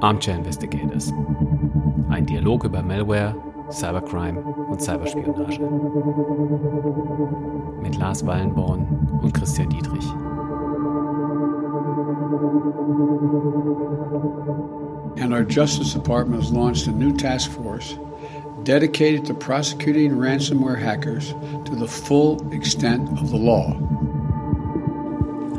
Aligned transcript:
Armchair 0.00 0.36
Investigators. 0.36 1.12
Ein 2.10 2.26
Dialog 2.26 2.64
über 2.64 2.82
Malware, 2.82 3.34
Cybercrime 3.70 4.40
und 4.68 4.80
Cyberspionage. 4.80 5.60
Mit 7.82 7.96
Lars 7.96 8.24
Wallenborn 8.26 8.86
und 9.22 9.32
Christian 9.32 9.70
Dietrich. 9.70 10.04
And 15.16 15.32
our 15.32 15.44
Justice 15.44 15.94
Department 15.94 16.42
has 16.42 16.52
launched 16.52 16.86
a 16.86 16.92
new 16.92 17.12
task 17.12 17.50
force 17.50 17.98
dedicated 18.64 19.24
to 19.26 19.34
prosecuting 19.34 20.12
ransomware 20.12 20.78
hackers 20.78 21.34
to 21.64 21.74
the 21.76 21.86
full 21.86 22.40
extent 22.52 23.08
of 23.20 23.30
the 23.30 23.36
law. 23.36 23.76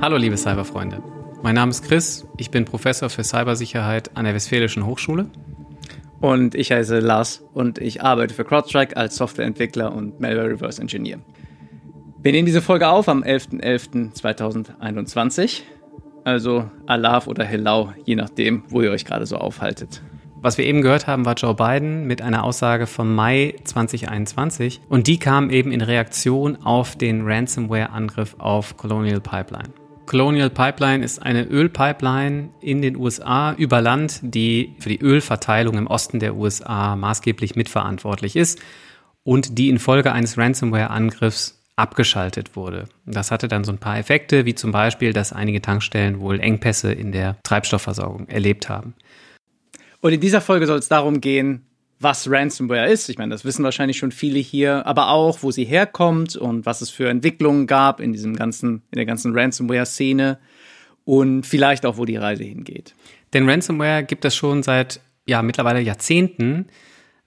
Hallo 0.06 0.18
liebe 0.18 0.38
Cyberfreunde. 0.38 1.02
Mein 1.42 1.56
Name 1.56 1.72
ist 1.72 1.82
Chris, 1.82 2.28
ich 2.38 2.52
bin 2.52 2.64
Professor 2.64 3.10
für 3.10 3.24
Cybersicherheit 3.24 4.16
an 4.16 4.26
der 4.26 4.36
Westfälischen 4.36 4.86
Hochschule. 4.86 5.32
Und 6.22 6.54
ich 6.54 6.72
heiße 6.72 7.00
Lars 7.00 7.44
und 7.56 7.80
ich 7.80 8.04
arbeite 8.04 8.36
für 8.36 8.46
CrowdStrike 8.46 8.96
als 8.96 9.16
Softwareentwickler 9.16 9.92
und 9.92 10.20
Malware 10.20 10.52
Reverse 10.52 10.80
Engineer. 10.80 11.18
Wir 12.22 12.34
nehmen 12.34 12.46
diese 12.46 12.62
Folge 12.62 12.88
auf 12.88 13.10
am 13.10 13.24
11.11.2021. 13.24 15.64
Also 16.24 16.70
Alaf 16.86 17.26
oder 17.26 17.44
Hello, 17.44 17.92
je 18.04 18.14
nachdem, 18.14 18.62
wo 18.70 18.84
ihr 18.84 18.92
euch 18.92 19.06
gerade 19.06 19.26
so 19.26 19.38
aufhaltet. 19.38 20.04
Was 20.40 20.60
wir 20.60 20.66
eben 20.66 20.84
gehört 20.84 21.08
haben, 21.08 21.26
war 21.26 21.34
Joe 21.34 21.56
Biden 21.56 22.06
mit 22.06 22.22
einer 22.22 22.44
Aussage 22.44 22.86
vom 22.86 23.16
Mai 23.16 23.56
2021 23.64 24.82
und 24.88 25.08
die 25.08 25.18
kam 25.18 25.50
eben 25.50 25.72
in 25.72 25.82
Reaktion 25.82 26.64
auf 26.64 26.96
den 26.96 27.26
Ransomware-Angriff 27.26 28.36
auf 28.38 28.78
Colonial 28.78 29.20
Pipeline. 29.20 29.74
Colonial 30.06 30.50
Pipeline 30.50 31.04
ist 31.04 31.22
eine 31.22 31.44
Ölpipeline 31.44 32.50
in 32.62 32.82
den 32.82 32.96
USA 32.96 33.54
über 33.54 33.82
Land, 33.82 34.20
die 34.22 34.76
für 34.80 34.90
die 34.90 35.00
Ölverteilung 35.00 35.78
im 35.78 35.88
Osten 35.88 36.20
der 36.20 36.36
USA 36.36 36.96
maßgeblich 36.96 37.56
mitverantwortlich 37.56 38.36
ist 38.36 38.60
und 39.24 39.58
die 39.58 39.70
infolge 39.70 40.12
eines 40.12 40.38
Ransomware-Angriffs 40.38 41.62
abgeschaltet 41.76 42.56
wurde. 42.56 42.86
Das 43.06 43.32
hatte 43.32 43.48
dann 43.48 43.64
so 43.64 43.72
ein 43.72 43.80
paar 43.80 43.98
Effekte, 43.98 44.46
wie 44.46 44.56
zum 44.56 44.72
Beispiel, 44.72 45.12
dass 45.12 45.34
einige 45.34 45.62
Tankstellen 45.62 46.20
wohl 46.20 46.40
Engpässe 46.40 46.94
in 46.94 47.12
der 47.12 47.38
Treibstoffversorgung 47.44 48.28
erlebt 48.28 48.70
haben. 48.70 48.94
Und 50.02 50.14
in 50.14 50.22
dieser 50.22 50.42
Folge 50.42 50.68
soll 50.68 50.78
es 50.78 50.88
darum 50.88 51.20
gehen, 51.20 51.66
was 52.00 52.30
Ransomware 52.30 52.92
ist. 52.92 53.10
Ich 53.10 53.18
meine, 53.18 53.34
das 53.34 53.46
wissen 53.46 53.64
wahrscheinlich 53.64 53.98
schon 53.98 54.12
viele 54.12 54.40
hier, 54.40 54.86
aber 54.86 55.10
auch, 55.10 55.44
wo 55.44 55.52
sie 55.52 55.66
herkommt 55.66 56.36
und 56.36 56.66
was 56.66 56.82
es 56.82 56.90
für 56.90 57.10
Entwicklungen 57.10 57.68
gab 57.68 58.00
in 58.00 58.12
diesem 58.12 58.36
ganzen, 58.36 58.84
in 58.92 58.98
der 58.98 59.06
ganzen 59.06 59.38
Ransomware-Szene 59.38 60.38
und 61.06 61.46
vielleicht 61.46 61.86
auch, 61.86 61.98
wo 61.98 62.06
die 62.06 62.18
Reise 62.18 62.44
hingeht. 62.44 62.96
Denn 63.34 63.50
Ransomware 63.50 64.04
gibt 64.04 64.26
es 64.26 64.36
schon 64.36 64.64
seit 64.64 65.00
ja 65.26 65.42
mittlerweile 65.42 65.80
Jahrzehnten 65.80 66.68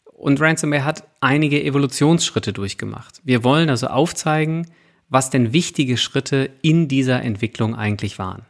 und 0.04 0.40
Ransomware 0.40 0.84
hat 0.84 1.04
einige 1.20 1.62
Evolutionsschritte 1.62 2.52
durchgemacht. 2.52 3.20
Wir 3.24 3.44
wollen 3.44 3.70
also 3.70 3.86
aufzeigen, 3.86 4.66
was 5.08 5.30
denn 5.30 5.52
wichtige 5.52 5.96
Schritte 5.96 6.50
in 6.60 6.88
dieser 6.88 7.22
Entwicklung 7.22 7.74
eigentlich 7.74 8.18
waren. 8.18 8.42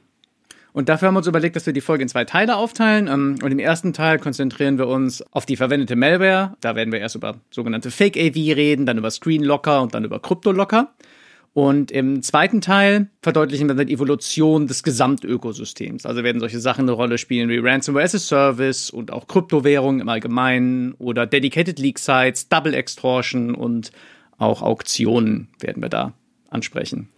Und 0.79 0.89
dafür 0.89 1.09
haben 1.09 1.15
wir 1.15 1.19
uns 1.19 1.27
überlegt, 1.27 1.57
dass 1.57 1.67
wir 1.67 1.73
die 1.73 1.81
Folge 1.81 2.05
in 2.05 2.09
zwei 2.09 2.25
Teile 2.25 2.55
aufteilen. 2.55 3.09
Ähm, 3.09 3.41
und 3.43 3.51
im 3.51 3.59
ersten 3.59 3.93
Teil 3.93 4.21
konzentrieren 4.21 4.79
wir 4.79 4.87
uns 4.87 5.23
auf 5.33 5.45
die 5.45 5.57
verwendete 5.57 5.97
Malware. 5.97 6.57
Da 6.61 6.77
werden 6.77 6.93
wir 6.93 7.01
erst 7.01 7.17
über 7.17 7.41
sogenannte 7.51 7.91
Fake 7.91 8.17
AV 8.17 8.37
reden, 8.37 8.87
dann 8.87 8.97
über 8.97 9.11
Screen 9.11 9.43
Locker 9.43 9.83
und 9.83 9.95
dann 9.95 10.05
über 10.05 10.21
Crypto 10.21 10.53
Locker. 10.53 10.93
Und 11.53 11.91
im 11.91 12.23
zweiten 12.23 12.61
Teil 12.61 13.11
verdeutlichen 13.23 13.67
wir 13.67 13.75
dann 13.75 13.89
die 13.89 13.93
Evolution 13.93 14.69
des 14.69 14.85
Gesamtökosystems. 14.85 16.07
Also 16.07 16.23
werden 16.23 16.39
solche 16.39 16.61
Sachen 16.61 16.83
eine 16.83 16.93
Rolle 16.93 17.19
spielen 17.19 17.49
wie 17.49 17.59
Ransomware 17.59 18.05
as 18.05 18.15
a 18.15 18.21
Service 18.21 18.89
und 18.89 19.11
auch 19.11 19.27
Kryptowährungen 19.27 20.01
im 20.01 20.09
Allgemeinen 20.09 20.93
oder 20.99 21.27
Dedicated 21.27 21.81
Leak 21.81 21.99
Sites, 21.99 22.51
Double 22.51 22.75
Extortion 22.75 23.57
und 23.57 23.91
auch 24.39 24.63
Auktionen 24.63 25.49
werden 25.59 25.83
wir 25.83 25.89
da 25.89 26.13
ansprechen. 26.51 27.09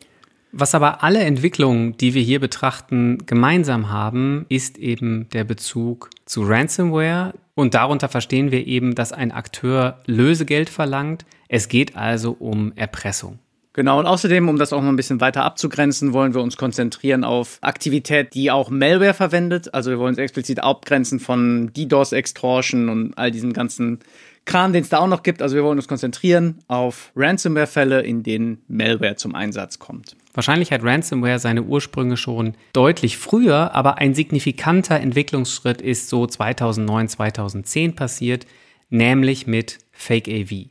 Was 0.53 0.75
aber 0.75 1.05
alle 1.05 1.21
Entwicklungen, 1.21 1.97
die 1.97 2.15
wir 2.15 2.23
hier 2.23 2.41
betrachten, 2.41 3.19
gemeinsam 3.27 3.91
haben, 3.91 4.47
ist 4.49 4.79
eben 4.79 5.29
der 5.33 5.45
Bezug 5.45 6.11
zu 6.25 6.43
Ransomware. 6.43 7.35
Und 7.55 7.75
darunter 7.75 8.09
verstehen 8.09 8.51
wir 8.51 8.67
eben, 8.67 8.95
dass 8.95 9.13
ein 9.13 9.31
Akteur 9.31 10.01
Lösegeld 10.07 10.69
verlangt. 10.69 11.25
Es 11.49 11.69
geht 11.69 11.97
also 11.97 12.33
um 12.33 12.73
Erpressung. 12.75 13.39
Genau, 13.73 14.01
und 14.01 14.07
außerdem, 14.07 14.49
um 14.49 14.59
das 14.59 14.73
auch 14.73 14.83
noch 14.83 14.89
ein 14.89 14.97
bisschen 14.97 15.21
weiter 15.21 15.45
abzugrenzen, 15.45 16.13
wollen 16.13 16.35
wir 16.35 16.43
uns 16.43 16.57
konzentrieren 16.57 17.23
auf 17.23 17.59
Aktivität, 17.61 18.35
die 18.35 18.51
auch 18.51 18.69
Malware 18.69 19.15
verwendet. 19.15 19.73
Also 19.73 19.91
wir 19.91 19.99
wollen 20.01 20.11
uns 20.11 20.19
explizit 20.19 20.61
abgrenzen 20.61 21.21
von 21.21 21.73
DDoS-Extortion 21.73 22.89
und 22.89 23.17
all 23.17 23.31
diesen 23.31 23.53
ganzen 23.53 24.01
Kram, 24.45 24.73
den 24.73 24.83
es 24.83 24.89
da 24.89 24.99
auch 24.99 25.07
noch 25.07 25.23
gibt. 25.23 25.43
Also 25.43 25.55
wir 25.55 25.65
wollen 25.65 25.79
uns 25.79 25.89
konzentrieren 25.89 26.59
auf 26.67 27.13
Ransomware-Fälle, 27.15 28.03
in 28.03 28.23
denen 28.23 28.63
Malware 28.69 29.17
zum 29.17 29.35
Einsatz 29.35 29.79
kommt. 29.79 30.17
Wahrscheinlich 30.35 30.73
hat 30.73 30.83
Ransomware 30.83 31.39
seine 31.39 31.63
Ursprünge 31.63 32.17
schon 32.17 32.55
deutlich 32.73 33.17
früher, 33.17 33.75
aber 33.75 33.99
ein 33.99 34.15
signifikanter 34.15 34.99
Entwicklungsschritt 35.01 35.81
ist 35.83 36.09
so 36.09 36.27
2009, 36.27 37.09
2010 37.09 37.95
passiert, 37.95 38.47
nämlich 38.89 39.47
mit 39.47 39.79
Fake 39.93 40.29
AV. 40.29 40.71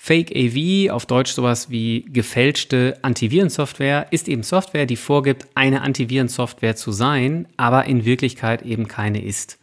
Fake 0.00 0.32
AV, 0.34 0.90
auf 0.92 1.06
Deutsch 1.06 1.32
sowas 1.32 1.70
wie 1.70 2.04
gefälschte 2.04 2.98
Antivirensoftware, 3.02 4.06
ist 4.12 4.28
eben 4.28 4.44
Software, 4.44 4.86
die 4.86 4.96
vorgibt, 4.96 5.46
eine 5.54 5.82
Antivirensoftware 5.82 6.76
zu 6.76 6.92
sein, 6.92 7.48
aber 7.56 7.84
in 7.86 8.04
Wirklichkeit 8.04 8.62
eben 8.62 8.86
keine 8.86 9.22
ist. 9.22 9.58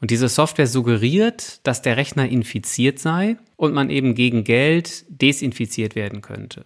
Und 0.00 0.10
diese 0.10 0.28
Software 0.28 0.66
suggeriert, 0.66 1.66
dass 1.66 1.82
der 1.82 1.96
Rechner 1.96 2.28
infiziert 2.28 2.98
sei 2.98 3.36
und 3.56 3.72
man 3.72 3.90
eben 3.90 4.14
gegen 4.14 4.44
Geld 4.44 5.04
desinfiziert 5.08 5.94
werden 5.94 6.20
könnte. 6.20 6.64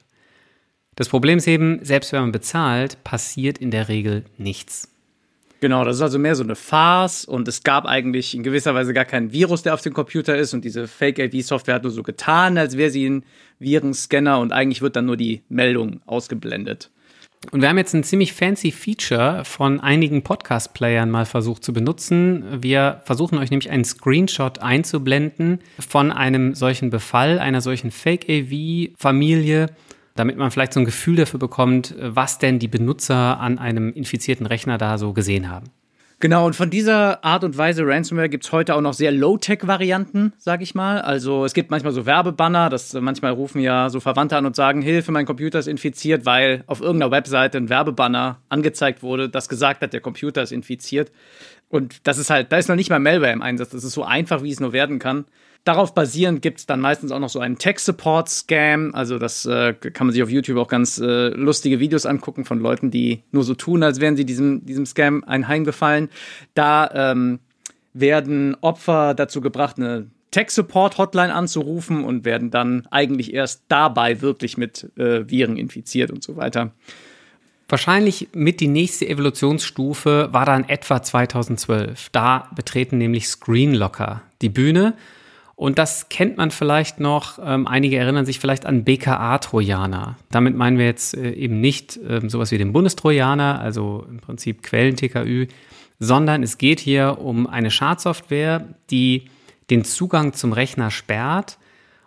Das 0.97 1.09
Problem 1.09 1.39
ist 1.39 1.47
eben, 1.47 1.85
selbst 1.85 2.13
wenn 2.13 2.23
man 2.23 2.33
bezahlt, 2.33 3.05
passiert 3.05 3.59
in 3.59 3.71
der 3.71 3.89
Regel 3.89 4.25
nichts. 4.37 4.89
Genau, 5.61 5.85
das 5.85 5.97
ist 5.97 6.03
also 6.03 6.19
mehr 6.21 6.37
so 6.37 6.45
eine 6.45 6.55
Farce 6.55 7.25
und 7.25 7.49
es 7.49 7.65
gab 7.65 7.85
eigentlich 7.85 8.35
in 8.35 8.45
gewisser 8.45 8.75
Weise 8.75 8.93
gar 8.93 9.05
keinen 9.05 9.33
Virus, 9.33 9.63
der 9.63 9.75
auf 9.75 9.81
dem 9.81 9.93
Computer 9.93 10.37
ist 10.37 10.55
und 10.55 10.65
diese 10.65 10.87
Fake-AV-Software 10.87 11.77
hat 11.77 11.83
nur 11.83 11.91
so 11.91 12.05
getan, 12.05 12.59
als 12.59 12.77
wäre 12.77 12.91
sie 12.91 13.09
ein 13.09 13.25
Virenscanner 13.59 14.39
und 14.39 14.53
eigentlich 14.53 14.83
wird 14.83 14.95
dann 14.95 15.07
nur 15.07 15.17
die 15.17 15.43
Meldung 15.49 16.01
ausgeblendet. 16.07 16.91
Und 17.51 17.63
wir 17.63 17.69
haben 17.69 17.79
jetzt 17.79 17.95
ein 17.95 18.05
ziemlich 18.05 18.33
fancy 18.33 18.73
Feature 18.73 19.45
von 19.45 19.81
einigen 19.81 20.23
Podcast-Playern 20.23 21.11
mal 21.11 21.25
versucht 21.25 21.65
zu 21.65 21.73
benutzen. 21.73 22.63
Wir 22.63 23.01
versuchen 23.05 23.39
euch 23.39 23.51
nämlich 23.51 23.71
einen 23.71 23.85
Screenshot 23.85 24.59
einzublenden 24.59 25.61
von 25.79 26.13
einem 26.13 26.55
solchen 26.55 26.91
Befall, 26.91 27.39
einer 27.39 27.61
solchen 27.61 27.91
Fake-AV-Familie 27.91 29.69
damit 30.19 30.37
man 30.37 30.51
vielleicht 30.51 30.73
so 30.73 30.81
ein 30.81 30.85
Gefühl 30.85 31.15
dafür 31.15 31.39
bekommt, 31.39 31.95
was 32.01 32.39
denn 32.39 32.59
die 32.59 32.67
Benutzer 32.67 33.39
an 33.39 33.59
einem 33.59 33.93
infizierten 33.93 34.47
Rechner 34.47 34.77
da 34.77 34.99
so 34.99 35.13
gesehen 35.13 35.49
haben. 35.49 35.71
Genau, 36.21 36.47
und 36.47 36.57
von 36.57 36.69
dieser 36.69 37.25
Art 37.25 37.45
und 37.45 37.57
Weise 37.57 37.87
Ransomware 37.87 38.29
gibt 38.29 38.45
es 38.45 38.51
heute 38.51 38.75
auch 38.75 38.81
noch 38.81 38.93
sehr 38.93 39.13
Low-Tech-Varianten, 39.13 40.33
sag 40.37 40.63
ich 40.63 40.75
mal. 40.75 41.01
Also 41.01 41.45
es 41.45 41.55
gibt 41.55 41.71
manchmal 41.71 41.93
so 41.93 42.07
Werbebanner, 42.07 42.71
das 42.71 42.93
manchmal 42.95 43.31
rufen 43.31 43.61
ja 43.61 43.89
so 43.89 44.01
Verwandte 44.01 44.37
an 44.37 44.45
und 44.45 44.57
sagen, 44.57 44.83
Hilfe, 44.83 45.13
mein 45.13 45.27
Computer 45.27 45.61
ist 45.61 45.69
infiziert, 45.69 46.27
weil 46.27 46.65
auf 46.67 46.81
irgendeiner 46.81 47.13
Webseite 47.13 47.59
ein 47.59 47.69
Werbebanner 47.69 48.41
angezeigt 48.49 49.05
wurde, 49.05 49.29
das 49.29 49.49
gesagt 49.49 49.81
hat, 49.81 49.93
der 49.93 50.01
Computer 50.01 50.43
ist 50.43 50.51
infiziert. 50.51 51.13
Und 51.69 52.05
das 52.09 52.19
ist 52.19 52.31
halt, 52.31 52.51
da 52.51 52.57
ist 52.59 52.69
noch 52.69 52.75
nicht 52.75 52.91
mal 52.91 52.99
Malware 52.99 53.33
im 53.33 53.43
Einsatz. 53.43 53.71
Das 53.71 53.85
ist 53.85 53.93
so 53.93 54.03
einfach, 54.03 54.43
wie 54.43 54.51
es 54.51 54.59
nur 54.59 54.73
werden 54.73 54.99
kann. 54.99 55.25
Darauf 55.65 55.95
basierend 55.95 56.41
gibt 56.41 56.61
es 56.61 56.67
dann 56.67 56.81
meistens 56.81 57.13
auch 57.13 57.19
noch 57.19 57.29
so 57.29 57.41
einen 57.41 57.59
Tech-Support-Scam. 57.59 58.95
Also 58.95 59.19
das 59.19 59.45
äh, 59.45 59.75
kann 59.75 60.07
man 60.07 60.15
sich 60.15 60.23
auf 60.23 60.31
YouTube 60.31 60.57
auch 60.57 60.69
ganz 60.69 60.99
äh, 60.99 61.29
lustige 61.29 61.79
Videos 61.79 62.07
angucken 62.07 62.45
von 62.45 62.59
Leuten, 62.59 62.91
die 62.91 63.23
nur 63.33 63.45
so 63.45 63.55
tun, 63.55 63.83
als 63.83 64.01
wären 64.01 64.17
sie 64.17 64.25
diesem, 64.25 64.65
diesem 64.65 64.87
Scam 64.87 65.25
einheimgefallen. 65.25 66.09
Da 66.55 66.91
ähm, 66.95 67.41
werden 67.93 68.57
Opfer 68.63 69.15
dazu 69.15 69.41
gebracht, 69.41 69.77
eine 69.77 70.07
Tech-Support-Hotline 70.31 71.35
anzurufen 71.35 72.05
und 72.05 72.25
werden 72.25 72.51
dann 72.51 72.87
eigentlich 72.91 73.33
erst 73.35 73.63
dabei 73.69 74.21
wirklich 74.21 74.57
mit 74.57 74.91
äh, 74.97 75.29
Viren 75.29 75.57
infiziert 75.57 76.11
und 76.11 76.23
so 76.23 76.37
weiter. 76.37 76.73
Wahrscheinlich 77.69 78.29
mit 78.33 78.61
die 78.61 78.69
nächste 78.69 79.07
Evolutionsstufe 79.07 80.29
war 80.33 80.47
dann 80.47 80.67
etwa 80.69 81.03
2012. 81.03 82.09
Da 82.13 82.51
betreten 82.55 82.97
nämlich 82.97 83.29
Screenlocker 83.29 84.23
die 84.41 84.49
Bühne 84.49 84.95
und 85.59 85.77
das 85.77 86.09
kennt 86.09 86.37
man 86.37 86.53
vielleicht 86.53 87.01
noch. 87.01 87.41
Ähm, 87.45 87.67
einige 87.67 87.97
erinnern 87.97 88.25
sich 88.25 88.39
vielleicht 88.39 88.65
an 88.65 88.85
BKA-Trojaner. 88.85 90.17
Damit 90.31 90.55
meinen 90.55 90.79
wir 90.79 90.85
jetzt 90.85 91.17
äh, 91.17 91.33
eben 91.33 91.61
nicht 91.61 91.99
ähm, 92.09 92.31
sowas 92.31 92.53
wie 92.53 92.59
den 92.59 92.73
Bundestrojaner, 92.73 93.61
also 93.61 94.07
im 94.09 94.21
Prinzip 94.21 94.63
Quellen-TKÜ, 94.63 95.49
sondern 95.99 96.45
es 96.45 96.59
geht 96.59 96.79
hier 96.79 97.19
um 97.19 97.49
eine 97.49 97.73
Schadsoftware, 97.73 98.69
die 98.91 99.25
den 99.69 99.85
Zugang 99.85 100.33
zum 100.33 100.53
Rechner 100.53 100.93
sperrt 100.93 101.59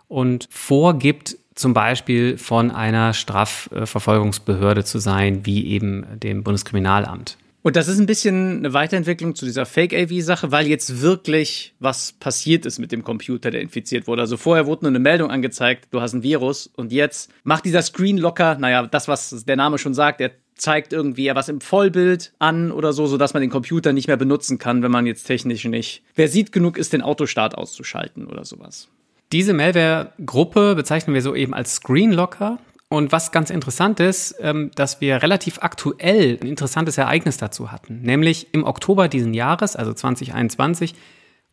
und 0.08 0.48
vorgibt, 0.50 1.36
zum 1.54 1.74
Beispiel 1.74 2.38
von 2.38 2.70
einer 2.70 3.12
Strafverfolgungsbehörde 3.12 4.82
zu 4.84 4.98
sein, 4.98 5.44
wie 5.44 5.66
eben 5.66 6.06
dem 6.20 6.42
Bundeskriminalamt. 6.42 7.36
Und 7.62 7.76
das 7.76 7.86
ist 7.86 8.00
ein 8.00 8.06
bisschen 8.06 8.58
eine 8.58 8.74
Weiterentwicklung 8.74 9.36
zu 9.36 9.44
dieser 9.44 9.66
Fake-AV-Sache, 9.66 10.50
weil 10.50 10.66
jetzt 10.66 11.00
wirklich 11.00 11.74
was 11.78 12.12
passiert 12.12 12.66
ist 12.66 12.80
mit 12.80 12.90
dem 12.90 13.04
Computer, 13.04 13.52
der 13.52 13.60
infiziert 13.60 14.08
wurde. 14.08 14.22
Also 14.22 14.36
vorher 14.36 14.66
wurde 14.66 14.84
nur 14.84 14.90
eine 14.90 14.98
Meldung 14.98 15.30
angezeigt, 15.30 15.86
du 15.92 16.00
hast 16.00 16.12
ein 16.12 16.24
Virus 16.24 16.66
und 16.74 16.90
jetzt 16.90 17.30
macht 17.44 17.64
dieser 17.64 17.82
Screen 17.82 18.18
locker, 18.18 18.56
naja, 18.56 18.86
das, 18.86 19.06
was 19.06 19.44
der 19.44 19.56
Name 19.56 19.78
schon 19.78 19.94
sagt, 19.94 20.20
er 20.20 20.32
zeigt 20.56 20.92
irgendwie 20.92 21.30
was 21.34 21.48
im 21.48 21.60
Vollbild 21.60 22.32
an 22.38 22.72
oder 22.72 22.92
so, 22.92 23.06
sodass 23.06 23.32
man 23.32 23.40
den 23.40 23.50
Computer 23.50 23.92
nicht 23.92 24.08
mehr 24.08 24.16
benutzen 24.16 24.58
kann, 24.58 24.82
wenn 24.82 24.90
man 24.90 25.06
jetzt 25.06 25.24
technisch 25.24 25.64
nicht 25.64 26.02
wer 26.14 26.28
sieht 26.28 26.52
genug 26.52 26.76
ist, 26.76 26.92
den 26.92 27.02
Autostart 27.02 27.56
auszuschalten 27.56 28.26
oder 28.26 28.44
sowas. 28.44 28.88
Diese 29.30 29.54
Malware-Gruppe 29.54 30.74
bezeichnen 30.74 31.14
wir 31.14 31.22
so 31.22 31.34
eben 31.34 31.54
als 31.54 31.76
Screenlocker. 31.76 32.58
Und 32.92 33.10
was 33.10 33.32
ganz 33.32 33.48
interessant 33.48 34.00
ist, 34.00 34.34
ähm, 34.40 34.70
dass 34.74 35.00
wir 35.00 35.22
relativ 35.22 35.60
aktuell 35.62 36.38
ein 36.42 36.46
interessantes 36.46 36.98
Ereignis 36.98 37.38
dazu 37.38 37.72
hatten. 37.72 38.02
Nämlich 38.02 38.52
im 38.52 38.64
Oktober 38.64 39.08
diesen 39.08 39.32
Jahres, 39.32 39.76
also 39.76 39.94
2021, 39.94 40.94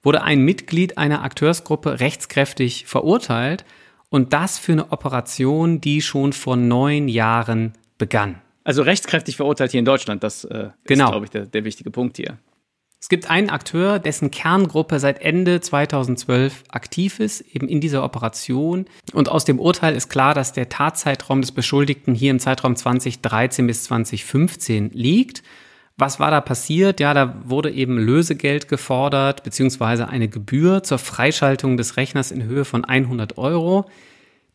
wurde 0.03 0.21
ein 0.21 0.41
Mitglied 0.41 0.97
einer 0.97 1.23
Akteursgruppe 1.23 2.01
rechtskräftig 2.01 2.87
verurteilt. 2.87 3.63
Und 4.09 4.33
das 4.33 4.59
für 4.59 4.73
eine 4.73 4.91
Operation, 4.91 5.79
die 5.79 6.01
schon 6.01 6.33
vor 6.33 6.57
neun 6.57 7.07
Jahren 7.07 7.71
begann. 7.97 8.41
Also 8.65 8.81
rechtskräftig 8.81 9.37
verurteilt 9.37 9.71
hier 9.71 9.79
in 9.79 9.85
Deutschland, 9.85 10.25
das 10.25 10.43
äh, 10.43 10.71
genau. 10.83 11.05
ist, 11.05 11.11
glaube 11.11 11.25
ich, 11.25 11.31
der, 11.31 11.45
der 11.45 11.63
wichtige 11.63 11.89
Punkt 11.89 12.17
hier. 12.17 12.37
Es 13.01 13.07
gibt 13.07 13.29
einen 13.29 13.49
Akteur, 13.49 13.97
dessen 13.97 14.29
Kerngruppe 14.29 14.99
seit 14.99 15.21
Ende 15.21 15.61
2012 15.61 16.65
aktiv 16.67 17.21
ist, 17.21 17.41
eben 17.41 17.69
in 17.69 17.79
dieser 17.79 18.03
Operation. 18.03 18.85
Und 19.13 19.29
aus 19.29 19.45
dem 19.45 19.57
Urteil 19.57 19.95
ist 19.95 20.09
klar, 20.09 20.33
dass 20.33 20.51
der 20.51 20.67
Tatzeitraum 20.67 21.39
des 21.39 21.53
Beschuldigten 21.53 22.13
hier 22.13 22.31
im 22.31 22.39
Zeitraum 22.39 22.75
2013 22.75 23.67
bis 23.67 23.83
2015 23.85 24.91
liegt. 24.91 25.43
Was 25.97 26.19
war 26.19 26.29
da 26.29 26.41
passiert? 26.41 26.99
Ja, 26.99 27.13
da 27.13 27.41
wurde 27.45 27.71
eben 27.71 27.97
Lösegeld 27.97 28.67
gefordert, 28.67 29.43
beziehungsweise 29.43 30.09
eine 30.09 30.27
Gebühr 30.27 30.83
zur 30.83 30.97
Freischaltung 30.97 31.77
des 31.77 31.95
Rechners 31.95 32.31
in 32.31 32.43
Höhe 32.43 32.65
von 32.65 32.83
100 32.83 33.37
Euro. 33.37 33.89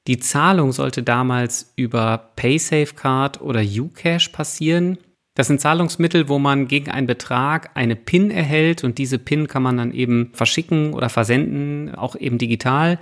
Die 0.06 0.18
Zahlung 0.18 0.72
sollte 0.72 1.02
damals 1.02 1.72
über 1.76 2.30
PaySafeCard 2.36 3.40
oder 3.40 3.62
Ucash 3.62 4.28
passieren. 4.28 4.98
Das 5.34 5.48
sind 5.48 5.60
Zahlungsmittel, 5.60 6.28
wo 6.28 6.38
man 6.38 6.68
gegen 6.68 6.92
einen 6.92 7.08
Betrag 7.08 7.70
eine 7.74 7.96
PIN 7.96 8.30
erhält 8.30 8.84
und 8.84 8.98
diese 8.98 9.18
PIN 9.18 9.48
kann 9.48 9.64
man 9.64 9.76
dann 9.76 9.92
eben 9.92 10.30
verschicken 10.32 10.94
oder 10.94 11.08
versenden, 11.08 11.92
auch 11.94 12.14
eben 12.14 12.38
digital. 12.38 13.00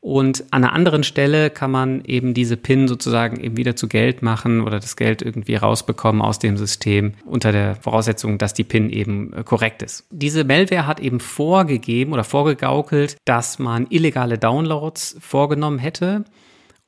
Und 0.00 0.44
an 0.52 0.64
einer 0.64 0.72
anderen 0.72 1.04
Stelle 1.04 1.50
kann 1.50 1.70
man 1.70 2.02
eben 2.04 2.32
diese 2.32 2.56
PIN 2.56 2.88
sozusagen 2.88 3.40
eben 3.40 3.56
wieder 3.56 3.76
zu 3.76 3.88
Geld 3.88 4.22
machen 4.22 4.62
oder 4.62 4.78
das 4.78 4.96
Geld 4.96 5.20
irgendwie 5.20 5.56
rausbekommen 5.56 6.22
aus 6.22 6.38
dem 6.38 6.56
System 6.56 7.14
unter 7.26 7.52
der 7.52 7.74
Voraussetzung, 7.74 8.38
dass 8.38 8.54
die 8.54 8.64
PIN 8.64 8.88
eben 8.88 9.32
äh, 9.34 9.42
korrekt 9.42 9.82
ist. 9.82 10.06
Diese 10.10 10.44
Malware 10.44 10.86
hat 10.86 11.00
eben 11.00 11.20
vorgegeben 11.20 12.12
oder 12.12 12.24
vorgegaukelt, 12.24 13.16
dass 13.24 13.58
man 13.58 13.86
illegale 13.90 14.38
Downloads 14.38 15.16
vorgenommen 15.20 15.78
hätte 15.78 16.24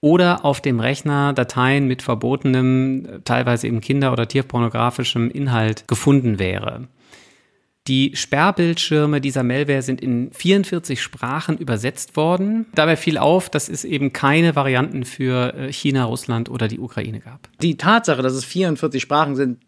oder 0.01 0.45
auf 0.45 0.61
dem 0.61 0.81
Rechner 0.81 1.33
Dateien 1.33 1.87
mit 1.87 2.03
verbotenem, 2.03 3.21
teilweise 3.25 3.67
eben 3.67 3.81
kinder- 3.81 4.13
oder 4.13 4.29
tierpornografischem 4.29 5.31
Inhalt 5.31 5.89
gefunden 5.89 6.39
wäre. 6.39 6.89
Die 7.89 8.13
Sperrbildschirme 8.15 9.23
dieser 9.23 9.43
Malware 9.43 9.81
sind 9.81 10.03
in 10.03 10.31
44 10.31 11.01
Sprachen 11.01 11.57
übersetzt 11.57 12.17
worden. 12.17 12.67
Dabei 12.75 12.97
fiel 12.97 13.17
auf, 13.17 13.49
dass 13.49 13.71
es 13.71 13.83
eben 13.83 14.13
keine 14.13 14.55
Varianten 14.55 15.05
für 15.05 15.55
äh, 15.55 15.73
China, 15.73 16.05
Russland 16.05 16.51
oder 16.51 16.69
die 16.69 16.79
Ukraine 16.79 17.21
gab. 17.21 17.49
Die 17.63 17.79
Tatsache, 17.79 18.21
dass 18.21 18.35
es 18.35 18.45
44 18.45 19.01
Sprachen 19.01 19.37
sind, 19.37 19.59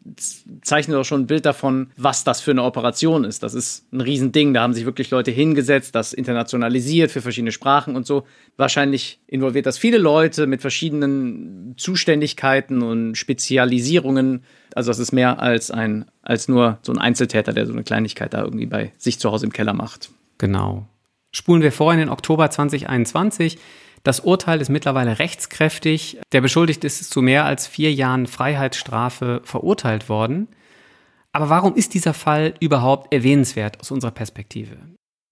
zeichnet 0.61 0.99
doch 0.99 1.05
schon 1.05 1.23
ein 1.23 1.27
Bild 1.27 1.47
davon, 1.47 1.93
was 1.97 2.23
das 2.23 2.43
für 2.43 2.51
eine 2.51 2.63
Operation 2.63 3.25
ist. 3.25 3.43
Das 3.43 3.55
ist 3.55 3.91
ein 3.91 4.03
Riesending. 4.03 4.53
Da 4.53 4.61
haben 4.61 4.75
sich 4.75 4.85
wirklich 4.85 5.11
Leute 5.11 5.31
hingesetzt, 5.31 5.95
das 5.95 6.13
internationalisiert 6.13 7.11
für 7.11 7.23
verschiedene 7.23 7.53
Sprachen 7.53 7.97
und 7.97 8.07
so. 8.07 8.25
Wahrscheinlich 8.59 9.19
involviert 9.29 9.65
das 9.65 9.79
viele 9.79 9.97
Leute 9.99 10.47
mit 10.47 10.61
verschiedenen 10.61 11.75
Zuständigkeiten 11.79 12.83
und 12.83 13.17
Spezialisierungen 13.17 14.43
also 14.75 14.91
das 14.91 14.99
ist 14.99 15.13
mehr 15.13 15.41
als 15.41 15.71
ein, 15.71 16.07
als 16.23 16.49
nur 16.49 16.79
so 16.83 16.93
ein 16.93 16.99
Einzeltäter, 16.99 17.53
der 17.53 17.67
so 17.67 17.73
eine 17.73 17.83
Kleinigkeit 17.83 18.35
da 18.35 18.43
irgendwie 18.43 18.67
bei 18.67 18.93
sich 18.99 19.19
zu 19.19 19.31
Hause 19.31 19.47
im 19.47 19.53
Keller 19.53 19.75
macht. 19.75 20.11
Genau. 20.39 20.87
Spulen 21.33 21.63
wir 21.63 21.73
vor 21.73 21.93
in 21.93 21.99
den 21.99 22.09
Oktober 22.09 22.51
2021. 22.51 23.59
Das 24.03 24.21
Urteil 24.21 24.61
ist 24.61 24.71
mittlerweile 24.71 25.19
rechtskräftig. 25.19 26.19
Der 26.33 26.41
Beschuldigte 26.41 26.87
ist 26.87 27.11
zu 27.11 27.23
mehr 27.23 27.45
als 27.45 27.67
vier 27.67 27.93
Jahren 27.93 28.27
Freiheitsstrafe 28.27 29.43
verurteilt 29.45 30.09
worden. 30.09 30.49
Aber 31.33 31.49
warum 31.49 31.77
ist 31.77 31.95
dieser 31.95 32.15
Fall 32.15 32.55
überhaupt 32.61 33.13
erwähnenswert 33.13 33.79
aus 33.81 33.91
unserer 33.91 34.11
Perspektive? 34.11 34.77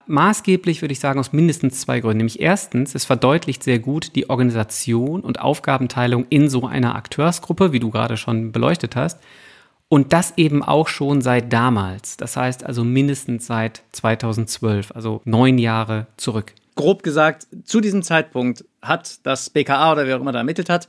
Maßgeblich 0.05 0.81
würde 0.81 0.93
ich 0.93 0.99
sagen 0.99 1.19
aus 1.19 1.33
mindestens 1.33 1.81
zwei 1.81 1.99
Gründen. 1.99 2.17
Nämlich 2.17 2.39
erstens, 2.39 2.95
es 2.95 3.05
verdeutlicht 3.05 3.63
sehr 3.63 3.79
gut 3.79 4.15
die 4.15 4.29
Organisation 4.29 5.21
und 5.21 5.39
Aufgabenteilung 5.39 6.25
in 6.29 6.49
so 6.49 6.65
einer 6.65 6.95
Akteursgruppe, 6.95 7.73
wie 7.73 7.79
du 7.79 7.91
gerade 7.91 8.17
schon 8.17 8.51
beleuchtet 8.51 8.95
hast. 8.95 9.19
Und 9.89 10.13
das 10.13 10.33
eben 10.37 10.63
auch 10.63 10.87
schon 10.87 11.21
seit 11.21 11.51
damals. 11.51 12.15
Das 12.15 12.37
heißt 12.37 12.63
also 12.63 12.83
mindestens 12.83 13.47
seit 13.47 13.81
2012, 13.91 14.91
also 14.95 15.21
neun 15.25 15.57
Jahre 15.57 16.07
zurück. 16.15 16.53
Grob 16.75 17.03
gesagt, 17.03 17.47
zu 17.65 17.81
diesem 17.81 18.03
Zeitpunkt 18.03 18.63
hat 18.81 19.19
das 19.23 19.49
BKA 19.49 19.91
oder 19.91 20.05
wer 20.05 20.17
auch 20.17 20.21
immer 20.21 20.31
da 20.31 20.39
ermittelt 20.39 20.69
hat, 20.69 20.87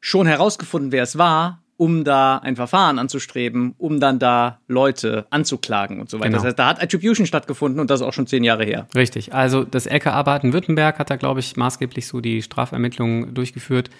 schon 0.00 0.26
herausgefunden, 0.26 0.90
wer 0.90 1.02
es 1.02 1.16
war 1.18 1.62
um 1.82 2.04
da 2.04 2.38
ein 2.38 2.54
Verfahren 2.54 3.00
anzustreben, 3.00 3.74
um 3.76 3.98
dann 3.98 4.20
da 4.20 4.60
Leute 4.68 5.26
anzuklagen 5.30 6.00
und 6.00 6.08
so 6.08 6.20
weiter. 6.20 6.28
Genau. 6.28 6.38
Das 6.38 6.46
heißt, 6.46 6.58
da 6.60 6.66
hat 6.68 6.80
Attribution 6.80 7.26
stattgefunden 7.26 7.80
und 7.80 7.90
das 7.90 8.00
ist 8.00 8.06
auch 8.06 8.12
schon 8.12 8.28
zehn 8.28 8.44
Jahre 8.44 8.64
her. 8.64 8.86
Richtig. 8.94 9.34
Also 9.34 9.64
das 9.64 9.86
LKA 9.86 10.22
Baden-Württemberg 10.22 11.00
hat 11.00 11.10
da, 11.10 11.16
glaube 11.16 11.40
ich, 11.40 11.56
maßgeblich 11.56 12.06
so 12.06 12.20
die 12.20 12.40
Strafermittlungen 12.40 13.34
durchgeführt 13.34 13.90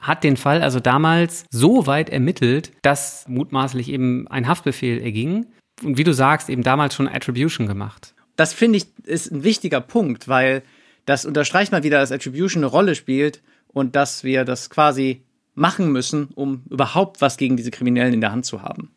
hat 0.00 0.24
den 0.24 0.36
Fall 0.36 0.62
also 0.62 0.80
damals 0.80 1.44
so 1.50 1.86
weit 1.86 2.10
ermittelt, 2.10 2.72
dass 2.82 3.26
mutmaßlich 3.28 3.90
eben 3.90 4.26
ein 4.28 4.48
Haftbefehl 4.48 5.00
erging 5.00 5.46
und 5.82 5.98
wie 5.98 6.04
du 6.04 6.12
sagst, 6.12 6.48
eben 6.48 6.62
damals 6.62 6.94
schon 6.94 7.08
Attribution 7.08 7.66
gemacht. 7.66 8.14
Das 8.36 8.52
finde 8.52 8.78
ich 8.78 8.86
ist 9.04 9.30
ein 9.30 9.44
wichtiger 9.44 9.80
Punkt, 9.80 10.28
weil 10.28 10.62
das 11.04 11.24
unterstreicht 11.24 11.72
mal 11.72 11.82
wieder, 11.82 11.98
dass 11.98 12.12
Attribution 12.12 12.62
eine 12.62 12.70
Rolle 12.70 12.94
spielt 12.94 13.42
und 13.68 13.96
dass 13.96 14.24
wir 14.24 14.44
das 14.44 14.70
quasi 14.70 15.22
machen 15.54 15.92
müssen, 15.92 16.28
um 16.34 16.62
überhaupt 16.70 17.20
was 17.20 17.36
gegen 17.36 17.56
diese 17.56 17.70
Kriminellen 17.70 18.14
in 18.14 18.20
der 18.20 18.32
Hand 18.32 18.46
zu 18.46 18.62
haben. 18.62 18.90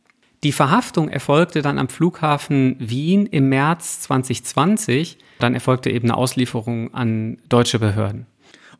Die 0.43 0.51
Verhaftung 0.51 1.07
erfolgte 1.07 1.61
dann 1.61 1.77
am 1.77 1.87
Flughafen 1.87 2.75
Wien 2.79 3.25
im 3.25 3.47
März 3.47 4.01
2020. 4.01 5.17
Dann 5.39 5.53
erfolgte 5.53 5.89
eben 5.89 6.09
eine 6.09 6.17
Auslieferung 6.17 6.93
an 6.93 7.37
deutsche 7.47 7.79
Behörden. 7.79 8.25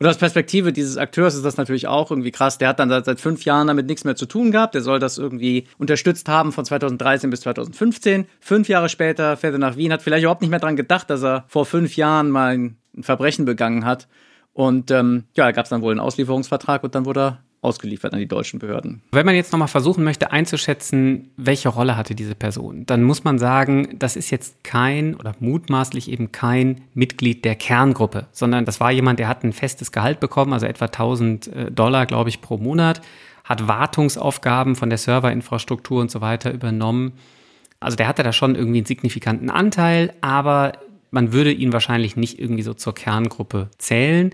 Und 0.03 0.09
aus 0.09 0.17
Perspektive 0.17 0.73
dieses 0.73 0.97
Akteurs 0.97 1.33
ist 1.33 1.45
das 1.45 1.55
natürlich 1.55 1.87
auch 1.87 2.11
irgendwie 2.11 2.31
krass. 2.31 2.57
Der 2.57 2.67
hat 2.67 2.79
dann 2.79 2.89
seit 2.89 3.21
fünf 3.21 3.45
Jahren 3.45 3.67
damit 3.67 3.85
nichts 3.85 4.03
mehr 4.03 4.17
zu 4.17 4.25
tun 4.25 4.51
gehabt. 4.51 4.75
Der 4.75 4.81
soll 4.81 4.99
das 4.99 5.17
irgendwie 5.17 5.65
unterstützt 5.77 6.27
haben 6.27 6.51
von 6.51 6.65
2013 6.65 7.29
bis 7.29 7.39
2015. 7.39 8.25
Fünf 8.41 8.67
Jahre 8.67 8.89
später 8.89 9.37
fährt 9.37 9.53
er 9.53 9.59
nach 9.59 9.77
Wien, 9.77 9.93
hat 9.93 10.01
vielleicht 10.01 10.23
überhaupt 10.23 10.41
nicht 10.41 10.49
mehr 10.49 10.59
daran 10.59 10.75
gedacht, 10.75 11.09
dass 11.09 11.23
er 11.23 11.45
vor 11.47 11.65
fünf 11.65 11.95
Jahren 11.95 12.31
mal 12.31 12.53
ein 12.53 12.77
Verbrechen 12.99 13.45
begangen 13.45 13.85
hat. 13.85 14.09
Und 14.51 14.91
ähm, 14.91 15.23
ja, 15.37 15.45
da 15.45 15.53
gab 15.53 15.63
es 15.63 15.69
dann 15.69 15.81
wohl 15.81 15.91
einen 15.91 16.01
Auslieferungsvertrag 16.01 16.83
und 16.83 16.95
dann 16.95 17.05
wurde 17.05 17.21
er 17.21 17.43
ausgeliefert 17.63 18.13
an 18.13 18.19
die 18.19 18.27
deutschen 18.27 18.59
Behörden. 18.59 19.01
Wenn 19.11 19.25
man 19.25 19.35
jetzt 19.35 19.51
nochmal 19.51 19.67
versuchen 19.67 20.03
möchte 20.03 20.31
einzuschätzen, 20.31 21.29
welche 21.37 21.69
Rolle 21.69 21.97
hatte 21.97 22.15
diese 22.15 22.35
Person, 22.35 22.85
dann 22.85 23.03
muss 23.03 23.23
man 23.23 23.39
sagen, 23.39 23.95
das 23.99 24.15
ist 24.15 24.29
jetzt 24.29 24.63
kein 24.63 25.15
oder 25.15 25.35
mutmaßlich 25.39 26.11
eben 26.11 26.31
kein 26.31 26.81
Mitglied 26.93 27.45
der 27.45 27.55
Kerngruppe, 27.55 28.27
sondern 28.31 28.65
das 28.65 28.79
war 28.79 28.91
jemand, 28.91 29.19
der 29.19 29.27
hat 29.27 29.43
ein 29.43 29.53
festes 29.53 29.91
Gehalt 29.91 30.19
bekommen, 30.19 30.53
also 30.53 30.65
etwa 30.65 30.85
1000 30.85 31.47
äh, 31.47 31.71
Dollar, 31.71 32.05
glaube 32.05 32.29
ich, 32.29 32.41
pro 32.41 32.57
Monat, 32.57 33.01
hat 33.43 33.67
Wartungsaufgaben 33.67 34.75
von 34.75 34.89
der 34.89 34.97
Serverinfrastruktur 34.97 36.01
und 36.01 36.09
so 36.09 36.21
weiter 36.21 36.53
übernommen. 36.53 37.13
Also 37.79 37.97
der 37.97 38.07
hatte 38.07 38.23
da 38.23 38.31
schon 38.31 38.55
irgendwie 38.55 38.79
einen 38.79 38.85
signifikanten 38.85 39.49
Anteil, 39.49 40.13
aber 40.21 40.73
man 41.11 41.33
würde 41.33 41.51
ihn 41.51 41.73
wahrscheinlich 41.73 42.15
nicht 42.15 42.39
irgendwie 42.39 42.63
so 42.63 42.73
zur 42.73 42.95
Kerngruppe 42.95 43.69
zählen. 43.77 44.33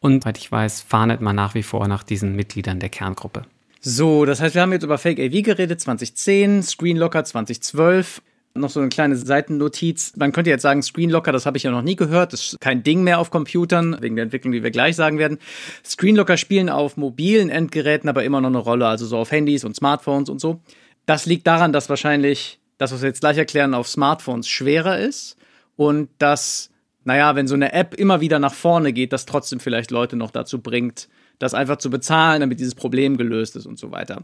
Und 0.00 0.22
soweit 0.22 0.38
ich 0.38 0.50
weiß, 0.50 0.80
fahndet 0.80 1.20
man 1.20 1.36
nach 1.36 1.54
wie 1.54 1.62
vor 1.62 1.86
nach 1.86 2.02
diesen 2.02 2.34
Mitgliedern 2.34 2.80
der 2.80 2.88
Kerngruppe. 2.88 3.44
So, 3.80 4.24
das 4.24 4.40
heißt, 4.40 4.54
wir 4.54 4.62
haben 4.62 4.72
jetzt 4.72 4.82
über 4.82 4.98
Fake 4.98 5.18
AV 5.18 5.42
geredet, 5.42 5.80
2010, 5.80 6.62
Screenlocker 6.62 7.24
2012. 7.24 8.22
Noch 8.54 8.68
so 8.68 8.80
eine 8.80 8.88
kleine 8.88 9.14
Seitennotiz. 9.14 10.12
Man 10.16 10.32
könnte 10.32 10.50
jetzt 10.50 10.62
sagen, 10.62 10.82
Screenlocker, 10.82 11.30
das 11.32 11.46
habe 11.46 11.56
ich 11.56 11.62
ja 11.62 11.70
noch 11.70 11.82
nie 11.82 11.94
gehört. 11.96 12.32
Das 12.32 12.40
ist 12.46 12.60
kein 12.60 12.82
Ding 12.82 13.04
mehr 13.04 13.20
auf 13.20 13.30
Computern, 13.30 13.96
wegen 14.00 14.16
der 14.16 14.24
Entwicklung, 14.24 14.52
die 14.52 14.62
wir 14.62 14.72
gleich 14.72 14.96
sagen 14.96 15.18
werden. 15.18 15.38
Screenlocker 15.84 16.36
spielen 16.36 16.68
auf 16.68 16.96
mobilen 16.96 17.48
Endgeräten 17.48 18.08
aber 18.08 18.24
immer 18.24 18.40
noch 18.40 18.48
eine 18.48 18.58
Rolle, 18.58 18.86
also 18.86 19.06
so 19.06 19.18
auf 19.18 19.30
Handys 19.30 19.64
und 19.64 19.76
Smartphones 19.76 20.28
und 20.28 20.40
so. 20.40 20.60
Das 21.06 21.26
liegt 21.26 21.46
daran, 21.46 21.72
dass 21.72 21.88
wahrscheinlich 21.88 22.58
das, 22.76 22.92
was 22.92 23.02
wir 23.02 23.08
jetzt 23.08 23.20
gleich 23.20 23.38
erklären, 23.38 23.72
auf 23.72 23.88
Smartphones 23.88 24.48
schwerer 24.48 24.98
ist 24.98 25.36
und 25.76 26.08
dass 26.18 26.70
naja, 27.10 27.34
wenn 27.34 27.48
so 27.48 27.56
eine 27.56 27.72
App 27.72 27.94
immer 27.94 28.20
wieder 28.20 28.38
nach 28.38 28.54
vorne 28.54 28.92
geht, 28.92 29.12
das 29.12 29.26
trotzdem 29.26 29.58
vielleicht 29.58 29.90
Leute 29.90 30.14
noch 30.14 30.30
dazu 30.30 30.60
bringt, 30.60 31.08
das 31.40 31.54
einfach 31.54 31.78
zu 31.78 31.90
bezahlen, 31.90 32.38
damit 32.38 32.60
dieses 32.60 32.76
Problem 32.76 33.16
gelöst 33.16 33.56
ist 33.56 33.66
und 33.66 33.80
so 33.80 33.90
weiter. 33.90 34.22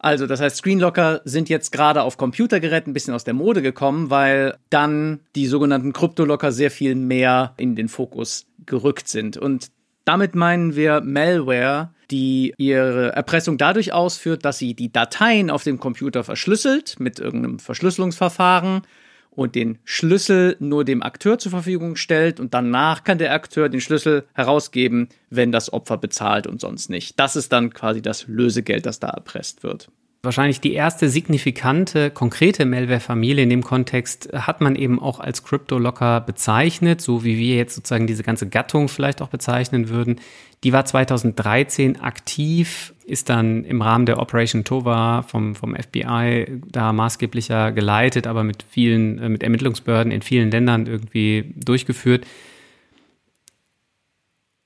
Also, 0.00 0.26
das 0.26 0.40
heißt, 0.40 0.56
Screenlocker 0.56 1.20
sind 1.24 1.48
jetzt 1.48 1.70
gerade 1.70 2.02
auf 2.02 2.16
Computergeräten 2.16 2.90
ein 2.90 2.94
bisschen 2.94 3.14
aus 3.14 3.22
der 3.22 3.34
Mode 3.34 3.62
gekommen, 3.62 4.10
weil 4.10 4.56
dann 4.70 5.20
die 5.36 5.46
sogenannten 5.46 5.92
Kryptolocker 5.92 6.50
sehr 6.50 6.72
viel 6.72 6.96
mehr 6.96 7.54
in 7.58 7.76
den 7.76 7.86
Fokus 7.86 8.46
gerückt 8.66 9.06
sind. 9.06 9.36
Und 9.36 9.68
damit 10.04 10.34
meinen 10.34 10.74
wir 10.74 11.02
Malware, 11.02 11.90
die 12.10 12.54
ihre 12.56 13.12
Erpressung 13.12 13.56
dadurch 13.56 13.92
ausführt, 13.92 14.44
dass 14.44 14.58
sie 14.58 14.74
die 14.74 14.90
Dateien 14.90 15.48
auf 15.48 15.62
dem 15.62 15.78
Computer 15.78 16.24
verschlüsselt 16.24 16.98
mit 16.98 17.20
irgendeinem 17.20 17.60
Verschlüsselungsverfahren 17.60 18.82
und 19.30 19.54
den 19.54 19.78
Schlüssel 19.84 20.56
nur 20.58 20.84
dem 20.84 21.02
Akteur 21.02 21.38
zur 21.38 21.50
Verfügung 21.50 21.96
stellt 21.96 22.40
und 22.40 22.54
danach 22.54 23.04
kann 23.04 23.18
der 23.18 23.32
Akteur 23.32 23.68
den 23.68 23.80
Schlüssel 23.80 24.24
herausgeben, 24.34 25.08
wenn 25.30 25.52
das 25.52 25.72
Opfer 25.72 25.98
bezahlt 25.98 26.46
und 26.46 26.60
sonst 26.60 26.90
nicht. 26.90 27.18
Das 27.18 27.36
ist 27.36 27.52
dann 27.52 27.72
quasi 27.72 28.02
das 28.02 28.26
Lösegeld, 28.26 28.86
das 28.86 29.00
da 29.00 29.08
erpresst 29.08 29.62
wird. 29.62 29.90
Wahrscheinlich 30.22 30.60
die 30.60 30.74
erste 30.74 31.08
signifikante, 31.08 32.10
konkrete 32.10 32.66
Malware-Familie 32.66 33.42
in 33.42 33.48
dem 33.48 33.62
Kontext 33.62 34.28
hat 34.34 34.60
man 34.60 34.76
eben 34.76 35.00
auch 35.00 35.18
als 35.18 35.44
Crypto-Locker 35.44 36.20
bezeichnet, 36.20 37.00
so 37.00 37.24
wie 37.24 37.38
wir 37.38 37.56
jetzt 37.56 37.74
sozusagen 37.74 38.06
diese 38.06 38.22
ganze 38.22 38.46
Gattung 38.46 38.88
vielleicht 38.88 39.22
auch 39.22 39.28
bezeichnen 39.28 39.88
würden. 39.88 40.20
Die 40.62 40.74
war 40.74 40.84
2013 40.84 42.02
aktiv, 42.02 42.92
ist 43.06 43.30
dann 43.30 43.64
im 43.64 43.80
Rahmen 43.80 44.04
der 44.04 44.18
Operation 44.18 44.62
Tova 44.64 45.22
vom, 45.22 45.54
vom 45.54 45.74
FBI 45.74 46.60
da 46.70 46.92
maßgeblicher 46.92 47.72
geleitet, 47.72 48.26
aber 48.26 48.44
mit 48.44 48.62
vielen, 48.68 49.18
äh, 49.20 49.30
mit 49.30 49.42
Ermittlungsbehörden 49.42 50.12
in 50.12 50.20
vielen 50.20 50.50
Ländern 50.50 50.86
irgendwie 50.86 51.54
durchgeführt. 51.56 52.26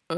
Äh, 0.09 0.17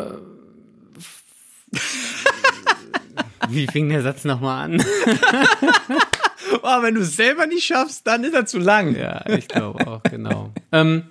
wie 3.51 3.67
fing 3.67 3.89
der 3.89 4.03
Satz 4.03 4.25
nochmal 4.25 4.65
an? 4.65 4.85
oh, 6.63 6.83
wenn 6.83 6.95
du 6.95 7.01
es 7.01 7.17
selber 7.17 7.47
nicht 7.47 7.65
schaffst, 7.65 8.07
dann 8.07 8.25
ist 8.25 8.35
er 8.35 8.47
zu 8.47 8.59
lang. 8.59 8.97
Ja, 8.97 9.25
ich 9.29 9.49
glaube 9.49 9.87
auch, 9.87 10.03
genau. 10.03 10.51
ähm, 10.73 11.05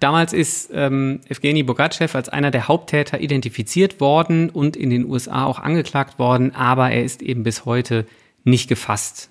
Damals 0.00 0.32
ist 0.32 0.70
ähm, 0.72 1.20
Evgeny 1.28 1.62
Bogatschew 1.62 2.08
als 2.14 2.30
einer 2.30 2.50
der 2.50 2.68
Haupttäter 2.68 3.20
identifiziert 3.20 4.00
worden 4.00 4.48
und 4.48 4.74
in 4.74 4.88
den 4.88 5.04
USA 5.04 5.44
auch 5.44 5.58
angeklagt 5.58 6.18
worden, 6.18 6.54
aber 6.54 6.90
er 6.90 7.04
ist 7.04 7.20
eben 7.20 7.42
bis 7.42 7.66
heute 7.66 8.06
nicht 8.42 8.68
gefasst. 8.68 9.29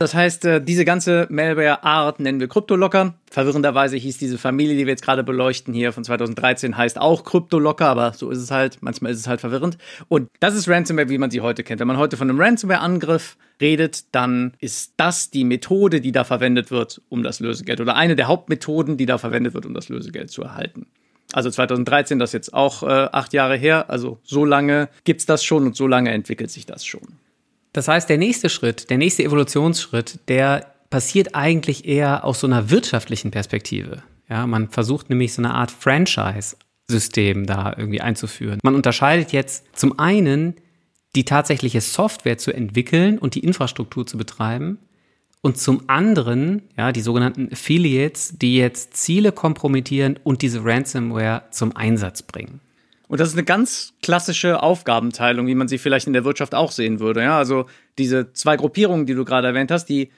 Das 0.00 0.14
heißt, 0.14 0.46
äh, 0.46 0.64
diese 0.64 0.86
ganze 0.86 1.26
Malware-Art 1.28 2.20
nennen 2.20 2.40
wir 2.40 2.48
Kryptolocker. 2.48 3.12
Verwirrenderweise 3.30 3.98
hieß 3.98 4.16
diese 4.16 4.38
Familie, 4.38 4.74
die 4.74 4.86
wir 4.86 4.92
jetzt 4.92 5.04
gerade 5.04 5.22
beleuchten, 5.22 5.74
hier 5.74 5.92
von 5.92 6.04
2013, 6.04 6.78
heißt 6.78 6.98
auch 6.98 7.22
Kryptolocker, 7.22 7.86
aber 7.86 8.14
so 8.14 8.30
ist 8.30 8.38
es 8.38 8.50
halt. 8.50 8.78
Manchmal 8.80 9.12
ist 9.12 9.18
es 9.18 9.28
halt 9.28 9.42
verwirrend. 9.42 9.76
Und 10.08 10.30
das 10.40 10.54
ist 10.54 10.70
Ransomware, 10.70 11.10
wie 11.10 11.18
man 11.18 11.30
sie 11.30 11.42
heute 11.42 11.62
kennt. 11.64 11.80
Wenn 11.80 11.86
man 11.86 11.98
heute 11.98 12.16
von 12.16 12.30
einem 12.30 12.40
Ransomware-Angriff 12.40 13.36
redet, 13.60 14.14
dann 14.14 14.54
ist 14.58 14.94
das 14.96 15.28
die 15.28 15.44
Methode, 15.44 16.00
die 16.00 16.12
da 16.12 16.24
verwendet 16.24 16.70
wird, 16.70 17.02
um 17.10 17.22
das 17.22 17.40
Lösegeld 17.40 17.82
oder 17.82 17.94
eine 17.94 18.16
der 18.16 18.26
Hauptmethoden, 18.26 18.96
die 18.96 19.04
da 19.04 19.18
verwendet 19.18 19.52
wird, 19.52 19.66
um 19.66 19.74
das 19.74 19.90
Lösegeld 19.90 20.30
zu 20.30 20.42
erhalten. 20.42 20.86
Also 21.34 21.50
2013, 21.50 22.18
das 22.18 22.30
ist 22.30 22.34
jetzt 22.34 22.54
auch 22.54 22.84
äh, 22.84 22.86
acht 22.86 23.34
Jahre 23.34 23.56
her. 23.58 23.90
Also 23.90 24.18
so 24.22 24.46
lange 24.46 24.88
gibt's 25.04 25.26
das 25.26 25.44
schon 25.44 25.66
und 25.66 25.76
so 25.76 25.86
lange 25.86 26.10
entwickelt 26.10 26.50
sich 26.50 26.64
das 26.64 26.86
schon. 26.86 27.18
Das 27.72 27.88
heißt, 27.88 28.08
der 28.08 28.18
nächste 28.18 28.48
Schritt, 28.48 28.90
der 28.90 28.98
nächste 28.98 29.22
Evolutionsschritt, 29.22 30.20
der 30.28 30.74
passiert 30.90 31.34
eigentlich 31.34 31.86
eher 31.86 32.24
aus 32.24 32.40
so 32.40 32.46
einer 32.46 32.70
wirtschaftlichen 32.70 33.30
Perspektive. 33.30 34.02
Ja, 34.28 34.46
man 34.46 34.68
versucht 34.68 35.08
nämlich 35.08 35.32
so 35.32 35.42
eine 35.42 35.54
Art 35.54 35.70
Franchise-System 35.70 37.46
da 37.46 37.74
irgendwie 37.76 38.00
einzuführen. 38.00 38.58
Man 38.62 38.74
unterscheidet 38.74 39.32
jetzt 39.32 39.64
zum 39.72 39.98
einen 39.98 40.54
die 41.16 41.24
tatsächliche 41.24 41.80
Software 41.80 42.38
zu 42.38 42.52
entwickeln 42.52 43.18
und 43.18 43.34
die 43.34 43.40
Infrastruktur 43.40 44.06
zu 44.06 44.16
betreiben 44.16 44.78
und 45.42 45.58
zum 45.58 45.88
anderen, 45.88 46.62
ja, 46.76 46.92
die 46.92 47.00
sogenannten 47.00 47.48
Affiliates, 47.52 48.34
die 48.38 48.56
jetzt 48.56 48.96
Ziele 48.96 49.32
kompromittieren 49.32 50.18
und 50.22 50.42
diese 50.42 50.64
Ransomware 50.64 51.44
zum 51.50 51.74
Einsatz 51.74 52.22
bringen. 52.22 52.60
Und 53.10 53.18
das 53.18 53.30
ist 53.30 53.34
eine 53.34 53.42
ganz 53.42 53.92
klassische 54.04 54.62
Aufgabenteilung, 54.62 55.48
wie 55.48 55.56
man 55.56 55.66
sie 55.66 55.78
vielleicht 55.78 56.06
in 56.06 56.12
der 56.12 56.24
Wirtschaft 56.24 56.54
auch 56.54 56.70
sehen 56.70 57.00
würde. 57.00 57.22
Ja, 57.22 57.36
also 57.36 57.66
diese 57.98 58.32
zwei 58.34 58.56
Gruppierungen, 58.56 59.04
die 59.04 59.14
du 59.14 59.24
gerade 59.24 59.48
erwähnt 59.48 59.72
hast, 59.72 59.86
die 59.86 60.10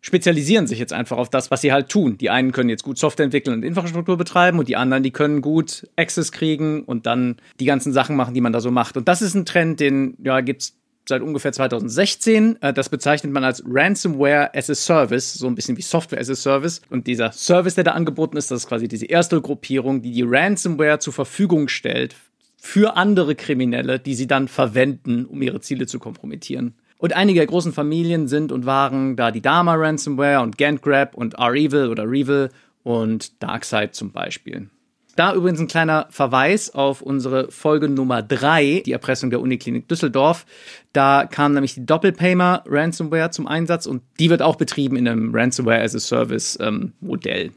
spezialisieren 0.00 0.66
sich 0.66 0.80
jetzt 0.80 0.92
einfach 0.92 1.16
auf 1.16 1.30
das, 1.30 1.52
was 1.52 1.60
sie 1.60 1.72
halt 1.72 1.90
tun. 1.90 2.18
Die 2.18 2.30
einen 2.30 2.50
können 2.50 2.70
jetzt 2.70 2.82
gut 2.82 2.98
Software 2.98 3.22
entwickeln 3.22 3.54
und 3.54 3.62
Infrastruktur 3.62 4.16
betreiben 4.16 4.58
und 4.58 4.68
die 4.68 4.74
anderen, 4.74 5.04
die 5.04 5.12
können 5.12 5.42
gut 5.42 5.88
Access 5.94 6.32
kriegen 6.32 6.82
und 6.82 7.06
dann 7.06 7.36
die 7.60 7.66
ganzen 7.66 7.92
Sachen 7.92 8.16
machen, 8.16 8.34
die 8.34 8.40
man 8.40 8.52
da 8.52 8.60
so 8.60 8.72
macht. 8.72 8.96
Und 8.96 9.06
das 9.06 9.22
ist 9.22 9.34
ein 9.34 9.46
Trend, 9.46 9.78
den 9.78 10.16
ja 10.20 10.40
gibt's 10.40 10.76
seit 11.08 11.22
ungefähr 11.22 11.52
2016. 11.52 12.60
Äh, 12.62 12.72
das 12.72 12.88
bezeichnet 12.88 13.32
man 13.32 13.44
als 13.44 13.62
Ransomware 13.64 14.52
as 14.54 14.70
a 14.70 14.74
Service, 14.74 15.34
so 15.34 15.46
ein 15.46 15.54
bisschen 15.54 15.76
wie 15.76 15.82
Software 15.82 16.20
as 16.20 16.30
a 16.30 16.34
Service. 16.34 16.82
Und 16.90 17.06
dieser 17.06 17.30
Service, 17.32 17.76
der 17.76 17.84
da 17.84 17.92
angeboten 17.92 18.36
ist, 18.36 18.50
das 18.50 18.62
ist 18.62 18.68
quasi 18.68 18.88
diese 18.88 19.06
erste 19.06 19.40
Gruppierung, 19.40 20.02
die 20.02 20.12
die 20.12 20.24
Ransomware 20.26 20.98
zur 20.98 21.12
Verfügung 21.12 21.68
stellt 21.68 22.16
für 22.64 22.96
andere 22.96 23.34
Kriminelle, 23.34 23.98
die 24.00 24.14
sie 24.14 24.26
dann 24.26 24.48
verwenden, 24.48 25.26
um 25.26 25.42
ihre 25.42 25.60
Ziele 25.60 25.86
zu 25.86 25.98
kompromittieren. 25.98 26.74
Und 26.96 27.12
einige 27.12 27.40
der 27.40 27.46
großen 27.46 27.74
Familien 27.74 28.26
sind 28.26 28.50
und 28.52 28.64
waren 28.64 29.16
da 29.16 29.30
die 29.30 29.42
Dama 29.42 29.74
Ransomware 29.74 30.40
und 30.40 30.56
GantGrab 30.56 31.14
und 31.14 31.34
R-Evil 31.34 31.90
oder 31.90 32.10
Revil 32.10 32.48
und 32.82 33.42
Darkseid 33.42 33.94
zum 33.94 34.12
Beispiel. 34.12 34.70
Da 35.14 35.34
übrigens 35.34 35.60
ein 35.60 35.68
kleiner 35.68 36.06
Verweis 36.08 36.74
auf 36.74 37.02
unsere 37.02 37.50
Folge 37.50 37.90
Nummer 37.90 38.22
3, 38.22 38.82
die 38.86 38.92
Erpressung 38.92 39.28
der 39.28 39.42
Uniklinik 39.42 39.86
Düsseldorf. 39.86 40.46
Da 40.94 41.26
kam 41.26 41.52
nämlich 41.52 41.74
die 41.74 41.84
Doppelpaymer 41.84 42.64
Ransomware 42.66 43.30
zum 43.30 43.46
Einsatz 43.46 43.84
und 43.84 44.02
die 44.18 44.30
wird 44.30 44.40
auch 44.40 44.56
betrieben 44.56 44.96
in 44.96 45.06
einem 45.06 45.34
Ransomware 45.34 45.82
as 45.82 45.94
a 45.94 46.00
Service 46.00 46.58
ähm, 46.62 46.94
Modell. 47.00 47.52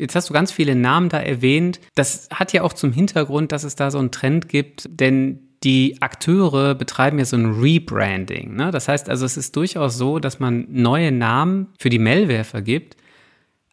Jetzt 0.00 0.16
hast 0.16 0.30
du 0.30 0.34
ganz 0.34 0.50
viele 0.50 0.74
Namen 0.74 1.10
da 1.10 1.20
erwähnt. 1.20 1.78
Das 1.94 2.28
hat 2.32 2.52
ja 2.52 2.62
auch 2.62 2.72
zum 2.72 2.92
Hintergrund, 2.92 3.52
dass 3.52 3.64
es 3.64 3.76
da 3.76 3.90
so 3.90 3.98
einen 3.98 4.10
Trend 4.10 4.48
gibt, 4.48 4.88
denn 4.88 5.40
die 5.62 6.00
Akteure 6.00 6.74
betreiben 6.74 7.18
ja 7.18 7.26
so 7.26 7.36
ein 7.36 7.60
Rebranding. 7.60 8.56
Ne? 8.56 8.70
Das 8.70 8.88
heißt 8.88 9.10
also, 9.10 9.26
es 9.26 9.36
ist 9.36 9.54
durchaus 9.56 9.98
so, 9.98 10.18
dass 10.18 10.40
man 10.40 10.66
neue 10.70 11.12
Namen 11.12 11.68
für 11.78 11.90
die 11.90 11.98
Malware 11.98 12.44
vergibt, 12.44 12.96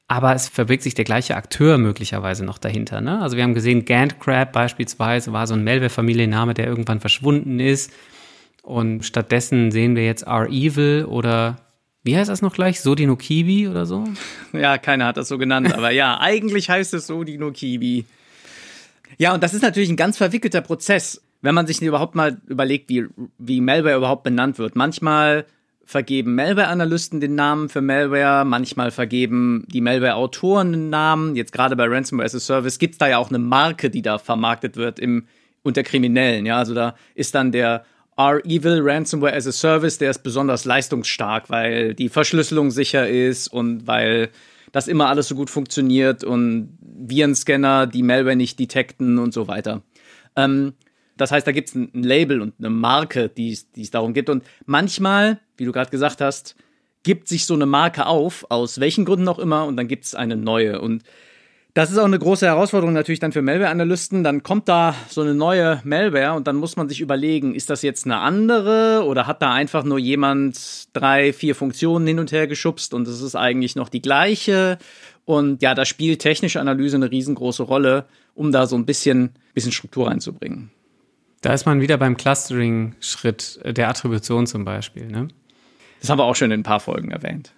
aber 0.09 0.35
es 0.35 0.49
verbirgt 0.49 0.83
sich 0.83 0.95
der 0.95 1.05
gleiche 1.05 1.37
Akteur 1.37 1.77
möglicherweise 1.77 2.43
noch 2.43 2.57
dahinter. 2.57 2.99
Ne? 2.99 3.21
Also 3.21 3.37
wir 3.37 3.43
haben 3.43 3.53
gesehen, 3.53 3.85
Gantcrab 3.85 4.51
beispielsweise 4.51 5.31
war 5.31 5.47
so 5.47 5.53
ein 5.53 5.63
Malware-Familienname, 5.63 6.53
der 6.53 6.67
irgendwann 6.67 6.99
verschwunden 6.99 7.59
ist. 7.61 7.93
Und 8.63 9.05
stattdessen 9.05 9.71
sehen 9.71 9.95
wir 9.95 10.05
jetzt 10.05 10.23
R-Evil 10.23 11.05
oder 11.05 11.66
wie 12.07 12.17
heißt 12.17 12.29
das 12.29 12.41
noch 12.41 12.53
gleich? 12.53 12.79
Sodino 12.79 13.17
Kibi 13.17 13.67
oder 13.67 13.85
so? 13.85 14.05
Ja, 14.53 14.77
keiner 14.77 15.05
hat 15.05 15.17
das 15.17 15.27
so 15.27 15.37
genannt, 15.37 15.73
aber 15.73 15.91
ja, 15.91 16.17
eigentlich 16.21 16.69
heißt 16.69 16.93
es 16.93 17.07
Sodino 17.07 17.51
Kibi. 17.51 18.05
Ja, 19.17 19.33
und 19.33 19.43
das 19.43 19.53
ist 19.53 19.61
natürlich 19.61 19.89
ein 19.89 19.97
ganz 19.97 20.17
verwickelter 20.17 20.61
Prozess, 20.61 21.21
wenn 21.41 21.53
man 21.53 21.67
sich 21.67 21.81
überhaupt 21.81 22.15
mal 22.15 22.37
überlegt, 22.47 22.89
wie, 22.89 23.07
wie 23.37 23.59
Malware 23.59 23.97
überhaupt 23.97 24.23
benannt 24.23 24.57
wird. 24.57 24.77
Manchmal 24.77 25.45
vergeben 25.83 26.35
Malware-Analysten 26.35 27.19
den 27.19 27.35
Namen 27.35 27.67
für 27.67 27.81
Malware, 27.81 28.45
manchmal 28.45 28.91
vergeben 28.91 29.65
die 29.67 29.81
Malware-Autoren 29.81 30.71
den 30.71 30.89
Namen. 30.89 31.35
Jetzt 31.35 31.51
gerade 31.51 31.75
bei 31.75 31.87
Ransomware 31.87 32.25
as 32.25 32.35
a 32.35 32.39
Service 32.39 32.79
gibt 32.79 32.93
es 32.93 32.97
da 32.99 33.09
ja 33.09 33.17
auch 33.17 33.29
eine 33.29 33.39
Marke, 33.39 33.89
die 33.89 34.01
da 34.01 34.17
vermarktet 34.17 34.77
wird 34.77 34.97
im, 34.97 35.27
unter 35.61 35.83
Kriminellen. 35.83 36.45
Ja, 36.45 36.57
also 36.57 36.73
da 36.73 36.95
ist 37.15 37.35
dann 37.35 37.51
der 37.51 37.83
R-Evil 38.17 38.81
Ransomware 38.81 39.33
as 39.35 39.47
a 39.47 39.51
Service, 39.51 39.97
der 39.97 40.09
ist 40.09 40.23
besonders 40.23 40.65
leistungsstark, 40.65 41.49
weil 41.49 41.93
die 41.93 42.09
Verschlüsselung 42.09 42.71
sicher 42.71 43.07
ist 43.07 43.47
und 43.47 43.85
weil 43.85 44.29
das 44.71 44.87
immer 44.87 45.07
alles 45.07 45.27
so 45.27 45.35
gut 45.35 45.49
funktioniert 45.49 46.23
und 46.23 46.77
Virenscanner 46.81 47.87
die 47.87 48.03
Malware 48.03 48.35
nicht 48.35 48.59
detekten 48.59 49.17
und 49.19 49.33
so 49.33 49.47
weiter. 49.47 49.83
Ähm, 50.35 50.73
das 51.15 51.31
heißt, 51.31 51.47
da 51.47 51.51
gibt 51.51 51.69
es 51.69 51.75
ein, 51.75 51.91
Label 51.93 52.41
und 52.41 52.55
eine 52.59 52.69
Marke, 52.69 53.29
die 53.29 53.51
es 53.51 53.91
darum 53.91 54.13
gibt. 54.13 54.29
Und 54.29 54.43
manchmal, 54.65 55.39
wie 55.57 55.65
du 55.65 55.71
gerade 55.71 55.89
gesagt 55.89 56.21
hast, 56.21 56.55
gibt 57.03 57.27
sich 57.27 57.45
so 57.45 57.53
eine 57.53 57.65
Marke 57.65 58.05
auf, 58.05 58.45
aus 58.49 58.79
welchen 58.79 59.05
Gründen 59.05 59.27
auch 59.27 59.39
immer, 59.39 59.65
und 59.65 59.77
dann 59.77 59.87
gibt 59.87 60.05
es 60.05 60.15
eine 60.15 60.35
neue. 60.35 60.81
Und 60.81 61.03
das 61.77 61.91
ist 61.91 61.99
auch 61.99 62.05
eine 62.05 62.17
große 62.17 62.47
Herausforderung 62.47 62.95
natürlich 62.95 63.19
dann 63.19 63.31
für 63.31 63.43
Malware-Analysten. 63.43 64.23
Dann 64.23 64.41
kommt 64.41 64.67
da 64.67 64.95
so 65.09 65.21
eine 65.21 65.35
neue 65.35 65.79
Malware 65.83 66.33
und 66.33 66.47
dann 66.47 66.55
muss 66.55 66.75
man 66.75 66.89
sich 66.89 67.01
überlegen, 67.01 67.53
ist 67.53 67.69
das 67.69 67.83
jetzt 67.83 68.05
eine 68.05 68.17
andere 68.17 69.03
oder 69.05 69.27
hat 69.27 69.43
da 69.43 69.53
einfach 69.53 69.83
nur 69.83 69.99
jemand 69.99 70.87
drei, 70.93 71.33
vier 71.33 71.53
Funktionen 71.53 72.07
hin 72.07 72.17
und 72.17 72.31
her 72.31 72.47
geschubst 72.47 72.95
und 72.95 73.07
es 73.07 73.21
ist 73.21 73.35
eigentlich 73.35 73.75
noch 73.75 73.89
die 73.89 74.01
gleiche? 74.01 74.79
Und 75.23 75.61
ja, 75.61 75.75
da 75.75 75.85
spielt 75.85 76.19
technische 76.19 76.59
Analyse 76.59 76.95
eine 76.95 77.11
riesengroße 77.11 77.61
Rolle, 77.61 78.05
um 78.33 78.51
da 78.51 78.65
so 78.65 78.75
ein 78.75 78.87
bisschen, 78.87 79.33
bisschen 79.53 79.71
Struktur 79.71 80.07
reinzubringen. 80.07 80.71
Da 81.41 81.53
ist 81.53 81.67
man 81.67 81.79
wieder 81.79 81.99
beim 81.99 82.17
Clustering-Schritt 82.17 83.59
der 83.63 83.87
Attribution 83.87 84.47
zum 84.47 84.65
Beispiel. 84.65 85.05
Ne? 85.05 85.27
Das 85.99 86.09
haben 86.09 86.17
wir 86.17 86.23
auch 86.23 86.35
schon 86.35 86.49
in 86.49 86.61
ein 86.61 86.63
paar 86.63 86.79
Folgen 86.79 87.11
erwähnt. 87.11 87.53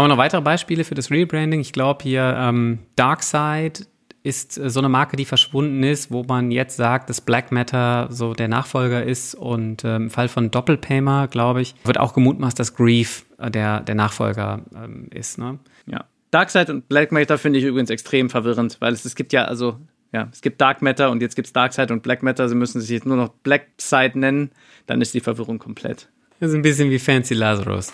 Haben 0.00 0.06
wir 0.06 0.14
noch 0.14 0.22
weitere 0.22 0.40
Beispiele 0.40 0.84
für 0.84 0.94
das 0.94 1.10
Rebranding? 1.10 1.60
Ich 1.60 1.74
glaube 1.74 2.02
hier 2.04 2.34
ähm, 2.38 2.78
Darkseid 2.96 3.86
ist 4.22 4.56
äh, 4.56 4.70
so 4.70 4.80
eine 4.80 4.88
Marke, 4.88 5.18
die 5.18 5.26
verschwunden 5.26 5.82
ist, 5.82 6.10
wo 6.10 6.22
man 6.22 6.50
jetzt 6.50 6.78
sagt, 6.78 7.10
dass 7.10 7.20
Black 7.20 7.52
Matter 7.52 8.08
so 8.10 8.32
der 8.32 8.48
Nachfolger 8.48 9.04
ist 9.04 9.34
und 9.34 9.84
ähm, 9.84 10.04
im 10.04 10.10
Fall 10.10 10.28
von 10.28 10.50
Doppelpaymer, 10.50 11.28
glaube 11.28 11.60
ich, 11.60 11.74
wird 11.84 12.00
auch 12.00 12.14
gemutmaßt, 12.14 12.58
dass 12.58 12.74
Grief 12.74 13.26
äh, 13.36 13.50
der, 13.50 13.80
der 13.80 13.94
Nachfolger 13.94 14.62
ähm, 14.74 15.08
ist. 15.12 15.36
Ne? 15.36 15.58
Ja. 15.84 16.06
Darkseid 16.30 16.70
und 16.70 16.88
Black 16.88 17.12
Matter 17.12 17.36
finde 17.36 17.58
ich 17.58 17.66
übrigens 17.66 17.90
extrem 17.90 18.30
verwirrend, 18.30 18.78
weil 18.80 18.94
es, 18.94 19.04
es 19.04 19.14
gibt 19.14 19.34
ja, 19.34 19.44
also, 19.44 19.80
ja, 20.14 20.30
es 20.32 20.40
gibt 20.40 20.62
Dark 20.62 20.80
Matter 20.80 21.10
und 21.10 21.20
jetzt 21.20 21.36
gibt 21.36 21.44
es 21.44 21.52
Darkseid 21.52 21.90
und 21.90 22.02
Black 22.02 22.22
Matter. 22.22 22.48
Sie 22.48 22.54
müssen 22.54 22.80
sich 22.80 22.88
jetzt 22.88 23.04
nur 23.04 23.18
noch 23.18 23.28
Black 23.42 23.66
Side 23.78 24.18
nennen, 24.18 24.50
dann 24.86 25.02
ist 25.02 25.12
die 25.12 25.20
Verwirrung 25.20 25.58
komplett. 25.58 26.08
Das 26.38 26.48
ist 26.48 26.54
ein 26.54 26.62
bisschen 26.62 26.88
wie 26.88 26.98
Fancy 26.98 27.34
Lazarus. 27.34 27.92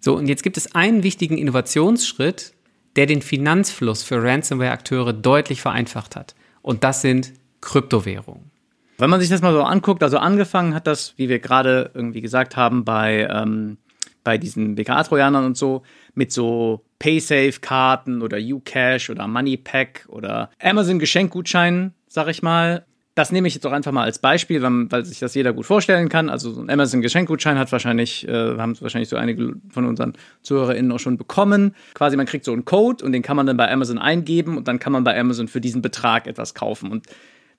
So, 0.00 0.16
und 0.16 0.26
jetzt 0.26 0.42
gibt 0.42 0.56
es 0.56 0.74
einen 0.74 1.02
wichtigen 1.02 1.36
Innovationsschritt, 1.36 2.54
der 2.96 3.06
den 3.06 3.22
Finanzfluss 3.22 4.02
für 4.02 4.22
Ransomware-Akteure 4.22 5.12
deutlich 5.12 5.60
vereinfacht 5.60 6.16
hat. 6.16 6.34
Und 6.62 6.82
das 6.84 7.02
sind 7.02 7.32
Kryptowährungen. 7.60 8.50
Wenn 8.98 9.10
man 9.10 9.20
sich 9.20 9.30
das 9.30 9.42
mal 9.42 9.52
so 9.52 9.62
anguckt, 9.62 10.02
also 10.02 10.18
angefangen 10.18 10.74
hat 10.74 10.86
das, 10.86 11.14
wie 11.16 11.28
wir 11.28 11.38
gerade 11.38 11.90
irgendwie 11.94 12.20
gesagt 12.20 12.56
haben, 12.56 12.84
bei, 12.84 13.28
ähm, 13.30 13.78
bei 14.24 14.36
diesen 14.36 14.74
BKA-Trojanern 14.74 15.44
und 15.44 15.56
so, 15.56 15.82
mit 16.14 16.32
so 16.32 16.84
Paysafe-Karten 16.98 18.20
oder 18.20 18.38
Ucash 18.38 19.08
oder 19.08 19.26
Moneypack 19.26 20.06
oder 20.08 20.50
Amazon-Geschenkgutscheinen, 20.60 21.94
sag 22.08 22.28
ich 22.28 22.42
mal, 22.42 22.84
das 23.20 23.32
nehme 23.32 23.48
ich 23.48 23.54
jetzt 23.54 23.66
auch 23.66 23.72
einfach 23.72 23.92
mal 23.92 24.04
als 24.04 24.18
Beispiel, 24.18 24.62
weil, 24.62 24.90
weil 24.90 25.04
sich 25.04 25.18
das 25.18 25.34
jeder 25.34 25.52
gut 25.52 25.66
vorstellen 25.66 26.08
kann. 26.08 26.30
Also 26.30 26.52
so 26.52 26.62
ein 26.62 26.70
Amazon-Geschenkgutschein 26.70 27.58
hat 27.58 27.70
wahrscheinlich, 27.70 28.26
äh, 28.26 28.56
haben 28.56 28.80
wahrscheinlich 28.80 29.10
so 29.10 29.16
einige 29.16 29.56
von 29.68 29.84
unseren 29.84 30.14
ZuhörerInnen 30.42 30.90
auch 30.90 30.98
schon 30.98 31.18
bekommen. 31.18 31.74
Quasi, 31.92 32.16
man 32.16 32.24
kriegt 32.24 32.46
so 32.46 32.52
einen 32.54 32.64
Code 32.64 33.04
und 33.04 33.12
den 33.12 33.20
kann 33.20 33.36
man 33.36 33.46
dann 33.46 33.58
bei 33.58 33.70
Amazon 33.70 33.98
eingeben 33.98 34.56
und 34.56 34.68
dann 34.68 34.78
kann 34.78 34.94
man 34.94 35.04
bei 35.04 35.20
Amazon 35.20 35.48
für 35.48 35.60
diesen 35.60 35.82
Betrag 35.82 36.26
etwas 36.26 36.54
kaufen. 36.54 36.90
Und 36.90 37.08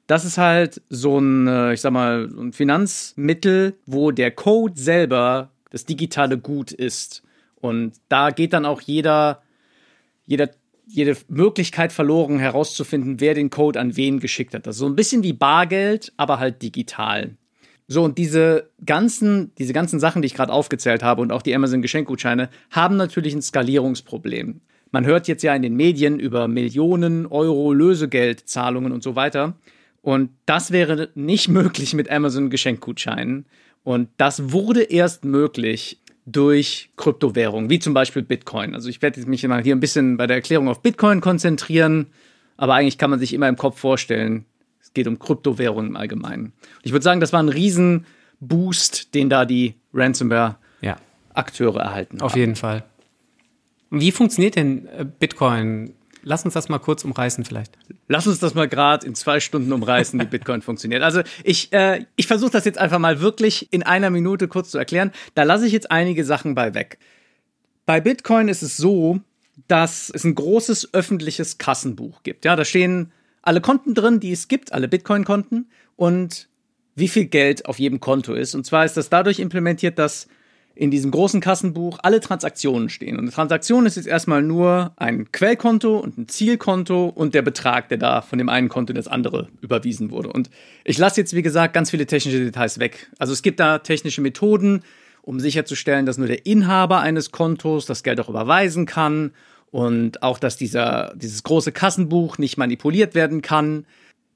das 0.07 0.25
ist 0.25 0.39
halt 0.39 0.81
so 0.89 1.19
ein, 1.19 1.47
äh, 1.47 1.73
ich 1.73 1.81
sag 1.81 1.93
mal, 1.93 2.27
ein 2.35 2.53
Finanzmittel, 2.53 3.75
wo 3.85 4.09
der 4.09 4.31
Code 4.31 4.73
selber 4.81 5.51
das 5.69 5.85
digitale 5.85 6.39
Gut 6.39 6.71
ist. 6.71 7.21
Und 7.57 7.93
da 8.09 8.31
geht 8.31 8.53
dann 8.53 8.65
auch 8.65 8.81
jeder, 8.81 9.43
jeder 10.25 10.49
jede 10.93 11.15
Möglichkeit 11.27 11.91
verloren, 11.91 12.39
herauszufinden, 12.39 13.19
wer 13.19 13.33
den 13.33 13.49
Code 13.49 13.79
an 13.79 13.95
wen 13.95 14.19
geschickt 14.19 14.53
hat. 14.53 14.67
Das 14.67 14.75
ist 14.75 14.79
so 14.79 14.85
ein 14.85 14.95
bisschen 14.95 15.23
wie 15.23 15.33
Bargeld, 15.33 16.11
aber 16.17 16.39
halt 16.39 16.61
digital. 16.61 17.35
So, 17.87 18.03
und 18.03 18.17
diese 18.17 18.69
ganzen, 18.85 19.53
diese 19.57 19.73
ganzen 19.73 19.99
Sachen, 19.99 20.21
die 20.21 20.27
ich 20.27 20.33
gerade 20.33 20.53
aufgezählt 20.53 21.03
habe 21.03 21.21
und 21.21 21.31
auch 21.31 21.41
die 21.41 21.53
Amazon-Geschenkgutscheine, 21.55 22.49
haben 22.69 22.95
natürlich 22.95 23.33
ein 23.33 23.41
Skalierungsproblem. 23.41 24.61
Man 24.91 25.05
hört 25.05 25.27
jetzt 25.27 25.43
ja 25.43 25.55
in 25.55 25.61
den 25.61 25.75
Medien 25.75 26.19
über 26.19 26.47
Millionen 26.47 27.25
Euro 27.25 27.73
Lösegeldzahlungen 27.73 28.91
und 28.91 29.03
so 29.03 29.15
weiter. 29.15 29.55
Und 30.01 30.31
das 30.45 30.71
wäre 30.71 31.09
nicht 31.15 31.47
möglich 31.49 31.93
mit 31.93 32.09
Amazon-Geschenkgutscheinen. 32.09 33.45
Und 33.83 34.09
das 34.17 34.51
wurde 34.51 34.83
erst 34.83 35.25
möglich 35.25 36.00
durch 36.25 36.89
Kryptowährungen, 36.97 37.69
wie 37.69 37.79
zum 37.79 37.93
Beispiel 37.93 38.21
Bitcoin. 38.21 38.75
Also 38.75 38.89
ich 38.89 39.01
werde 39.01 39.25
mich 39.25 39.47
mal 39.47 39.63
hier 39.63 39.75
ein 39.75 39.79
bisschen 39.79 40.17
bei 40.17 40.27
der 40.27 40.37
Erklärung 40.37 40.67
auf 40.67 40.81
Bitcoin 40.81 41.21
konzentrieren, 41.21 42.07
aber 42.57 42.75
eigentlich 42.75 42.97
kann 42.97 43.09
man 43.09 43.19
sich 43.19 43.33
immer 43.33 43.47
im 43.47 43.57
Kopf 43.57 43.79
vorstellen, 43.79 44.45
es 44.81 44.93
geht 44.93 45.07
um 45.07 45.19
Kryptowährungen 45.19 45.91
im 45.91 45.95
Allgemeinen. 45.95 46.53
Ich 46.83 46.91
würde 46.91 47.03
sagen, 47.03 47.19
das 47.19 47.33
war 47.33 47.41
ein 47.41 47.49
Riesenboost, 47.49 49.13
den 49.15 49.29
da 49.29 49.45
die 49.45 49.75
Ransomware-Akteure 49.93 51.75
ja. 51.75 51.81
erhalten 51.81 52.21
Auf 52.21 52.31
haben. 52.33 52.39
jeden 52.39 52.55
Fall. 52.55 52.83
Wie 53.89 54.11
funktioniert 54.11 54.55
denn 54.55 54.87
äh, 54.87 55.05
Bitcoin 55.05 55.93
Lass 56.23 56.45
uns 56.45 56.53
das 56.53 56.69
mal 56.69 56.79
kurz 56.79 57.03
umreißen 57.03 57.45
vielleicht. 57.45 57.77
Lass 58.07 58.27
uns 58.27 58.39
das 58.39 58.53
mal 58.53 58.67
gerade 58.67 59.05
in 59.05 59.15
zwei 59.15 59.39
Stunden 59.39 59.71
umreißen, 59.71 60.19
wie 60.19 60.25
Bitcoin 60.29 60.61
funktioniert. 60.61 61.01
Also 61.01 61.21
ich, 61.43 61.71
äh, 61.73 62.05
ich 62.15 62.27
versuche 62.27 62.51
das 62.51 62.65
jetzt 62.65 62.77
einfach 62.77 62.99
mal 62.99 63.21
wirklich 63.21 63.71
in 63.71 63.83
einer 63.83 64.09
Minute 64.09 64.47
kurz 64.47 64.71
zu 64.71 64.77
erklären. 64.77 65.11
Da 65.35 65.43
lasse 65.43 65.65
ich 65.65 65.73
jetzt 65.73 65.91
einige 65.91 66.23
Sachen 66.23 66.55
bei 66.55 66.73
weg. 66.73 66.99
Bei 67.85 67.99
Bitcoin 67.99 68.47
ist 68.47 68.61
es 68.61 68.77
so, 68.77 69.19
dass 69.67 70.11
es 70.13 70.23
ein 70.23 70.35
großes 70.35 70.93
öffentliches 70.93 71.57
Kassenbuch 71.57 72.23
gibt. 72.23 72.45
Ja, 72.45 72.55
da 72.55 72.65
stehen 72.65 73.11
alle 73.41 73.61
Konten 73.61 73.93
drin, 73.93 74.19
die 74.19 74.31
es 74.31 74.47
gibt, 74.47 74.71
alle 74.71 74.87
Bitcoin-Konten 74.87 75.69
und 75.95 76.47
wie 76.95 77.07
viel 77.07 77.25
Geld 77.25 77.65
auf 77.65 77.79
jedem 77.79 77.99
Konto 77.99 78.33
ist. 78.33 78.53
Und 78.53 78.65
zwar 78.65 78.85
ist 78.85 78.97
das 78.97 79.09
dadurch 79.09 79.39
implementiert, 79.39 79.97
dass 79.97 80.27
in 80.73 80.89
diesem 80.89 81.11
großen 81.11 81.41
Kassenbuch 81.41 81.99
alle 82.01 82.21
Transaktionen 82.21 82.89
stehen. 82.89 83.15
Und 83.15 83.23
eine 83.23 83.31
Transaktion 83.31 83.85
ist 83.85 83.97
jetzt 83.97 84.07
erstmal 84.07 84.41
nur 84.41 84.93
ein 84.95 85.31
Quellkonto 85.31 85.97
und 85.97 86.17
ein 86.17 86.27
Zielkonto 86.27 87.07
und 87.07 87.33
der 87.33 87.41
Betrag, 87.41 87.89
der 87.89 87.97
da 87.97 88.21
von 88.21 88.37
dem 88.37 88.49
einen 88.49 88.69
Konto 88.69 88.91
in 88.91 88.95
das 88.95 89.07
andere 89.07 89.49
überwiesen 89.61 90.11
wurde. 90.11 90.31
Und 90.31 90.49
ich 90.83 90.97
lasse 90.97 91.19
jetzt, 91.19 91.35
wie 91.35 91.41
gesagt, 91.41 91.73
ganz 91.73 91.91
viele 91.91 92.05
technische 92.05 92.39
Details 92.39 92.79
weg. 92.79 93.09
Also 93.19 93.33
es 93.33 93.41
gibt 93.41 93.59
da 93.59 93.79
technische 93.79 94.21
Methoden, 94.21 94.83
um 95.21 95.39
sicherzustellen, 95.39 96.05
dass 96.05 96.17
nur 96.17 96.27
der 96.27 96.45
Inhaber 96.45 97.01
eines 97.01 97.31
Kontos 97.31 97.85
das 97.85 98.03
Geld 98.03 98.19
auch 98.19 98.29
überweisen 98.29 98.85
kann 98.85 99.33
und 99.71 100.23
auch, 100.23 100.39
dass 100.39 100.57
dieser, 100.57 101.13
dieses 101.15 101.43
große 101.43 101.71
Kassenbuch 101.71 102.37
nicht 102.37 102.57
manipuliert 102.57 103.13
werden 103.13 103.41
kann 103.41 103.85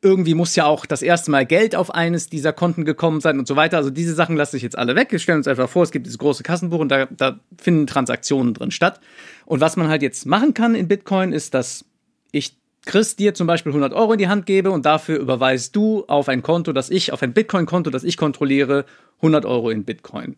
irgendwie 0.06 0.36
muss 0.36 0.56
ja 0.56 0.66
auch 0.66 0.86
das 0.86 1.02
erste 1.02 1.32
Mal 1.32 1.48
Geld 1.48 1.76
auf 1.76 1.90
eines 1.90 2.30
dieser 2.30 2.54
Konten 2.54 2.86
gekommen 2.86 3.22
sein 3.22 3.40
und 3.40 3.48
so 3.48 3.56
weiter. 3.56 3.78
Also 3.78 3.90
diese 3.90 4.14
Sachen 4.14 4.38
lasse 4.38 4.56
ich 4.56 4.62
jetzt 4.62 4.78
alle 4.78 4.96
weg. 4.96 5.12
Wir 5.12 5.18
stellen 5.18 5.40
uns 5.40 5.48
einfach 5.48 5.68
vor, 5.68 5.82
es 5.82 5.90
gibt 5.90 6.06
dieses 6.06 6.20
große 6.20 6.44
Kassenbuch 6.44 6.78
und 6.78 6.90
da, 6.90 7.08
da 7.08 7.40
finden 7.60 7.88
Transaktionen 7.88 8.54
drin 8.54 8.70
statt. 8.70 9.02
Und 9.48 9.62
was 9.62 9.78
man 9.78 9.88
halt 9.88 10.04
jetzt 10.04 10.28
machen 10.28 10.54
kann 10.54 10.76
in 10.76 10.88
Bitcoin 10.88 11.34
ist, 11.34 11.56
dass 11.56 11.86
ich 12.32 12.56
Chris 12.86 13.16
dir 13.16 13.34
zum 13.34 13.48
Beispiel 13.48 13.72
100 13.72 13.94
Euro 13.94 14.14
in 14.14 14.20
die 14.20 14.28
Hand 14.28 14.46
gebe 14.46 14.70
und 14.70 14.86
dafür 14.86 15.18
überweist 15.18 15.76
du 15.76 16.06
auf 16.06 16.30
ein 16.30 16.44
Konto, 16.44 16.72
das 16.72 16.92
ich, 16.92 17.12
auf 17.12 17.24
ein 17.24 17.34
Bitcoin-Konto, 17.34 17.90
das 17.90 18.04
ich 18.04 18.16
kontrolliere, 18.16 18.86
100 19.18 19.44
Euro 19.44 19.72
in 19.72 19.86
Bitcoin. 19.86 20.38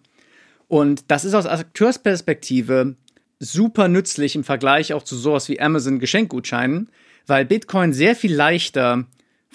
Und 0.69 1.11
das 1.11 1.25
ist 1.25 1.33
aus 1.33 1.45
Akteursperspektive 1.45 2.95
super 3.39 3.89
nützlich 3.89 4.37
im 4.37 4.45
Vergleich 4.45 4.93
auch 4.93 5.03
zu 5.03 5.17
sowas 5.17 5.49
wie 5.49 5.59
Amazon 5.59 5.99
Geschenkgutscheinen, 5.99 6.89
weil 7.25 7.43
Bitcoin 7.43 7.91
sehr 7.91 8.15
viel 8.15 8.33
leichter 8.33 9.05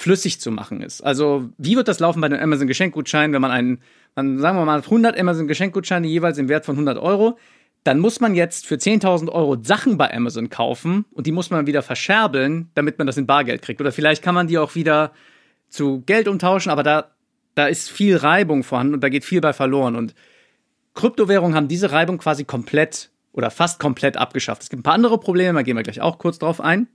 flüssig 0.02 0.40
zu 0.40 0.50
machen 0.50 0.82
ist. 0.82 1.00
Also, 1.00 1.50
wie 1.58 1.76
wird 1.76 1.88
das 1.88 2.00
laufen 2.00 2.20
bei 2.20 2.28
den 2.28 2.40
Amazon 2.40 2.66
Geschenkgutscheinen, 2.66 3.32
wenn 3.32 3.40
man 3.40 3.52
einen, 3.52 3.78
man, 4.16 4.38
sagen 4.38 4.58
wir 4.58 4.64
mal, 4.64 4.80
100 4.80 5.18
Amazon 5.18 5.46
Geschenkgutscheine 5.46 6.06
jeweils 6.06 6.38
im 6.38 6.48
Wert 6.48 6.66
von 6.66 6.74
100 6.74 6.98
Euro, 6.98 7.38
dann 7.84 8.00
muss 8.00 8.20
man 8.20 8.34
jetzt 8.34 8.66
für 8.66 8.74
10.000 8.74 9.30
Euro 9.30 9.56
Sachen 9.62 9.98
bei 9.98 10.12
Amazon 10.12 10.50
kaufen 10.50 11.04
und 11.12 11.26
die 11.26 11.32
muss 11.32 11.50
man 11.50 11.66
wieder 11.66 11.82
verscherbeln, 11.82 12.68
damit 12.74 12.98
man 12.98 13.06
das 13.06 13.16
in 13.16 13.26
Bargeld 13.26 13.62
kriegt. 13.62 13.80
Oder 13.80 13.92
vielleicht 13.92 14.22
kann 14.22 14.34
man 14.34 14.46
die 14.46 14.58
auch 14.58 14.74
wieder 14.74 15.12
zu 15.68 16.02
Geld 16.02 16.28
umtauschen, 16.28 16.70
aber 16.70 16.82
da, 16.82 17.12
da 17.54 17.66
ist 17.66 17.90
viel 17.90 18.16
Reibung 18.16 18.62
vorhanden 18.64 18.94
und 18.94 19.02
da 19.02 19.08
geht 19.08 19.24
viel 19.24 19.40
bei 19.40 19.52
verloren. 19.52 19.96
Und 19.96 20.14
Kryptowährungen 20.94 21.56
haben 21.56 21.68
diese 21.68 21.92
Reibung 21.92 22.18
quasi 22.18 22.44
komplett 22.44 23.10
oder 23.32 23.50
fast 23.50 23.80
komplett 23.80 24.16
abgeschafft. 24.16 24.62
Es 24.62 24.68
gibt 24.68 24.80
ein 24.80 24.84
paar 24.84 24.94
andere 24.94 25.18
Probleme, 25.18 25.58
da 25.58 25.62
gehen 25.62 25.76
wir 25.76 25.82
gleich 25.82 26.00
auch 26.00 26.18
kurz 26.18 26.38
drauf 26.38 26.60
ein. 26.60 26.88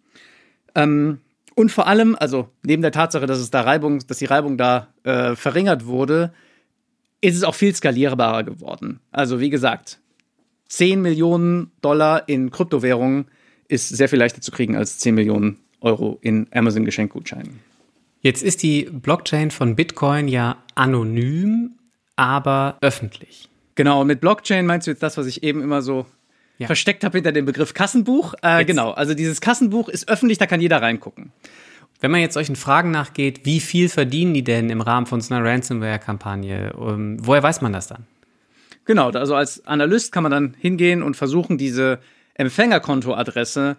Ähm, 0.75 1.19
und 1.57 1.71
vor 1.71 1.87
allem, 1.87 2.15
also 2.19 2.49
neben 2.61 2.83
der 2.83 2.91
Tatsache, 2.91 3.25
dass 3.25 3.39
es 3.39 3.49
da 3.49 3.61
Reibung, 3.61 3.97
dass 4.05 4.19
die 4.19 4.25
Reibung 4.25 4.59
da 4.59 4.89
äh, 5.03 5.35
verringert 5.35 5.87
wurde, 5.87 6.31
ist 7.19 7.35
es 7.35 7.43
auch 7.43 7.55
viel 7.55 7.73
skalierbarer 7.73 8.43
geworden. 8.43 8.99
Also 9.09 9.39
wie 9.39 9.49
gesagt, 9.49 9.97
10 10.69 11.01
Millionen 11.01 11.71
Dollar 11.81 12.29
in 12.29 12.51
Kryptowährungen 12.51 13.25
ist 13.67 13.89
sehr 13.89 14.07
viel 14.07 14.19
leichter 14.19 14.39
zu 14.39 14.51
kriegen 14.51 14.75
als 14.75 14.99
10 14.99 15.15
Millionen 15.15 15.57
Euro 15.81 16.19
in 16.21 16.45
Amazon 16.51 16.85
Geschenkgutscheinen. 16.85 17.59
Jetzt 18.21 18.43
ist 18.43 18.61
die 18.61 18.83
Blockchain 18.91 19.49
von 19.49 19.75
Bitcoin 19.75 20.27
ja 20.27 20.57
anonym, 20.75 21.71
aber 22.15 22.77
öffentlich. 22.81 23.49
Genau, 23.73 24.05
mit 24.05 24.21
Blockchain 24.21 24.67
meinst 24.67 24.85
du 24.85 24.91
jetzt 24.91 25.01
das, 25.01 25.17
was 25.17 25.25
ich 25.25 25.41
eben 25.41 25.63
immer 25.63 25.81
so 25.81 26.05
ja. 26.57 26.67
versteckt 26.67 27.03
habe 27.03 27.17
hinter 27.17 27.31
dem 27.31 27.45
Begriff 27.45 27.73
Kassenbuch. 27.73 28.33
Äh, 28.41 28.65
genau, 28.65 28.91
also 28.91 29.13
dieses 29.13 29.41
Kassenbuch 29.41 29.89
ist 29.89 30.09
öffentlich, 30.09 30.37
da 30.37 30.45
kann 30.45 30.61
jeder 30.61 30.81
reingucken. 30.81 31.31
Wenn 31.99 32.11
man 32.11 32.21
jetzt 32.21 32.35
solchen 32.35 32.55
Fragen 32.55 32.91
nachgeht, 32.91 33.41
wie 33.43 33.59
viel 33.59 33.89
verdienen 33.89 34.33
die 34.33 34.43
denn 34.43 34.69
im 34.69 34.81
Rahmen 34.81 35.07
von 35.07 35.19
so 35.19 35.33
einer 35.33 35.43
Ransomware-Kampagne? 35.43 36.73
Um, 36.73 36.89
ähm, 36.89 37.17
woher 37.21 37.41
weiß 37.41 37.61
man 37.61 37.73
das 37.73 37.87
dann? 37.87 38.05
Genau, 38.85 39.09
also 39.09 39.35
als 39.35 39.65
Analyst 39.65 40.11
kann 40.11 40.23
man 40.23 40.31
dann 40.31 40.55
hingehen 40.59 41.03
und 41.03 41.17
versuchen, 41.17 41.57
diese 41.57 41.99
Empfängerkontoadresse 42.35 43.77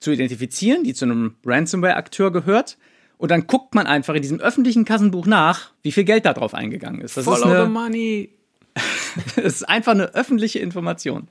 zu 0.00 0.10
identifizieren, 0.10 0.82
die 0.84 0.92
zu 0.92 1.04
einem 1.04 1.36
Ransomware-Akteur 1.46 2.32
gehört. 2.32 2.76
Und 3.16 3.30
dann 3.30 3.46
guckt 3.46 3.74
man 3.74 3.86
einfach 3.86 4.14
in 4.14 4.22
diesem 4.22 4.40
öffentlichen 4.40 4.84
Kassenbuch 4.84 5.26
nach, 5.26 5.70
wie 5.82 5.92
viel 5.92 6.04
Geld 6.04 6.26
da 6.26 6.32
drauf 6.32 6.54
eingegangen 6.54 7.00
ist. 7.00 7.16
Das 7.16 7.24
Follow 7.24 7.36
ist 7.36 7.44
eine, 7.44 7.64
the 7.64 7.70
money. 7.70 8.30
das 9.36 9.44
ist 9.44 9.68
einfach 9.68 9.92
eine 9.92 10.14
öffentliche 10.14 10.58
Information. 10.58 11.28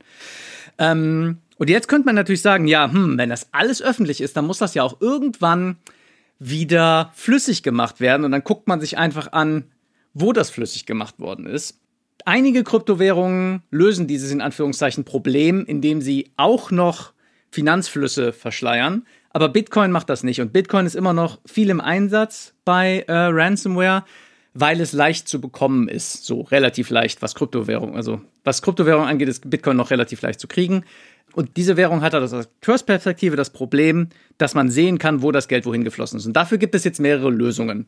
Ähm, 0.81 1.37
und 1.57 1.69
jetzt 1.69 1.87
könnte 1.87 2.07
man 2.07 2.15
natürlich 2.15 2.41
sagen, 2.41 2.67
ja, 2.67 2.91
hm, 2.91 3.19
wenn 3.19 3.29
das 3.29 3.53
alles 3.53 3.83
öffentlich 3.83 4.19
ist, 4.19 4.35
dann 4.35 4.47
muss 4.47 4.57
das 4.57 4.73
ja 4.73 4.81
auch 4.81 4.99
irgendwann 4.99 5.77
wieder 6.39 7.11
flüssig 7.13 7.61
gemacht 7.61 8.01
werden. 8.01 8.25
Und 8.25 8.31
dann 8.31 8.43
guckt 8.43 8.67
man 8.67 8.81
sich 8.81 8.97
einfach 8.97 9.31
an, 9.31 9.65
wo 10.15 10.33
das 10.33 10.49
flüssig 10.49 10.87
gemacht 10.87 11.19
worden 11.19 11.45
ist. 11.45 11.79
Einige 12.25 12.63
Kryptowährungen 12.63 13.61
lösen 13.69 14.07
dieses 14.07 14.31
in 14.31 14.41
Anführungszeichen 14.41 15.05
Problem, 15.05 15.65
indem 15.65 16.01
sie 16.01 16.31
auch 16.35 16.71
noch 16.71 17.13
Finanzflüsse 17.51 18.33
verschleiern. 18.33 19.05
Aber 19.29 19.49
Bitcoin 19.49 19.91
macht 19.91 20.09
das 20.09 20.23
nicht. 20.23 20.41
Und 20.41 20.53
Bitcoin 20.53 20.87
ist 20.87 20.95
immer 20.95 21.13
noch 21.13 21.39
viel 21.45 21.69
im 21.69 21.79
Einsatz 21.79 22.55
bei 22.65 23.05
äh, 23.07 23.13
Ransomware, 23.13 24.03
weil 24.53 24.81
es 24.81 24.91
leicht 24.91 25.27
zu 25.27 25.39
bekommen 25.39 25.87
ist. 25.87 26.25
So 26.25 26.41
relativ 26.41 26.89
leicht, 26.89 27.21
was 27.21 27.35
Kryptowährung, 27.35 27.95
also 27.95 28.21
was 28.43 28.61
Kryptowährung 28.61 29.05
angeht, 29.05 29.29
ist 29.29 29.49
Bitcoin 29.49 29.77
noch 29.77 29.91
relativ 29.91 30.21
leicht 30.21 30.39
zu 30.39 30.47
kriegen. 30.47 30.83
Und 31.33 31.55
diese 31.55 31.77
Währung 31.77 32.01
hat 32.01 32.13
aus 32.13 32.33
Akteursperspektive 32.33 33.37
das 33.37 33.51
Problem, 33.51 34.09
dass 34.37 34.53
man 34.53 34.69
sehen 34.69 34.97
kann, 34.97 35.21
wo 35.21 35.31
das 35.31 35.47
Geld 35.47 35.65
wohin 35.65 35.83
geflossen 35.83 36.19
ist. 36.19 36.25
Und 36.25 36.33
dafür 36.33 36.57
gibt 36.57 36.75
es 36.75 36.83
jetzt 36.83 36.99
mehrere 36.99 37.29
Lösungen. 37.29 37.87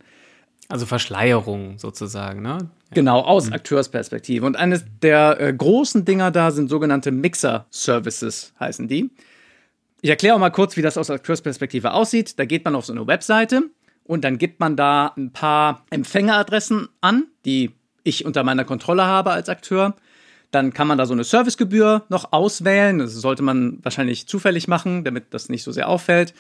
Also 0.70 0.86
Verschleierung 0.86 1.78
sozusagen, 1.78 2.42
ne? 2.42 2.70
Genau, 2.94 3.20
aus 3.20 3.48
mhm. 3.48 3.54
Akteursperspektive. 3.54 4.46
Und 4.46 4.56
eines 4.56 4.86
der 5.02 5.40
äh, 5.42 5.54
großen 5.54 6.06
Dinger 6.06 6.32
da 6.32 6.52
sind 6.52 6.70
sogenannte 6.70 7.12
Mixer-Services, 7.12 8.54
heißen 8.60 8.88
die. 8.88 9.10
Ich 10.02 10.10
erkläre 10.10 10.36
auch 10.36 10.40
mal 10.40 10.52
kurz, 10.52 10.78
wie 10.78 10.82
das 10.82 10.98
aus 10.98 11.10
Akteursperspektive 11.10 11.92
aussieht. 11.92 12.40
Da 12.40 12.46
geht 12.46 12.64
man 12.64 12.76
auf 12.76 12.86
so 12.86 12.94
eine 12.94 13.06
Webseite 13.08 13.64
und 14.04 14.24
dann 14.24 14.38
gibt 14.38 14.60
man 14.60 14.76
da 14.76 15.14
ein 15.18 15.32
paar 15.32 15.86
Empfängeradressen 15.90 16.90
an, 17.02 17.26
die 17.46 17.72
ich 18.04 18.26
unter 18.26 18.44
meiner 18.44 18.66
Kontrolle 18.66 19.06
habe 19.06 19.32
als 19.32 19.50
Akteur. 19.50 19.96
Dann 20.52 20.74
kann 20.74 20.88
man 20.88 20.98
da 20.98 21.06
so 21.06 21.14
eine 21.14 21.24
Servicegebühr 21.24 22.04
noch 22.10 22.32
auswählen. 22.32 23.00
Das 23.00 23.14
sollte 23.14 23.44
man 23.44 23.80
wahrscheinlich 23.82 24.28
zufällig 24.28 24.68
machen, 24.68 25.04
damit 25.04 25.34
das 25.34 25.50
nicht 25.50 25.64
so 25.64 25.72
sehr 25.72 25.90
auffällt. 25.90 26.34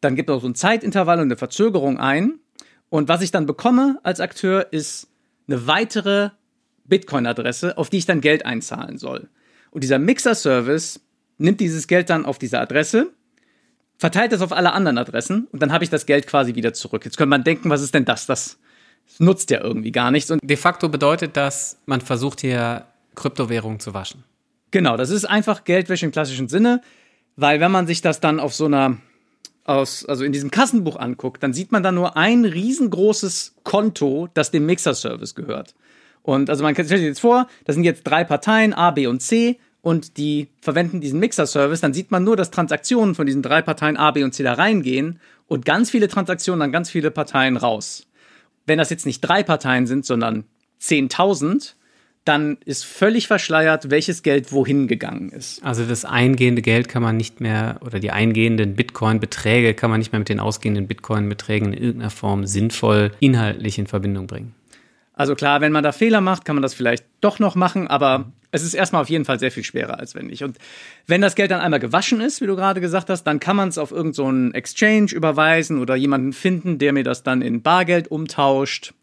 Dann 0.00 0.16
gibt 0.16 0.28
man 0.28 0.40
so 0.40 0.48
ein 0.48 0.54
Zeitintervall 0.54 1.18
und 1.18 1.24
eine 1.24 1.36
Verzögerung 1.36 1.98
ein. 1.98 2.40
Und 2.88 3.08
was 3.08 3.22
ich 3.22 3.30
dann 3.30 3.46
bekomme 3.46 4.00
als 4.02 4.18
Akteur 4.18 4.72
ist 4.72 5.08
eine 5.46 5.66
weitere 5.66 6.30
Bitcoin-Adresse, 6.84 7.78
auf 7.78 7.90
die 7.90 7.98
ich 7.98 8.06
dann 8.06 8.20
Geld 8.20 8.44
einzahlen 8.44 8.98
soll. 8.98 9.28
Und 9.70 9.84
dieser 9.84 9.98
Mixer-Service 9.98 11.00
nimmt 11.38 11.60
dieses 11.60 11.86
Geld 11.86 12.10
dann 12.10 12.24
auf 12.24 12.38
diese 12.38 12.58
Adresse, 12.58 13.12
verteilt 14.00 14.32
das 14.32 14.40
auf 14.40 14.52
alle 14.52 14.72
anderen 14.72 14.96
Adressen 14.96 15.46
und 15.52 15.60
dann 15.60 15.72
habe 15.72 15.84
ich 15.84 15.90
das 15.90 16.06
Geld 16.06 16.26
quasi 16.26 16.54
wieder 16.54 16.72
zurück. 16.72 17.04
Jetzt 17.04 17.18
könnte 17.18 17.28
man 17.28 17.44
denken, 17.44 17.68
was 17.68 17.82
ist 17.82 17.94
denn 17.94 18.06
das? 18.06 18.24
Das 18.24 18.58
nutzt 19.18 19.50
ja 19.50 19.62
irgendwie 19.62 19.92
gar 19.92 20.10
nichts. 20.10 20.30
Und 20.30 20.40
De 20.42 20.56
facto 20.56 20.88
bedeutet 20.88 21.36
das, 21.36 21.78
man 21.84 22.00
versucht 22.00 22.40
hier 22.40 22.86
Kryptowährungen 23.14 23.78
zu 23.78 23.92
waschen. 23.92 24.24
Genau, 24.70 24.96
das 24.96 25.10
ist 25.10 25.26
einfach 25.26 25.64
Geldwäsche 25.64 26.06
im 26.06 26.12
klassischen 26.12 26.48
Sinne, 26.48 26.80
weil 27.36 27.60
wenn 27.60 27.70
man 27.70 27.86
sich 27.86 28.00
das 28.00 28.20
dann 28.20 28.40
auf 28.40 28.54
so 28.54 28.64
einer 28.64 28.96
aus, 29.64 30.06
also 30.06 30.24
in 30.24 30.32
diesem 30.32 30.50
Kassenbuch 30.50 30.96
anguckt, 30.96 31.42
dann 31.42 31.52
sieht 31.52 31.70
man 31.70 31.82
da 31.82 31.92
nur 31.92 32.16
ein 32.16 32.46
riesengroßes 32.46 33.56
Konto, 33.64 34.28
das 34.32 34.50
dem 34.50 34.64
Mixer-Service 34.64 35.34
gehört. 35.34 35.74
Und 36.22 36.48
also 36.48 36.62
man 36.62 36.74
stellt 36.74 36.88
sich 36.88 37.02
jetzt 37.02 37.20
vor, 37.20 37.48
da 37.66 37.74
sind 37.74 37.84
jetzt 37.84 38.04
drei 38.04 38.24
Parteien, 38.24 38.72
A, 38.72 38.92
B 38.92 39.06
und 39.06 39.20
C, 39.20 39.58
und 39.82 40.16
die 40.16 40.48
verwenden 40.60 41.00
diesen 41.00 41.20
Mixer-Service, 41.20 41.80
dann 41.80 41.94
sieht 41.94 42.10
man 42.10 42.24
nur, 42.24 42.36
dass 42.36 42.50
Transaktionen 42.50 43.14
von 43.14 43.26
diesen 43.26 43.42
drei 43.42 43.62
Parteien 43.62 43.96
A, 43.96 44.10
B 44.10 44.22
und 44.22 44.32
C 44.34 44.42
da 44.42 44.54
reingehen 44.54 45.20
und 45.46 45.64
ganz 45.64 45.90
viele 45.90 46.08
Transaktionen 46.08 46.62
an 46.62 46.72
ganz 46.72 46.90
viele 46.90 47.10
Parteien 47.10 47.56
raus. 47.56 48.06
Wenn 48.66 48.78
das 48.78 48.90
jetzt 48.90 49.06
nicht 49.06 49.20
drei 49.20 49.42
Parteien 49.42 49.86
sind, 49.86 50.04
sondern 50.04 50.44
10.000, 50.80 51.74
dann 52.24 52.58
ist 52.66 52.84
völlig 52.84 53.26
verschleiert, 53.26 53.90
welches 53.90 54.22
Geld 54.22 54.52
wohin 54.52 54.86
gegangen 54.86 55.30
ist. 55.30 55.64
Also 55.64 55.84
das 55.84 56.04
eingehende 56.04 56.60
Geld 56.60 56.88
kann 56.88 57.02
man 57.02 57.16
nicht 57.16 57.40
mehr 57.40 57.80
oder 57.80 57.98
die 57.98 58.10
eingehenden 58.10 58.76
Bitcoin-Beträge 58.76 59.74
kann 59.74 59.90
man 59.90 59.98
nicht 59.98 60.12
mehr 60.12 60.18
mit 60.18 60.28
den 60.28 60.40
ausgehenden 60.40 60.86
Bitcoin-Beträgen 60.86 61.72
in 61.72 61.82
irgendeiner 61.82 62.10
Form 62.10 62.46
sinnvoll 62.46 63.12
inhaltlich 63.20 63.78
in 63.78 63.86
Verbindung 63.86 64.26
bringen. 64.26 64.54
Also 65.20 65.34
klar, 65.34 65.60
wenn 65.60 65.70
man 65.70 65.84
da 65.84 65.92
Fehler 65.92 66.22
macht, 66.22 66.46
kann 66.46 66.56
man 66.56 66.62
das 66.62 66.72
vielleicht 66.72 67.04
doch 67.20 67.40
noch 67.40 67.54
machen, 67.54 67.88
aber 67.88 68.32
es 68.52 68.62
ist 68.62 68.72
erstmal 68.72 69.02
auf 69.02 69.10
jeden 69.10 69.26
Fall 69.26 69.38
sehr 69.38 69.50
viel 69.50 69.64
schwerer, 69.64 69.98
als 69.98 70.14
wenn 70.14 70.28
nicht. 70.28 70.42
Und 70.42 70.56
wenn 71.06 71.20
das 71.20 71.34
Geld 71.34 71.50
dann 71.50 71.60
einmal 71.60 71.78
gewaschen 71.78 72.22
ist, 72.22 72.40
wie 72.40 72.46
du 72.46 72.56
gerade 72.56 72.80
gesagt 72.80 73.10
hast, 73.10 73.24
dann 73.24 73.38
kann 73.38 73.54
man 73.54 73.68
es 73.68 73.76
auf 73.76 73.90
irgendeinen 73.90 74.46
so 74.46 74.56
Exchange 74.56 75.12
überweisen 75.12 75.78
oder 75.78 75.94
jemanden 75.94 76.32
finden, 76.32 76.78
der 76.78 76.94
mir 76.94 77.04
das 77.04 77.22
dann 77.22 77.42
in 77.42 77.60
Bargeld 77.60 78.10
umtauscht 78.10 78.94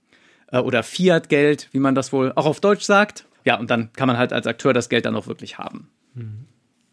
äh, 0.52 0.58
oder 0.58 0.82
Fiat-Geld, 0.82 1.70
wie 1.72 1.78
man 1.78 1.94
das 1.94 2.12
wohl 2.12 2.34
auch 2.34 2.48
auf 2.48 2.62
Deutsch 2.62 2.84
sagt. 2.84 3.26
Ja, 3.46 3.60
und 3.60 3.70
dann 3.70 3.94
kann 3.94 4.08
man 4.08 4.18
halt 4.18 4.34
als 4.34 4.48
Akteur 4.48 4.74
das 4.74 4.90
Geld 4.90 5.06
dann 5.06 5.16
auch 5.16 5.28
wirklich 5.28 5.60
haben. 5.60 5.88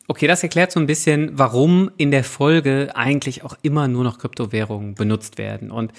Okay, 0.06 0.26
das 0.26 0.42
erklärt 0.42 0.70
so 0.70 0.80
ein 0.80 0.86
bisschen, 0.86 1.30
warum 1.38 1.90
in 1.96 2.10
der 2.10 2.24
Folge 2.24 2.90
eigentlich 2.94 3.42
auch 3.42 3.56
immer 3.62 3.88
nur 3.88 4.04
noch 4.04 4.18
Kryptowährungen 4.18 4.94
benutzt 4.94 5.38
werden. 5.38 5.70
Und 5.70 5.92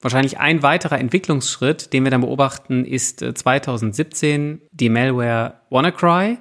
wahrscheinlich 0.00 0.38
ein 0.38 0.62
weiterer 0.62 0.98
Entwicklungsschritt, 0.98 1.92
den 1.92 2.04
wir 2.04 2.10
dann 2.10 2.20
beobachten, 2.20 2.84
ist 2.84 3.20
2017 3.20 4.54
äh, 4.54 4.58
die 4.72 4.88
Malware 4.88 5.54
WannaCry. 5.70 6.38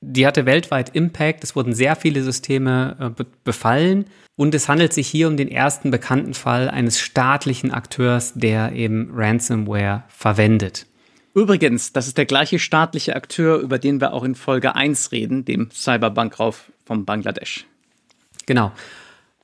Die 0.00 0.26
hatte 0.26 0.46
weltweit 0.46 0.94
Impact. 0.94 1.42
Es 1.42 1.56
wurden 1.56 1.72
sehr 1.72 1.96
viele 1.96 2.22
Systeme 2.22 3.14
äh, 3.18 3.24
befallen. 3.44 4.06
Und 4.36 4.54
es 4.54 4.68
handelt 4.68 4.92
sich 4.92 5.08
hier 5.08 5.26
um 5.26 5.36
den 5.36 5.48
ersten 5.48 5.90
bekannten 5.90 6.34
Fall 6.34 6.70
eines 6.70 7.00
staatlichen 7.00 7.72
Akteurs, 7.72 8.34
der 8.34 8.72
eben 8.72 9.10
Ransomware 9.12 10.04
verwendet. 10.08 10.86
Übrigens, 11.34 11.92
das 11.92 12.06
ist 12.06 12.18
der 12.18 12.26
gleiche 12.26 12.58
staatliche 12.58 13.16
Akteur, 13.16 13.58
über 13.58 13.78
den 13.78 14.00
wir 14.00 14.12
auch 14.12 14.24
in 14.24 14.34
Folge 14.34 14.74
1 14.74 15.12
reden, 15.12 15.44
dem 15.44 15.70
Cyberbankrauf 15.72 16.70
von 16.84 17.04
Bangladesch. 17.04 17.66
Genau. 18.46 18.72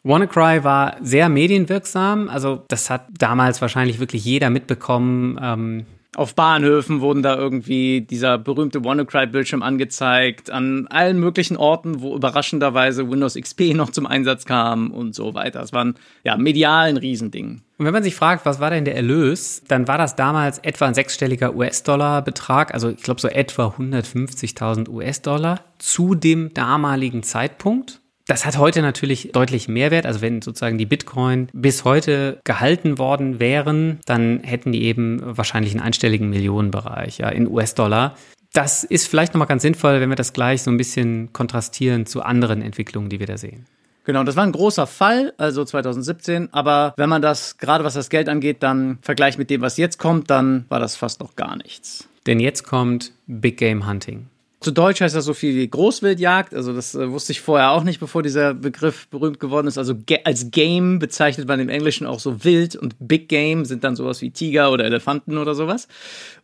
WannaCry 0.04 0.64
war 0.64 0.96
sehr 1.00 1.28
medienwirksam. 1.28 2.28
Also 2.28 2.62
das 2.68 2.90
hat 2.90 3.06
damals 3.18 3.60
wahrscheinlich 3.60 3.98
wirklich 4.00 4.24
jeder 4.24 4.50
mitbekommen. 4.50 5.38
Ähm, 5.42 5.86
auf 6.16 6.34
Bahnhöfen 6.34 7.00
wurden 7.00 7.22
da 7.22 7.36
irgendwie 7.36 8.02
dieser 8.02 8.38
berühmte 8.38 8.84
WannaCry-Bildschirm 8.84 9.62
angezeigt, 9.62 10.48
an 10.50 10.86
allen 10.88 11.18
möglichen 11.18 11.56
Orten, 11.56 12.02
wo 12.02 12.14
überraschenderweise 12.14 13.10
Windows 13.10 13.34
XP 13.34 13.60
noch 13.74 13.90
zum 13.90 14.06
Einsatz 14.06 14.44
kam 14.44 14.92
und 14.92 15.14
so 15.14 15.34
weiter. 15.34 15.60
Es 15.62 15.72
waren 15.72 15.94
ja 16.22 16.36
medial 16.36 16.88
ein 16.88 16.96
Riesending. 16.98 17.62
Und 17.78 17.86
wenn 17.86 17.92
man 17.92 18.04
sich 18.04 18.14
fragt, 18.14 18.46
was 18.46 18.60
war 18.60 18.70
denn 18.70 18.84
der 18.84 18.94
Erlös, 18.94 19.62
dann 19.66 19.88
war 19.88 19.98
das 19.98 20.14
damals 20.14 20.58
etwa 20.58 20.86
ein 20.86 20.94
sechsstelliger 20.94 21.56
US-Dollar-Betrag, 21.56 22.72
also 22.72 22.90
ich 22.90 23.02
glaube 23.02 23.20
so 23.20 23.28
etwa 23.28 23.74
150.000 23.76 24.88
US-Dollar 24.88 25.60
zu 25.78 26.14
dem 26.14 26.54
damaligen 26.54 27.24
Zeitpunkt. 27.24 28.00
Das 28.26 28.46
hat 28.46 28.56
heute 28.56 28.80
natürlich 28.80 29.32
deutlich 29.32 29.68
mehr 29.68 29.90
Wert. 29.90 30.06
Also 30.06 30.22
wenn 30.22 30.40
sozusagen 30.40 30.78
die 30.78 30.86
Bitcoin 30.86 31.48
bis 31.52 31.84
heute 31.84 32.40
gehalten 32.44 32.98
worden 32.98 33.38
wären, 33.38 34.00
dann 34.06 34.40
hätten 34.42 34.72
die 34.72 34.84
eben 34.84 35.20
wahrscheinlich 35.22 35.72
einen 35.72 35.82
einstelligen 35.82 36.30
Millionenbereich 36.30 37.18
ja, 37.18 37.28
in 37.28 37.46
US-Dollar. 37.46 38.16
Das 38.54 38.84
ist 38.84 39.08
vielleicht 39.08 39.34
nochmal 39.34 39.48
ganz 39.48 39.62
sinnvoll, 39.62 40.00
wenn 40.00 40.08
wir 40.08 40.16
das 40.16 40.32
gleich 40.32 40.62
so 40.62 40.70
ein 40.70 40.78
bisschen 40.78 41.32
kontrastieren 41.32 42.06
zu 42.06 42.22
anderen 42.22 42.62
Entwicklungen, 42.62 43.10
die 43.10 43.20
wir 43.20 43.26
da 43.26 43.36
sehen. 43.36 43.66
Genau, 44.04 44.22
das 44.22 44.36
war 44.36 44.44
ein 44.44 44.52
großer 44.52 44.86
Fall, 44.86 45.32
also 45.38 45.64
2017. 45.64 46.52
Aber 46.52 46.94
wenn 46.96 47.08
man 47.08 47.20
das, 47.20 47.58
gerade 47.58 47.84
was 47.84 47.94
das 47.94 48.10
Geld 48.10 48.28
angeht, 48.28 48.62
dann 48.62 48.98
vergleicht 49.02 49.38
mit 49.38 49.50
dem, 49.50 49.60
was 49.60 49.76
jetzt 49.76 49.98
kommt, 49.98 50.30
dann 50.30 50.66
war 50.68 50.78
das 50.78 50.96
fast 50.96 51.20
noch 51.20 51.36
gar 51.36 51.56
nichts. 51.56 52.08
Denn 52.26 52.40
jetzt 52.40 52.64
kommt 52.64 53.12
Big 53.26 53.58
Game 53.58 53.86
Hunting. 53.86 54.28
Zu 54.64 54.70
Deutsch 54.70 55.02
heißt 55.02 55.14
das 55.14 55.26
so 55.26 55.34
viel 55.34 55.54
wie 55.54 55.68
Großwildjagd. 55.68 56.54
Also 56.54 56.72
das 56.72 56.94
äh, 56.94 57.10
wusste 57.10 57.32
ich 57.32 57.42
vorher 57.42 57.72
auch 57.72 57.84
nicht, 57.84 58.00
bevor 58.00 58.22
dieser 58.22 58.54
Begriff 58.54 59.06
berühmt 59.08 59.38
geworden 59.38 59.66
ist. 59.66 59.76
Also 59.76 59.94
als 60.24 60.50
Game 60.52 60.98
bezeichnet 60.98 61.46
man 61.46 61.60
im 61.60 61.68
Englischen 61.68 62.06
auch 62.06 62.18
so 62.18 62.44
Wild 62.44 62.74
und 62.74 62.96
Big 62.98 63.28
Game 63.28 63.66
sind 63.66 63.84
dann 63.84 63.94
sowas 63.94 64.22
wie 64.22 64.30
Tiger 64.30 64.72
oder 64.72 64.86
Elefanten 64.86 65.36
oder 65.36 65.54
sowas. 65.54 65.86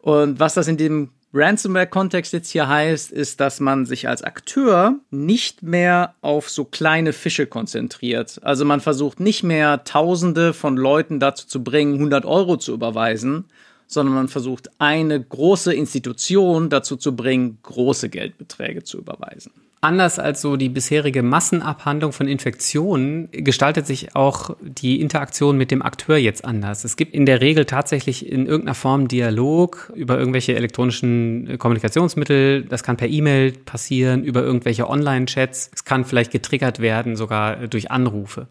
Und 0.01 0.39
was 0.39 0.53
das 0.53 0.69
in 0.69 0.77
dem 0.77 1.09
Ransomware-Kontext 1.33 2.35
jetzt 2.35 2.51
hier 2.51 2.69
heißt, 2.69 3.11
ist, 3.11 3.41
dass 3.41 3.59
man 3.59 3.87
sich 3.87 4.07
als 4.07 4.23
Akteur 4.23 4.97
nicht 5.11 5.63
mehr 5.63 6.15
auf 6.21 6.51
so 6.51 6.67
kleine 6.67 7.15
Fische 7.15 7.47
konzentriert. 7.47 8.39
Also 8.43 8.67
man 8.67 8.81
versucht 8.81 9.19
nicht 9.19 9.45
mehr 9.45 9.83
Tausende 9.85 10.53
von 10.53 10.77
Leuten 10.77 11.21
dazu 11.21 11.47
zu 11.47 11.65
bringen, 11.65 11.95
100 11.95 12.27
Euro 12.27 12.59
zu 12.59 12.75
überweisen, 12.75 13.47
sondern 13.91 14.15
man 14.15 14.29
versucht 14.29 14.71
eine 14.79 15.21
große 15.21 15.75
Institution 15.75 16.71
dazu 16.71 16.97
zu 16.97 17.17
bringen, 17.17 17.59
große 17.63 18.09
Geldbeträge 18.09 18.85
zu 18.85 18.99
überweisen. 18.99 19.53
Anders 19.83 20.19
als 20.19 20.43
so 20.43 20.57
die 20.57 20.69
bisherige 20.69 21.23
Massenabhandlung 21.23 22.13
von 22.13 22.29
Infektionen 22.29 23.29
gestaltet 23.33 23.87
sich 23.87 24.15
auch 24.15 24.55
die 24.61 25.01
Interaktion 25.01 25.57
mit 25.57 25.71
dem 25.71 25.83
Akteur 25.83 26.19
jetzt 26.19 26.45
anders. 26.45 26.85
Es 26.85 26.97
gibt 26.97 27.15
in 27.15 27.27
der 27.27 27.41
Regel 27.41 27.65
tatsächlich 27.65 28.31
in 28.31 28.47
irgendeiner 28.47 28.75
Form 28.75 29.09
Dialog 29.09 29.91
über 29.97 30.19
irgendwelche 30.19 30.55
elektronischen 30.55 31.57
Kommunikationsmittel. 31.59 32.67
Das 32.67 32.83
kann 32.85 32.99
per 32.99 33.09
E-Mail 33.09 33.53
passieren, 33.53 34.23
über 34.23 34.43
irgendwelche 34.43 34.89
Online-Chats. 34.89 35.71
Es 35.75 35.85
kann 35.85 36.05
vielleicht 36.05 36.31
getriggert 36.31 36.79
werden, 36.79 37.17
sogar 37.17 37.67
durch 37.67 37.91
Anrufe. 37.91 38.49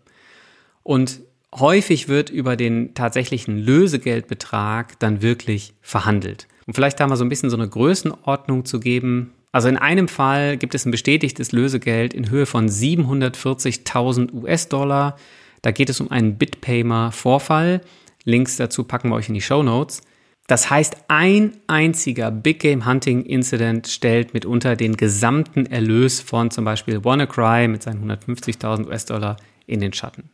Und 0.83 1.21
häufig 1.55 2.07
wird 2.07 2.29
über 2.29 2.55
den 2.55 2.93
tatsächlichen 2.93 3.57
Lösegeldbetrag 3.57 4.99
dann 4.99 5.21
wirklich 5.21 5.73
verhandelt. 5.81 6.47
Und 6.67 6.73
vielleicht 6.73 6.99
da 6.99 7.07
mal 7.07 7.15
so 7.15 7.25
ein 7.25 7.29
bisschen 7.29 7.49
so 7.49 7.57
eine 7.57 7.67
Größenordnung 7.67 8.65
zu 8.65 8.79
geben. 8.79 9.33
Also 9.51 9.67
in 9.67 9.77
einem 9.77 10.07
Fall 10.07 10.57
gibt 10.57 10.75
es 10.75 10.85
ein 10.85 10.91
bestätigtes 10.91 11.51
Lösegeld 11.51 12.13
in 12.13 12.29
Höhe 12.29 12.45
von 12.45 12.69
740.000 12.69 14.33
US-Dollar. 14.33 15.17
Da 15.61 15.71
geht 15.71 15.89
es 15.89 15.99
um 15.99 16.11
einen 16.11 16.37
Bitpaymer-Vorfall. 16.37 17.81
Links 18.23 18.57
dazu 18.57 18.83
packen 18.83 19.09
wir 19.09 19.15
euch 19.15 19.29
in 19.29 19.33
die 19.33 19.41
Show 19.41 19.63
Notes. 19.63 20.01
Das 20.45 20.69
heißt, 20.69 20.97
ein 21.09 21.57
einziger 21.67 22.31
Big 22.31 22.59
Game 22.59 22.85
Hunting 22.85 23.23
Incident 23.23 23.87
stellt 23.87 24.33
mitunter 24.33 24.75
den 24.75 24.97
gesamten 24.97 25.67
Erlös 25.67 26.21
von 26.21 26.49
zum 26.49 26.65
Beispiel 26.65 27.03
WannaCry 27.03 27.67
mit 27.67 27.83
seinen 27.83 28.11
150.000 28.11 28.87
US-Dollar 28.87 29.37
in 29.67 29.79
den 29.79 29.93
Schatten. 29.93 30.29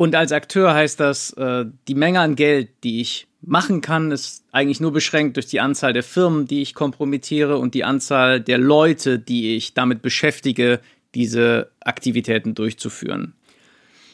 Und 0.00 0.14
als 0.14 0.32
Akteur 0.32 0.72
heißt 0.72 0.98
das, 0.98 1.34
äh, 1.34 1.66
die 1.86 1.94
Menge 1.94 2.20
an 2.20 2.34
Geld, 2.34 2.70
die 2.84 3.02
ich 3.02 3.26
machen 3.42 3.82
kann, 3.82 4.12
ist 4.12 4.46
eigentlich 4.50 4.80
nur 4.80 4.94
beschränkt 4.94 5.36
durch 5.36 5.44
die 5.44 5.60
Anzahl 5.60 5.92
der 5.92 6.02
Firmen, 6.02 6.46
die 6.46 6.62
ich 6.62 6.72
kompromittiere 6.72 7.58
und 7.58 7.74
die 7.74 7.84
Anzahl 7.84 8.40
der 8.40 8.56
Leute, 8.56 9.18
die 9.18 9.56
ich 9.56 9.74
damit 9.74 10.00
beschäftige, 10.00 10.80
diese 11.14 11.70
Aktivitäten 11.80 12.54
durchzuführen. 12.54 13.34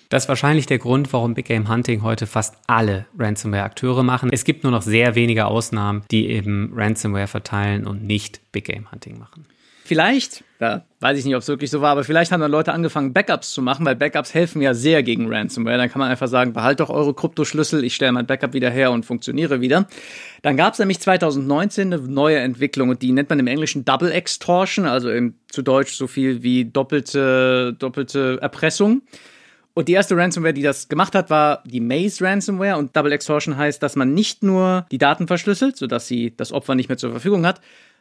Das 0.09 0.25
ist 0.25 0.29
wahrscheinlich 0.29 0.66
der 0.66 0.79
Grund, 0.79 1.12
warum 1.12 1.35
Big 1.35 1.46
Game 1.46 1.68
Hunting 1.68 2.03
heute 2.03 2.27
fast 2.27 2.57
alle 2.66 3.07
Ransomware-Akteure 3.16 4.03
machen. 4.03 4.31
Es 4.33 4.42
gibt 4.42 4.64
nur 4.64 4.72
noch 4.72 4.83
sehr 4.83 5.14
wenige 5.14 5.46
Ausnahmen, 5.46 6.03
die 6.11 6.27
eben 6.27 6.72
Ransomware 6.75 7.29
verteilen 7.29 7.87
und 7.87 8.03
nicht 8.03 8.40
Big 8.51 8.64
Game 8.64 8.90
Hunting 8.90 9.20
machen. 9.20 9.46
Vielleicht, 9.87 10.42
da 10.59 10.85
weiß 10.99 11.16
ich 11.16 11.25
nicht, 11.25 11.37
ob 11.37 11.42
es 11.42 11.49
wirklich 11.49 11.70
so 11.70 11.81
war, 11.81 11.92
aber 11.92 12.03
vielleicht 12.03 12.33
haben 12.33 12.40
dann 12.40 12.51
Leute 12.51 12.72
angefangen, 12.72 13.12
Backups 13.12 13.53
zu 13.53 13.62
machen, 13.62 13.87
weil 13.87 13.94
Backups 13.94 14.35
helfen 14.35 14.61
ja 14.61 14.75
sehr 14.75 15.05
gegen 15.05 15.33
Ransomware. 15.33 15.79
Dann 15.79 15.88
kann 15.88 16.01
man 16.01 16.11
einfach 16.11 16.27
sagen, 16.27 16.53
behalt 16.53 16.81
doch 16.81 16.90
eure 16.90 17.14
Kryptoschlüssel, 17.14 17.85
ich 17.85 17.94
stelle 17.94 18.11
mein 18.11 18.27
Backup 18.27 18.53
wieder 18.53 18.68
her 18.68 18.90
und 18.90 19.07
funktioniere 19.07 19.61
wieder. 19.61 19.87
Dann 20.42 20.57
gab 20.57 20.72
es 20.72 20.81
nämlich 20.81 20.99
2019 20.99 21.92
eine 21.92 22.03
neue 22.03 22.38
Entwicklung 22.38 22.88
und 22.88 23.01
die 23.01 23.12
nennt 23.12 23.31
man 23.31 23.38
im 23.38 23.46
Englischen 23.46 23.85
Double 23.85 24.11
Extortion, 24.11 24.87
also 24.87 25.09
im, 25.09 25.35
zu 25.53 25.62
Deutsch 25.62 25.94
so 25.94 26.09
viel 26.09 26.42
wie 26.42 26.64
doppelte, 26.64 27.77
doppelte 27.79 28.38
Erpressung. 28.42 29.03
Und 29.72 29.87
die 29.87 29.92
erste 29.92 30.16
Ransomware, 30.16 30.55
die 30.55 30.62
das 30.62 30.88
gemacht 30.88 31.14
hat, 31.14 31.31
war 31.31 31.62
die 31.64 31.81
Maze 31.81 32.25
Ransomware. 32.25 32.77
Und 32.77 32.96
Double 32.96 33.12
Extortion 33.12 33.57
heißt, 33.57 33.81
dass 33.81 33.94
man 33.94 34.14
nicht 34.14 34.42
nur 34.42 34.87
die 34.90 34.99
Daten 34.99 35.29
verschlüsselt, 35.29 35.77
sodass 35.77 36.09
sie 36.09 36.35
das 36.37 36.51
Opfer 36.51 36.75
nicht 36.75 36.88
mehr 36.88 36.99
zur 36.99 37.12
Verfügung 37.12 37.46
hat, 37.46 37.61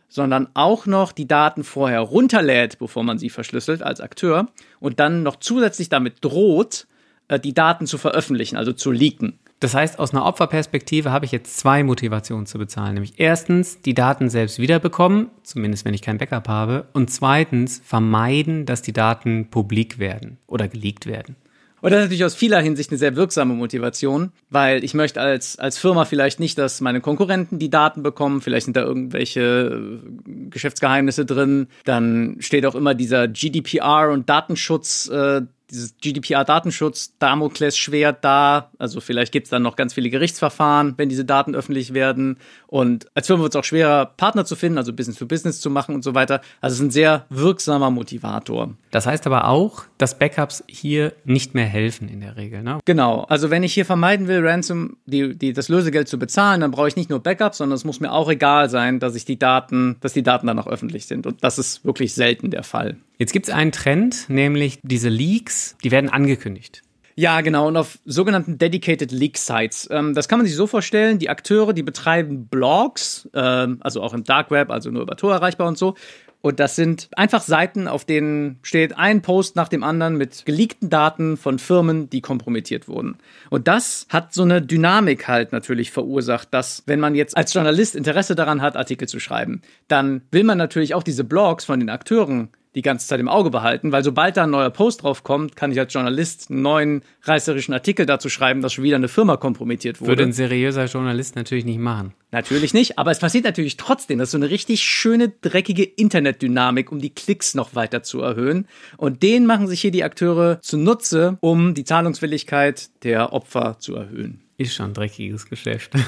sondern 0.10 0.48
auch 0.54 0.86
noch 0.86 1.12
die 1.12 1.28
Daten 1.28 1.63
vorher 1.63 2.02
runterlädt, 2.02 2.80
bevor 2.80 3.04
man 3.04 3.18
sie 3.18 3.30
verschlüsselt 3.30 3.82
als 3.82 4.02
Akteur 4.02 4.48
und 4.80 5.00
dann 5.00 5.24
noch 5.24 5.38
zusätzlich 5.38 5.89
damit 5.89 6.18
droht, 6.22 6.88
äh, 7.28 7.39
die 7.39 7.54
Daten 7.54 7.88
zu 7.88 7.98
veröffentlichen, 7.98 8.58
also 8.58 8.74
zu 8.74 8.91
leaken. 8.91 9.39
Das 9.60 9.74
heißt, 9.74 10.00
aus 10.00 10.12
einer 10.12 10.26
Opferperspektive 10.26 11.12
habe 11.12 11.26
ich 11.26 11.32
jetzt 11.32 11.58
zwei 11.58 11.84
Motivationen 11.84 12.46
zu 12.46 12.58
bezahlen. 12.58 12.96
Nämlich 12.96 13.13
erstens, 13.18 13.82
die 13.82 13.94
Daten 13.94 14.30
selbst 14.30 14.60
wiederbekommen, 14.60 15.30
zumindest 15.44 15.86
wenn 15.86 15.94
ich 15.94 16.02
kein 16.02 16.18
Backup 16.18 16.50
habe. 16.50 16.88
Und 16.94 17.10
zweitens, 17.10 17.82
vermeiden, 17.84 18.65
dass 18.65 18.82
die 18.82 18.94
Daten 18.94 19.50
publik 19.50 19.98
werden 19.98 20.38
oder 20.46 20.68
geleakt 20.68 21.06
werden. 21.06 21.38
Und 21.86 21.91
das 21.91 22.00
ist 22.00 22.06
natürlich 22.06 22.26
aus 22.26 22.34
vieler 22.34 22.60
Hinsicht 22.62 22.89
eine 22.89 22.98
sehr 22.98 23.15
wirksame 23.15 23.54
Motivation, 23.54 24.32
weil 24.50 24.84
ich 24.84 24.95
möchte 24.95 25.21
als, 25.21 25.60
als 25.60 25.78
Firma 25.78 26.06
vielleicht 26.06 26.39
nicht, 26.39 26.58
dass 26.58 26.82
meine 26.82 27.00
Konkurrenten 27.00 27.60
die 27.60 27.69
Daten 27.69 28.02
bekommen. 28.02 28.41
Vielleicht 28.41 28.65
sind 28.65 28.76
da 28.76 28.82
irgendwelche 28.82 30.00
äh, 30.04 30.50
Geschäftsgeheimnisse 30.50 31.28
drin. 31.28 31.67
Dann 31.84 32.38
steht 32.39 32.65
auch 32.65 32.74
immer 32.74 32.95
dieser 32.95 33.28
GDPR 33.28 34.10
und 34.12 34.28
Datenschutz 34.28 35.10
äh, 35.10 35.43
dieses 35.69 35.95
GDPR-Datenschutz, 35.97 37.13
Damoklesschwert 37.19 38.23
da. 38.23 38.71
Also 38.78 39.01
vielleicht 39.01 39.32
gibt 39.32 39.45
es 39.45 39.51
dann 39.51 39.63
noch 39.63 39.75
ganz 39.75 39.93
viele 39.93 40.10
Gerichtsverfahren, 40.10 40.93
wenn 40.97 41.10
diese 41.10 41.25
Daten 41.25 41.56
öffentlich 41.56 41.93
werden. 41.93 42.38
Und 42.67 43.08
als 43.15 43.28
Firma 43.28 43.43
wird 43.43 43.56
es 43.56 43.60
auch 43.60 43.63
schwerer, 43.63 44.06
Partner 44.06 44.45
zu 44.45 44.56
finden, 44.56 44.78
also 44.78 44.93
Business 44.93 45.17
to 45.17 45.25
Business 45.25 45.60
zu 45.60 45.69
machen 45.69 45.95
und 45.95 46.04
so 46.04 46.13
weiter. 46.13 46.41
Also 46.62 46.73
es 46.73 46.80
ist 46.80 46.86
ein 46.86 46.91
sehr 46.91 47.25
wirksamer 47.30 47.89
Motivator. 47.89 48.75
Das 48.91 49.08
heißt 49.08 49.25
aber 49.28 49.47
auch, 49.47 49.84
dass 49.97 50.17
Backups 50.19 50.63
hier 50.67 51.13
nicht 51.23 51.56
mehr 51.56 51.65
helfen 51.65 52.08
in 52.10 52.21
der 52.21 52.38
Regel. 52.38 52.62
Ne? 52.62 52.80
Genau. 52.86 53.23
Also 53.23 53.49
wenn 53.49 53.63
ich 53.63 53.73
hier 53.73 53.86
vermeiden 53.86 54.28
will, 54.28 54.45
Ransom, 54.45 54.97
die, 55.06 55.36
die, 55.38 55.54
das 55.54 55.69
Lösegeld 55.69 56.08
zu 56.08 56.19
bezahlen, 56.19 56.62
dann 56.62 56.71
brauche 56.71 56.88
ich 56.88 56.95
nicht 56.95 57.10
nur 57.10 57.19
Backups, 57.19 57.58
sondern 57.58 57.75
es 57.75 57.84
muss 57.84 57.99
mir 57.99 58.12
auch 58.12 58.30
egal 58.30 58.69
sein, 58.69 58.99
dass 58.99 59.15
ich 59.15 59.25
die 59.25 59.39
Daten, 59.39 59.97
dass 60.01 60.13
die 60.13 60.23
Daten 60.23 60.47
dann 60.47 60.60
auch 60.60 60.67
öffentlich 60.67 61.08
sind. 61.08 61.25
Und 61.25 61.43
das 61.43 61.58
ist 61.58 61.86
wirklich 61.86 62.13
selten 62.13 62.51
der 62.51 62.63
Fall. 62.63 62.97
Jetzt 63.17 63.34
gibt 63.34 63.47
es 63.47 63.54
einen 63.54 63.71
Trend, 63.71 64.30
nämlich 64.30 64.80
diese 64.84 65.10
Leaks, 65.10 65.78
die 65.84 65.91
werden 65.91 66.10
angekündigt. 66.10 66.82
Ja, 67.17 67.39
genau, 67.39 67.69
und 67.69 67.78
auf 67.78 67.97
sogenannten 68.04 68.58
Dedicated 68.58 69.12
Leak 69.13 69.38
Sites. 69.38 69.88
Ähm, 69.89 70.13
das 70.13 70.28
kann 70.28 70.38
man 70.38 70.45
sich 70.45 70.56
so 70.56 70.67
vorstellen, 70.67 71.17
die 71.17 71.30
Akteure, 71.30 71.71
die 71.71 71.84
betreiben 71.84 72.47
Blogs, 72.47 73.30
ähm, 73.34 73.78
also 73.80 74.01
auch 74.01 74.13
im 74.13 74.25
Dark 74.25 74.51
Web, 74.51 74.69
also 74.69 74.91
nur 74.91 75.01
über 75.01 75.15
Tor 75.15 75.34
erreichbar 75.34 75.67
und 75.67 75.78
so. 75.78 75.95
Und 76.41 76.60
das 76.60 76.75
sind 76.75 77.10
einfach 77.15 77.41
Seiten, 77.41 77.88
auf 77.88 78.06
denen 78.06 78.60
steht 78.62 78.97
ein 78.97 79.23
Post 79.23 79.56
nach 79.56 79.67
dem 79.67 79.82
anderen 79.82 80.15
mit 80.15 80.45
geleakten 80.45 80.91
Daten 80.91 81.38
von 81.38 81.58
Firmen, 81.58 82.08
die 82.10 82.21
kompromittiert 82.21 82.88
wurden. 82.88 83.17
Und 83.49 83.67
das 83.67 84.06
hat 84.10 84.32
so 84.34 84.43
eine 84.43 84.62
Dynamik 84.62 85.28
halt 85.28 85.54
natürlich 85.54 85.89
verursacht, 85.89 86.49
dass 86.54 86.84
wenn 86.86 86.99
man 86.99 87.15
jetzt 87.15 87.36
als 87.36 87.51
Journalist 87.51 87.95
Interesse 87.95 88.36
daran 88.36 88.62
hat, 88.62 88.75
Artikel 88.75 89.08
zu 89.08 89.19
schreiben, 89.19 89.62
dann 89.88 90.21
will 90.32 90.43
man 90.43 90.60
natürlich 90.60 90.93
auch 90.93 91.01
diese 91.01 91.23
Blogs 91.23 91.65
von 91.65 91.80
den 91.80 91.89
Akteuren 91.89 92.49
die 92.76 92.82
ganze 92.82 93.08
Zeit 93.08 93.22
im 93.22 93.30
Auge 93.30 93.50
behalten, 93.50 93.92
weil 93.94 94.04
sobald 94.04 94.36
da 94.38 94.44
ein 94.44 94.52
neuer 94.52 94.70
Post 94.70 95.04
drauf 95.04 95.24
kommt, 95.24 95.56
kann 95.56 95.72
ich 95.72 95.80
als 95.80 95.94
Journalist 95.94 96.52
einen 96.52 96.62
neuen 96.62 97.02
reißerischen 97.24 97.74
Artikel 97.74 98.06
dazu 98.06 98.28
schreiben, 98.30 98.62
dass 98.62 98.74
schon 98.74 98.84
wieder 98.84 98.98
eine 98.98 99.08
Firma 99.08 99.38
kompromittiert 99.38 100.02
wurde. 100.02 100.10
Würde 100.10 100.24
ein 100.24 100.34
seriöser 100.34 100.86
Journalist 100.86 101.38
natürlich 101.38 101.64
nicht 101.64 101.80
machen. 101.80 102.14
Natürlich 102.32 102.74
nicht, 102.74 103.00
aber 103.00 103.12
es 103.12 103.20
passiert 103.20 103.46
natürlich 103.46 103.78
trotzdem. 103.78 104.20
Das 104.20 104.28
ist 104.28 104.32
so 104.32 104.38
eine 104.38 104.50
richtig 104.50 104.84
schöne, 104.84 105.30
dreckige 105.30 105.84
Internetdynamik, 105.84 106.92
um 106.92 107.00
die 107.00 107.12
Klicks 107.12 107.56
noch 107.56 107.76
weiter 107.76 108.04
zu 108.04 108.22
erhöhen. 108.22 108.68
Und 108.98 109.24
den 109.24 109.46
machen 109.46 109.68
sich 109.68 109.80
hier 109.80 109.92
die 109.92 110.04
Akteure 110.04 110.60
zunutze, 110.62 111.38
um 111.40 111.74
die 111.76 111.86
Zahlungswilligkeit 111.86 112.90
der 113.04 113.32
Opfer 113.32 113.78
zu 113.80 113.96
erhöhen. 113.96 114.42
Ist 114.58 114.76
schon 114.76 114.88
ein 114.88 114.94
dreckiges 114.94 115.48
Geschäft. 115.48 115.94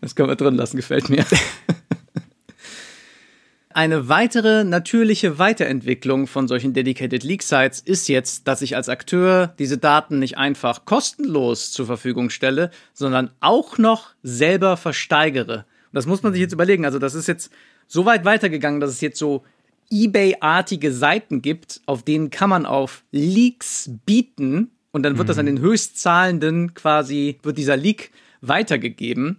das 0.00 0.14
können 0.14 0.28
wir 0.28 0.36
drin 0.36 0.54
lassen, 0.54 0.76
gefällt 0.76 1.08
mir. 1.08 1.24
Eine 3.76 4.08
weitere 4.08 4.64
natürliche 4.64 5.38
Weiterentwicklung 5.38 6.28
von 6.28 6.48
solchen 6.48 6.72
Dedicated 6.72 7.22
Leak 7.22 7.42
Sites 7.42 7.80
ist 7.80 8.08
jetzt, 8.08 8.48
dass 8.48 8.62
ich 8.62 8.74
als 8.74 8.88
Akteur 8.88 9.54
diese 9.58 9.76
Daten 9.76 10.18
nicht 10.18 10.38
einfach 10.38 10.86
kostenlos 10.86 11.72
zur 11.72 11.84
Verfügung 11.84 12.30
stelle, 12.30 12.70
sondern 12.94 13.32
auch 13.40 13.76
noch 13.76 14.14
selber 14.22 14.78
versteigere. 14.78 15.66
Und 15.88 15.92
das 15.92 16.06
muss 16.06 16.22
man 16.22 16.32
sich 16.32 16.40
jetzt 16.40 16.54
überlegen. 16.54 16.86
Also 16.86 16.98
das 16.98 17.14
ist 17.14 17.26
jetzt 17.26 17.52
so 17.86 18.06
weit 18.06 18.24
weitergegangen, 18.24 18.80
dass 18.80 18.88
es 18.88 19.02
jetzt 19.02 19.18
so 19.18 19.44
eBay-artige 19.90 20.90
Seiten 20.90 21.42
gibt, 21.42 21.82
auf 21.84 22.02
denen 22.02 22.30
kann 22.30 22.48
man 22.48 22.64
auf 22.64 23.04
Leaks 23.10 23.90
bieten 24.06 24.70
und 24.90 25.02
dann 25.02 25.18
wird 25.18 25.26
mhm. 25.26 25.28
das 25.28 25.38
an 25.38 25.44
den 25.44 25.60
Höchstzahlenden 25.60 26.72
quasi, 26.72 27.40
wird 27.42 27.58
dieser 27.58 27.76
Leak 27.76 28.10
weitergegeben. 28.40 29.38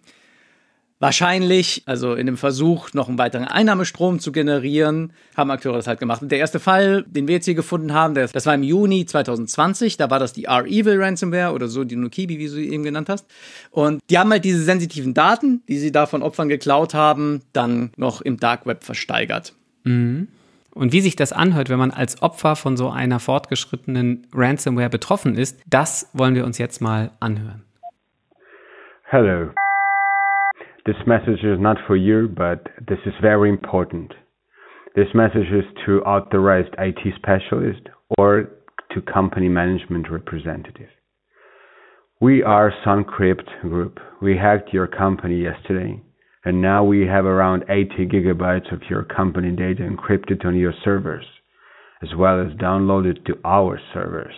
Wahrscheinlich, 0.99 1.83
also 1.85 2.15
in 2.15 2.25
dem 2.25 2.37
Versuch, 2.37 2.91
noch 2.93 3.07
einen 3.07 3.19
weiteren 3.19 3.45
Einnahmestrom 3.45 4.19
zu 4.19 4.31
generieren, 4.31 5.13
haben 5.35 5.51
Akteure 5.51 5.75
das 5.75 5.85
halt 5.85 5.99
gemacht. 5.99 6.23
Und 6.23 6.31
der 6.31 6.39
erste 6.39 6.59
Fall, 6.59 7.03
den 7.03 7.27
wir 7.27 7.35
jetzt 7.35 7.45
hier 7.45 7.53
gefunden 7.53 7.93
haben, 7.93 8.15
das 8.15 8.45
war 8.47 8.55
im 8.55 8.63
Juni 8.63 9.05
2020. 9.05 9.97
Da 9.97 10.09
war 10.09 10.17
das 10.17 10.33
die 10.33 10.45
R-Evil 10.45 10.99
Ransomware 10.99 11.53
oder 11.53 11.67
so, 11.67 11.83
die 11.83 11.95
Nukibi, 11.95 12.39
wie 12.39 12.45
du 12.45 12.51
sie 12.51 12.69
eben 12.69 12.83
genannt 12.83 13.09
hast. 13.09 13.27
Und 13.69 14.01
die 14.09 14.17
haben 14.17 14.31
halt 14.31 14.43
diese 14.43 14.63
sensitiven 14.63 15.13
Daten, 15.13 15.61
die 15.67 15.77
sie 15.77 15.91
da 15.91 16.07
von 16.07 16.23
Opfern 16.23 16.49
geklaut 16.49 16.95
haben, 16.95 17.43
dann 17.53 17.91
noch 17.95 18.21
im 18.21 18.37
Dark 18.37 18.65
Web 18.65 18.83
versteigert. 18.83 19.53
Mhm. 19.83 20.29
Und 20.71 20.93
wie 20.93 21.01
sich 21.01 21.15
das 21.15 21.31
anhört, 21.31 21.69
wenn 21.69 21.79
man 21.79 21.91
als 21.91 22.23
Opfer 22.23 22.55
von 22.55 22.75
so 22.75 22.89
einer 22.89 23.19
fortgeschrittenen 23.19 24.25
Ransomware 24.33 24.89
betroffen 24.89 25.35
ist, 25.35 25.59
das 25.67 26.09
wollen 26.13 26.33
wir 26.33 26.43
uns 26.43 26.57
jetzt 26.57 26.81
mal 26.81 27.11
anhören. 27.19 27.63
Hello. 29.03 29.51
This 30.87 30.95
message 31.05 31.43
is 31.43 31.59
not 31.59 31.75
for 31.85 31.97
you, 31.97 32.29
but 32.29 32.65
this 32.87 32.99
is 33.05 33.13
very 33.21 33.49
important. 33.49 34.13
This 34.95 35.09
message 35.13 35.51
is 35.51 35.65
to 35.85 35.99
authorized 36.03 36.73
IT 36.77 37.13
specialist 37.17 37.89
or 38.17 38.47
to 38.93 39.01
company 39.01 39.49
management 39.49 40.09
representative. 40.09 40.87
We 42.21 42.41
are 42.41 42.71
Suncrypt 42.85 43.63
Group. 43.63 43.99
We 44.21 44.37
hacked 44.37 44.71
your 44.71 44.87
company 44.87 45.43
yesterday, 45.43 46.01
and 46.45 46.61
now 46.61 46.85
we 46.85 47.05
have 47.05 47.25
around 47.25 47.65
80 47.67 48.07
gigabytes 48.07 48.71
of 48.71 48.81
your 48.89 49.03
company 49.03 49.51
data 49.51 49.83
encrypted 49.83 50.45
on 50.45 50.55
your 50.55 50.73
servers, 50.85 51.25
as 52.01 52.15
well 52.17 52.39
as 52.39 52.53
downloaded 52.53 53.25
to 53.25 53.33
our 53.43 53.77
servers. 53.93 54.35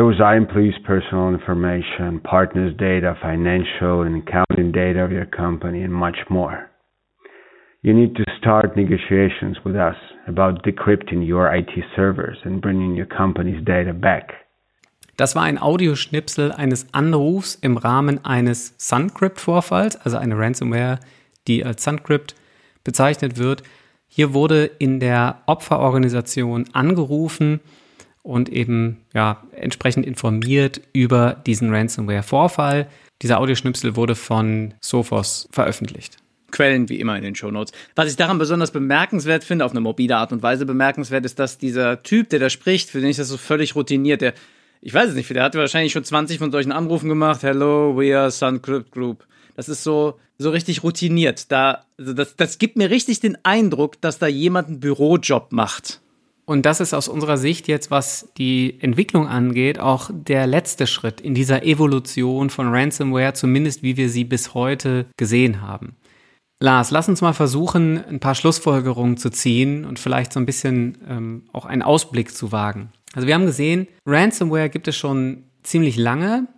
Those 0.00 0.18
employees' 0.18 0.80
personal 0.86 1.28
information, 1.28 2.20
partners' 2.20 2.74
data, 2.78 3.18
financial 3.20 4.00
and 4.00 4.26
accounting 4.26 4.72
data 4.72 5.04
of 5.04 5.12
your 5.12 5.26
company, 5.26 5.82
and 5.82 5.92
much 5.92 6.16
more. 6.30 6.70
You 7.82 7.92
need 7.92 8.16
to 8.16 8.24
start 8.38 8.78
negotiations 8.78 9.58
with 9.62 9.76
us 9.76 9.96
about 10.26 10.62
decrypting 10.64 11.26
your 11.26 11.54
IT 11.54 11.72
servers 11.94 12.38
and 12.44 12.62
bringing 12.62 12.94
your 12.96 13.04
company's 13.04 13.62
data 13.62 13.92
back. 13.92 14.32
Das 15.18 15.36
war 15.36 15.42
ein 15.42 15.60
Audioschnipsel 15.60 16.52
eines 16.52 16.86
Anrufs 16.94 17.56
im 17.56 17.76
Rahmen 17.76 18.24
eines 18.24 18.74
Suncrypt-Vorfalls, 18.78 19.96
also 19.96 20.16
eine 20.16 20.38
Ransomware, 20.38 20.98
die 21.46 21.62
als 21.62 21.84
Suncrypt 21.84 22.34
bezeichnet 22.84 23.36
wird. 23.36 23.64
Hier 24.08 24.32
wurde 24.32 24.64
in 24.64 24.98
der 24.98 25.42
Opferorganisation 25.44 26.64
angerufen 26.72 27.60
und 28.30 28.48
eben 28.48 28.98
ja 29.12 29.42
entsprechend 29.50 30.06
informiert 30.06 30.80
über 30.92 31.42
diesen 31.46 31.74
Ransomware-Vorfall. 31.74 32.86
Dieser 33.22 33.40
Audioschnipsel 33.40 33.96
wurde 33.96 34.14
von 34.14 34.72
Sophos 34.80 35.48
veröffentlicht. 35.50 36.16
Quellen 36.52 36.88
wie 36.88 37.00
immer 37.00 37.16
in 37.16 37.24
den 37.24 37.34
Shownotes. 37.34 37.72
Was 37.96 38.08
ich 38.08 38.14
daran 38.14 38.38
besonders 38.38 38.70
bemerkenswert 38.70 39.42
finde, 39.42 39.64
auf 39.64 39.72
eine 39.72 39.80
mobile 39.80 40.16
Art 40.16 40.32
und 40.32 40.44
Weise 40.44 40.64
bemerkenswert, 40.64 41.24
ist, 41.24 41.40
dass 41.40 41.58
dieser 41.58 42.04
Typ, 42.04 42.28
der 42.30 42.38
da 42.38 42.50
spricht, 42.50 42.88
für 42.90 43.00
den 43.00 43.10
ich 43.10 43.16
das 43.16 43.28
so 43.28 43.36
völlig 43.36 43.74
routiniert, 43.74 44.20
der, 44.20 44.34
ich 44.80 44.94
weiß 44.94 45.10
es 45.10 45.16
nicht, 45.16 45.28
der 45.30 45.42
hat 45.42 45.56
wahrscheinlich 45.56 45.92
schon 45.92 46.04
20 46.04 46.38
von 46.38 46.52
solchen 46.52 46.70
Anrufen 46.70 47.08
gemacht. 47.08 47.42
Hello, 47.42 47.96
we 47.96 48.16
are 48.16 48.30
Suncrypt 48.30 48.92
Group. 48.92 49.26
Das 49.56 49.68
ist 49.68 49.82
so, 49.82 50.20
so 50.38 50.50
richtig 50.50 50.84
routiniert. 50.84 51.50
Da, 51.50 51.84
also 51.98 52.12
das, 52.12 52.36
das 52.36 52.58
gibt 52.58 52.76
mir 52.76 52.90
richtig 52.90 53.18
den 53.18 53.36
Eindruck, 53.42 54.00
dass 54.00 54.20
da 54.20 54.28
jemand 54.28 54.68
einen 54.68 54.78
Bürojob 54.78 55.50
macht. 55.50 56.00
Und 56.50 56.66
das 56.66 56.80
ist 56.80 56.94
aus 56.94 57.06
unserer 57.06 57.36
Sicht 57.36 57.68
jetzt, 57.68 57.92
was 57.92 58.32
die 58.36 58.76
Entwicklung 58.80 59.28
angeht, 59.28 59.78
auch 59.78 60.10
der 60.12 60.48
letzte 60.48 60.88
Schritt 60.88 61.20
in 61.20 61.32
dieser 61.32 61.62
Evolution 61.62 62.50
von 62.50 62.74
Ransomware, 62.74 63.34
zumindest 63.34 63.84
wie 63.84 63.96
wir 63.96 64.08
sie 64.10 64.24
bis 64.24 64.52
heute 64.52 65.06
gesehen 65.16 65.62
haben. 65.62 65.94
Lars, 66.58 66.90
lass 66.90 67.08
uns 67.08 67.20
mal 67.20 67.34
versuchen, 67.34 68.04
ein 68.04 68.18
paar 68.18 68.34
Schlussfolgerungen 68.34 69.16
zu 69.16 69.30
ziehen 69.30 69.84
und 69.84 70.00
vielleicht 70.00 70.32
so 70.32 70.40
ein 70.40 70.44
bisschen 70.44 70.98
ähm, 71.08 71.44
auch 71.52 71.66
einen 71.66 71.82
Ausblick 71.82 72.34
zu 72.34 72.50
wagen. 72.50 72.90
Also 73.12 73.28
wir 73.28 73.34
haben 73.34 73.46
gesehen, 73.46 73.86
Ransomware 74.04 74.70
gibt 74.70 74.88
es 74.88 74.96
schon 74.96 75.44
ziemlich 75.62 75.96
lange, 75.96 76.48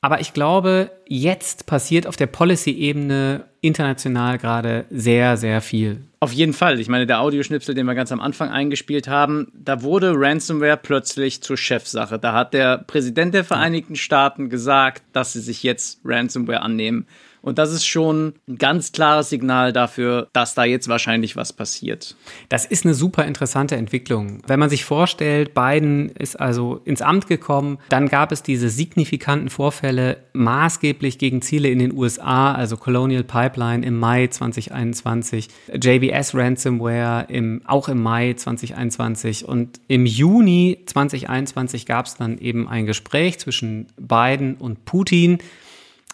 aber 0.00 0.20
ich 0.20 0.34
glaube, 0.34 0.92
jetzt 1.08 1.66
passiert 1.66 2.06
auf 2.06 2.14
der 2.14 2.28
Policy-Ebene 2.28 3.46
international 3.62 4.38
gerade 4.38 4.84
sehr, 4.90 5.36
sehr 5.36 5.62
viel. 5.62 6.02
Auf 6.20 6.32
jeden 6.32 6.52
Fall. 6.52 6.78
Ich 6.80 6.88
meine, 6.88 7.06
der 7.06 7.20
Audioschnipsel, 7.20 7.74
den 7.74 7.86
wir 7.86 7.94
ganz 7.94 8.12
am 8.12 8.20
Anfang 8.20 8.50
eingespielt 8.50 9.08
haben, 9.08 9.50
da 9.54 9.82
wurde 9.82 10.12
Ransomware 10.14 10.76
plötzlich 10.76 11.42
zur 11.42 11.56
Chefsache. 11.56 12.18
Da 12.18 12.32
hat 12.32 12.54
der 12.54 12.78
Präsident 12.78 13.34
der 13.34 13.44
Vereinigten 13.44 13.96
Staaten 13.96 14.50
gesagt, 14.50 15.02
dass 15.12 15.32
sie 15.32 15.40
sich 15.40 15.62
jetzt 15.62 16.00
Ransomware 16.04 16.60
annehmen. 16.60 17.06
Und 17.42 17.58
das 17.58 17.72
ist 17.72 17.84
schon 17.84 18.34
ein 18.48 18.56
ganz 18.56 18.92
klares 18.92 19.28
Signal 19.28 19.72
dafür, 19.72 20.28
dass 20.32 20.54
da 20.54 20.64
jetzt 20.64 20.88
wahrscheinlich 20.88 21.36
was 21.36 21.52
passiert. 21.52 22.16
Das 22.48 22.64
ist 22.64 22.84
eine 22.84 22.94
super 22.94 23.26
interessante 23.26 23.76
Entwicklung. 23.76 24.42
Wenn 24.46 24.60
man 24.60 24.70
sich 24.70 24.84
vorstellt, 24.84 25.52
Biden 25.52 26.08
ist 26.10 26.38
also 26.40 26.80
ins 26.84 27.02
Amt 27.02 27.26
gekommen, 27.26 27.78
dann 27.88 28.08
gab 28.08 28.30
es 28.32 28.42
diese 28.42 28.68
signifikanten 28.68 29.50
Vorfälle 29.50 30.18
maßgeblich 30.32 31.18
gegen 31.18 31.42
Ziele 31.42 31.68
in 31.68 31.80
den 31.80 31.92
USA, 31.92 32.54
also 32.54 32.76
Colonial 32.76 33.24
Pipeline 33.24 33.84
im 33.84 33.98
Mai 33.98 34.28
2021, 34.28 35.48
JBS 35.74 36.34
Ransomware 36.34 37.26
im, 37.28 37.62
auch 37.64 37.88
im 37.88 38.02
Mai 38.02 38.34
2021 38.34 39.46
und 39.46 39.80
im 39.88 40.06
Juni 40.06 40.78
2021 40.86 41.86
gab 41.86 42.06
es 42.06 42.14
dann 42.14 42.38
eben 42.38 42.68
ein 42.68 42.86
Gespräch 42.86 43.40
zwischen 43.40 43.88
Biden 43.98 44.54
und 44.54 44.84
Putin 44.84 45.38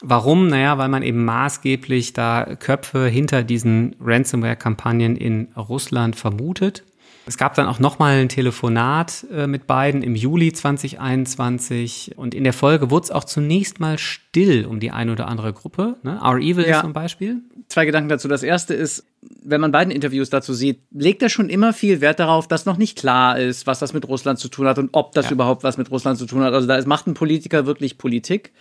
Warum? 0.01 0.49
Naja, 0.49 0.79
weil 0.79 0.89
man 0.89 1.03
eben 1.03 1.25
maßgeblich 1.25 2.13
da 2.13 2.57
Köpfe 2.57 3.07
hinter 3.07 3.43
diesen 3.43 3.97
Ransomware-Kampagnen 4.01 5.17
in 5.17 5.49
Russland 5.57 6.17
vermutet. 6.17 6.85
Es 7.29 7.37
gab 7.37 7.55
dann 7.55 7.67
auch 7.67 7.79
nochmal 7.79 8.21
ein 8.21 8.31
Telefonat 8.31 9.27
äh, 9.31 9.47
mit 9.47 9.67
beiden 9.67 10.03
im 10.03 10.17
Juli 10.17 10.51
2021 10.51 12.13
und 12.17 12.35
in 12.35 12.43
der 12.43 12.55
Folge 12.55 12.91
wurde 12.91 13.05
es 13.05 13.11
auch 13.11 13.25
zunächst 13.25 13.81
mal 13.81 13.99
still 13.99 14.65
um 14.65 14.81
die 14.81 14.93
eine 14.93 15.13
oder 15.13 15.29
andere 15.29 15.53
Gruppe. 15.53 15.97
Ne? 16.03 16.19
Our 16.25 16.39
Evil 16.39 16.67
ja. 16.67 16.81
zum 16.81 16.95
Beispiel. 16.95 17.43
Zwei 17.69 17.85
Gedanken 17.85 18.09
dazu. 18.09 18.29
Das 18.29 18.43
erste 18.43 18.73
ist, 18.73 19.05
wenn 19.43 19.61
man 19.61 19.73
beiden 19.73 19.91
Interviews 19.91 20.31
dazu 20.31 20.55
sieht, 20.55 20.81
legt 20.91 21.23
er 21.23 21.29
schon 21.29 21.51
immer 21.51 21.75
viel 21.75 22.01
Wert 22.01 22.19
darauf, 22.19 22.49
dass 22.49 22.65
noch 22.65 22.79
nicht 22.79 22.97
klar 22.97 23.39
ist, 23.39 23.67
was 23.67 23.79
das 23.79 23.93
mit 23.93 24.09
Russland 24.09 24.39
zu 24.39 24.49
tun 24.49 24.67
hat 24.67 24.79
und 24.79 24.89
ob 24.93 25.13
das 25.13 25.27
ja. 25.27 25.33
überhaupt 25.33 25.65
was 25.65 25.77
mit 25.77 25.91
Russland 25.91 26.19
zu 26.19 26.25
tun 26.25 26.41
hat. 26.41 26.55
Also 26.55 26.67
da 26.67 26.81
macht 26.87 27.07
ein 27.09 27.15
Politiker 27.15 27.67
wirklich 27.67 27.99
Politik. 27.99 28.53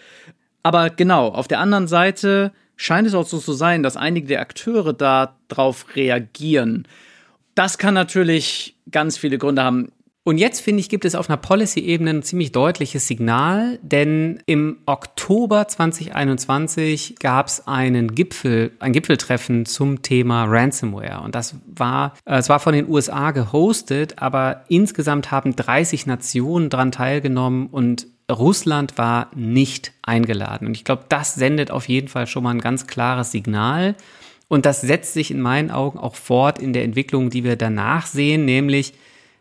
Aber 0.64 0.90
genau, 0.90 1.30
auf 1.30 1.48
der 1.48 1.60
anderen 1.60 1.88
Seite 1.88 2.52
scheint 2.76 3.08
es 3.08 3.14
auch 3.14 3.26
so 3.26 3.40
zu 3.40 3.54
sein, 3.54 3.84
dass 3.84 3.98
einige 3.98 4.28
der 4.28 4.42
Akteure 4.42 4.94
da 4.94 5.36
drauf 5.48 5.86
reagieren. 5.96 6.88
Das 7.56 7.78
kann 7.78 7.94
natürlich 7.94 8.78
ganz 8.92 9.18
viele 9.18 9.38
Gründe 9.38 9.64
haben. 9.64 9.92
Und 10.28 10.38
jetzt 10.38 10.60
finde 10.60 10.82
ich, 10.82 10.90
gibt 10.90 11.06
es 11.06 11.16
auf 11.16 11.30
einer 11.30 11.38
Policy-Ebene 11.38 12.10
ein 12.10 12.22
ziemlich 12.22 12.52
deutliches 12.52 13.08
Signal, 13.08 13.80
denn 13.82 14.44
im 14.46 14.80
Oktober 14.86 15.70
2021 15.70 17.16
gab 17.20 17.48
es 17.48 17.66
einen 17.66 18.14
Gipfel, 18.14 18.72
ein 18.80 18.92
Gipfeltreffen 18.92 19.66
zum 19.66 20.02
Thema 20.02 20.44
Ransomware. 20.44 21.22
Und 21.24 21.34
das 21.34 21.56
war, 21.66 22.14
äh, 22.26 22.40
es 22.40 22.50
war 22.50 22.60
von 22.60 22.74
den 22.74 22.90
USA 22.90 23.32
gehostet, 23.32 24.22
aber 24.22 24.66
insgesamt 24.68 25.32
haben 25.32 25.56
30 25.56 26.08
Nationen 26.08 26.70
daran 26.70 26.92
teilgenommen 26.92 27.68
und 27.68 28.08
Russland 28.32 28.98
war 28.98 29.32
nicht 29.36 29.94
eingeladen. 30.02 30.68
Und 30.68 30.76
ich 30.76 30.84
glaube, 30.84 31.06
das 31.10 31.36
sendet 31.36 31.72
auf 31.72 31.88
jeden 31.88 32.10
Fall 32.10 32.28
schon 32.28 32.44
mal 32.44 32.52
ein 32.52 32.62
ganz 32.62 32.88
klares 32.88 33.32
Signal. 33.32 33.96
Und 34.50 34.66
das 34.66 34.82
setzt 34.82 35.14
sich 35.14 35.32
in 35.32 35.42
meinen 35.42 35.72
Augen 35.72 36.00
auch 36.00 36.16
fort 36.16 36.60
in 36.60 36.74
der 36.74 36.84
Entwicklung, 36.84 37.30
die 37.30 37.44
wir 37.44 37.56
danach 37.56 38.06
sehen, 38.06 38.46
nämlich, 38.46 38.94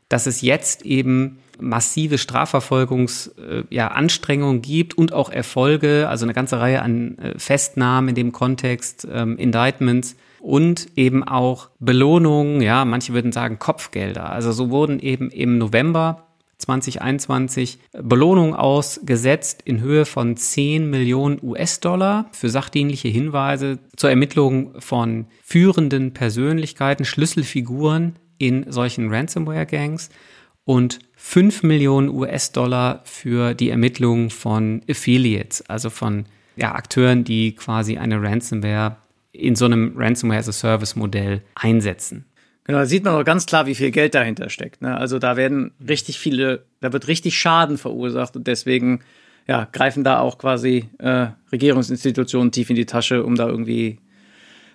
dass 0.08 0.26
es 0.26 0.40
jetzt 0.40 0.82
eben 0.82 1.38
massive 1.58 2.18
Strafverfolgungsanstrengungen 2.18 4.56
äh, 4.56 4.60
ja, 4.60 4.62
gibt 4.62 4.98
und 4.98 5.12
auch 5.12 5.30
Erfolge, 5.30 6.08
also 6.08 6.24
eine 6.24 6.34
ganze 6.34 6.60
Reihe 6.60 6.82
an 6.82 7.18
äh, 7.18 7.36
Festnahmen 7.38 8.10
in 8.10 8.14
dem 8.14 8.30
Kontext, 8.32 9.08
ähm, 9.10 9.38
Indictments 9.38 10.16
und 10.40 10.88
eben 10.96 11.24
auch 11.24 11.70
Belohnungen, 11.78 12.60
ja, 12.60 12.84
manche 12.84 13.14
würden 13.14 13.32
sagen 13.32 13.58
Kopfgelder. 13.58 14.30
Also 14.30 14.52
so 14.52 14.70
wurden 14.70 15.00
eben 15.00 15.30
im 15.30 15.56
November 15.58 16.25
2021 16.58 17.78
Belohnung 17.92 18.54
ausgesetzt 18.54 19.62
in 19.64 19.80
Höhe 19.80 20.04
von 20.04 20.36
10 20.36 20.88
Millionen 20.88 21.38
US-Dollar 21.42 22.30
für 22.32 22.48
sachdienliche 22.48 23.08
Hinweise 23.08 23.78
zur 23.96 24.10
Ermittlung 24.10 24.80
von 24.80 25.26
führenden 25.42 26.14
Persönlichkeiten, 26.14 27.04
Schlüsselfiguren 27.04 28.16
in 28.38 28.70
solchen 28.70 29.12
Ransomware-Gangs 29.12 30.10
und 30.64 30.98
5 31.16 31.62
Millionen 31.62 32.08
US-Dollar 32.08 33.02
für 33.04 33.54
die 33.54 33.70
Ermittlung 33.70 34.30
von 34.30 34.82
Affiliates, 34.88 35.62
also 35.68 35.90
von 35.90 36.26
ja, 36.56 36.74
Akteuren, 36.74 37.24
die 37.24 37.54
quasi 37.54 37.98
eine 37.98 38.20
Ransomware 38.20 38.96
in 39.32 39.54
so 39.54 39.66
einem 39.66 39.92
Ransomware-as-a-Service-Modell 39.96 41.42
einsetzen. 41.54 42.24
Genau, 42.66 42.80
da 42.80 42.86
sieht 42.86 43.04
man 43.04 43.14
auch 43.14 43.24
ganz 43.24 43.46
klar, 43.46 43.66
wie 43.66 43.76
viel 43.76 43.92
Geld 43.92 44.16
dahinter 44.16 44.50
steckt. 44.50 44.82
Ne? 44.82 44.96
Also 44.96 45.20
da 45.20 45.36
werden 45.36 45.70
richtig 45.88 46.18
viele, 46.18 46.64
da 46.80 46.92
wird 46.92 47.06
richtig 47.06 47.38
Schaden 47.38 47.78
verursacht 47.78 48.34
und 48.34 48.48
deswegen 48.48 49.04
ja, 49.46 49.68
greifen 49.70 50.02
da 50.02 50.18
auch 50.18 50.38
quasi 50.38 50.90
äh, 50.98 51.28
Regierungsinstitutionen 51.52 52.50
tief 52.50 52.68
in 52.68 52.74
die 52.74 52.86
Tasche, 52.86 53.22
um 53.22 53.36
da 53.36 53.46
irgendwie 53.46 54.00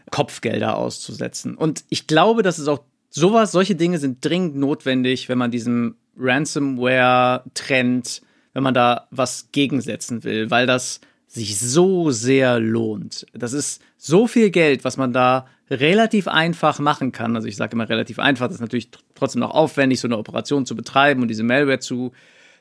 Kopfgelder 0.09 0.77
auszusetzen. 0.77 1.55
Und 1.55 1.83
ich 1.89 2.07
glaube, 2.07 2.43
dass 2.43 2.59
es 2.59 2.69
auch 2.69 2.79
sowas, 3.09 3.51
solche 3.51 3.75
Dinge 3.75 3.97
sind 3.97 4.23
dringend 4.23 4.55
notwendig, 4.55 5.27
wenn 5.27 5.37
man 5.37 5.51
diesem 5.51 5.97
Ransomware-Trend, 6.17 8.21
wenn 8.53 8.63
man 8.63 8.73
da 8.73 9.09
was 9.11 9.49
gegensetzen 9.51 10.23
will, 10.23 10.49
weil 10.49 10.65
das 10.65 11.01
sich 11.31 11.57
so 11.57 12.11
sehr 12.11 12.59
lohnt. 12.59 13.25
Das 13.31 13.53
ist 13.53 13.81
so 13.97 14.27
viel 14.27 14.49
Geld, 14.49 14.83
was 14.83 14.97
man 14.97 15.13
da 15.13 15.47
relativ 15.69 16.27
einfach 16.27 16.79
machen 16.79 17.13
kann. 17.13 17.37
Also 17.37 17.47
ich 17.47 17.55
sage 17.55 17.71
immer 17.71 17.87
relativ 17.87 18.19
einfach, 18.19 18.47
das 18.47 18.55
ist 18.55 18.61
natürlich 18.61 18.89
trotzdem 19.15 19.39
noch 19.39 19.51
aufwendig, 19.51 20.01
so 20.01 20.09
eine 20.09 20.17
Operation 20.17 20.65
zu 20.65 20.75
betreiben 20.75 21.21
und 21.21 21.29
diese 21.29 21.43
Malware 21.43 21.79
zu, 21.79 22.11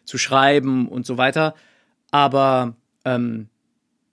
zu 0.04 0.18
schreiben 0.18 0.86
und 0.86 1.04
so 1.04 1.18
weiter. 1.18 1.56
Aber 2.12 2.76
ähm, 3.04 3.48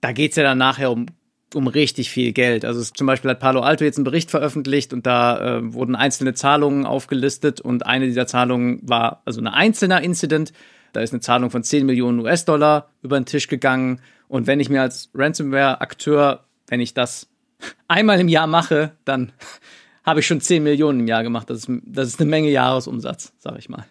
da 0.00 0.10
geht's 0.10 0.34
ja 0.34 0.42
dann 0.42 0.58
nachher 0.58 0.90
um, 0.90 1.06
um 1.54 1.68
richtig 1.68 2.10
viel 2.10 2.32
Geld. 2.32 2.64
Also 2.64 2.82
zum 2.82 3.06
Beispiel 3.06 3.30
hat 3.30 3.38
Palo 3.38 3.60
Alto 3.60 3.84
jetzt 3.84 3.98
einen 3.98 4.04
Bericht 4.04 4.32
veröffentlicht 4.32 4.92
und 4.92 5.06
da 5.06 5.58
äh, 5.58 5.72
wurden 5.72 5.94
einzelne 5.94 6.34
Zahlungen 6.34 6.84
aufgelistet 6.84 7.60
und 7.60 7.86
eine 7.86 8.06
dieser 8.06 8.26
Zahlungen 8.26 8.80
war 8.82 9.22
also 9.24 9.40
ein 9.40 9.46
einzelner 9.46 10.02
Incident. 10.02 10.52
Da 10.94 11.00
ist 11.00 11.12
eine 11.12 11.20
Zahlung 11.20 11.50
von 11.50 11.62
10 11.62 11.86
Millionen 11.86 12.18
US-Dollar 12.18 12.88
über 13.02 13.20
den 13.20 13.26
Tisch 13.26 13.46
gegangen. 13.46 14.00
Und 14.28 14.46
wenn 14.46 14.60
ich 14.60 14.68
mir 14.68 14.82
als 14.82 15.10
Ransomware-Akteur, 15.14 16.44
wenn 16.68 16.80
ich 16.80 16.94
das 16.94 17.28
einmal 17.88 18.20
im 18.20 18.28
Jahr 18.28 18.46
mache, 18.46 18.92
dann 19.04 19.32
habe 20.04 20.20
ich 20.20 20.26
schon 20.26 20.40
10 20.40 20.62
Millionen 20.62 21.00
im 21.00 21.06
Jahr 21.06 21.22
gemacht. 21.22 21.50
Das 21.50 21.58
ist, 21.58 21.70
das 21.84 22.08
ist 22.08 22.20
eine 22.20 22.30
Menge 22.30 22.50
Jahresumsatz, 22.50 23.32
sage 23.38 23.58
ich 23.58 23.68
mal. 23.68 23.84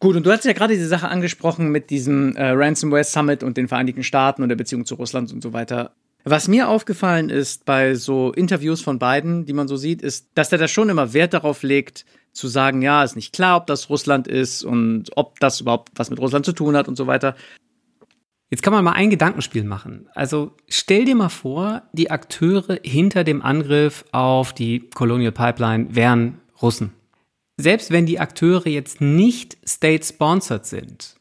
Gut, 0.00 0.14
und 0.14 0.24
du 0.24 0.30
hast 0.30 0.44
ja 0.44 0.52
gerade 0.52 0.74
diese 0.74 0.86
Sache 0.86 1.08
angesprochen 1.08 1.70
mit 1.70 1.90
diesem 1.90 2.36
äh, 2.36 2.50
Ransomware 2.50 3.02
Summit 3.02 3.42
und 3.42 3.56
den 3.56 3.66
Vereinigten 3.66 4.04
Staaten 4.04 4.42
und 4.42 4.48
der 4.48 4.56
Beziehung 4.56 4.86
zu 4.86 4.94
Russland 4.94 5.32
und 5.32 5.42
so 5.42 5.52
weiter. 5.52 5.92
Was 6.24 6.46
mir 6.46 6.68
aufgefallen 6.68 7.30
ist 7.30 7.64
bei 7.64 7.94
so 7.94 8.32
Interviews 8.32 8.80
von 8.80 8.98
beiden, 8.98 9.44
die 9.46 9.52
man 9.52 9.66
so 9.66 9.76
sieht, 9.76 10.02
ist, 10.02 10.28
dass 10.34 10.50
der 10.50 10.58
da 10.58 10.68
schon 10.68 10.88
immer 10.88 11.14
Wert 11.14 11.34
darauf 11.34 11.62
legt, 11.62 12.04
zu 12.32 12.48
sagen, 12.48 12.82
ja, 12.82 13.02
ist 13.02 13.16
nicht 13.16 13.32
klar, 13.32 13.56
ob 13.56 13.66
das 13.66 13.90
Russland 13.90 14.28
ist 14.28 14.62
und 14.62 15.10
ob 15.16 15.40
das 15.40 15.60
überhaupt 15.60 15.90
was 15.96 16.10
mit 16.10 16.20
Russland 16.20 16.44
zu 16.44 16.52
tun 16.52 16.76
hat 16.76 16.86
und 16.86 16.96
so 16.96 17.06
weiter. 17.06 17.34
Jetzt 18.50 18.62
kann 18.62 18.72
man 18.72 18.84
mal 18.84 18.92
ein 18.92 19.10
Gedankenspiel 19.10 19.64
machen. 19.64 20.08
Also 20.14 20.54
stell 20.68 21.04
dir 21.04 21.14
mal 21.14 21.28
vor, 21.28 21.82
die 21.92 22.10
Akteure 22.10 22.78
hinter 22.82 23.22
dem 23.22 23.42
Angriff 23.42 24.04
auf 24.12 24.54
die 24.54 24.88
Colonial 24.94 25.32
Pipeline 25.32 25.94
wären 25.94 26.40
Russen. 26.62 26.92
Selbst 27.58 27.90
wenn 27.90 28.06
die 28.06 28.20
Akteure 28.20 28.68
jetzt 28.68 29.00
nicht 29.00 29.58
state-sponsored 29.66 30.64
sind, 30.64 31.18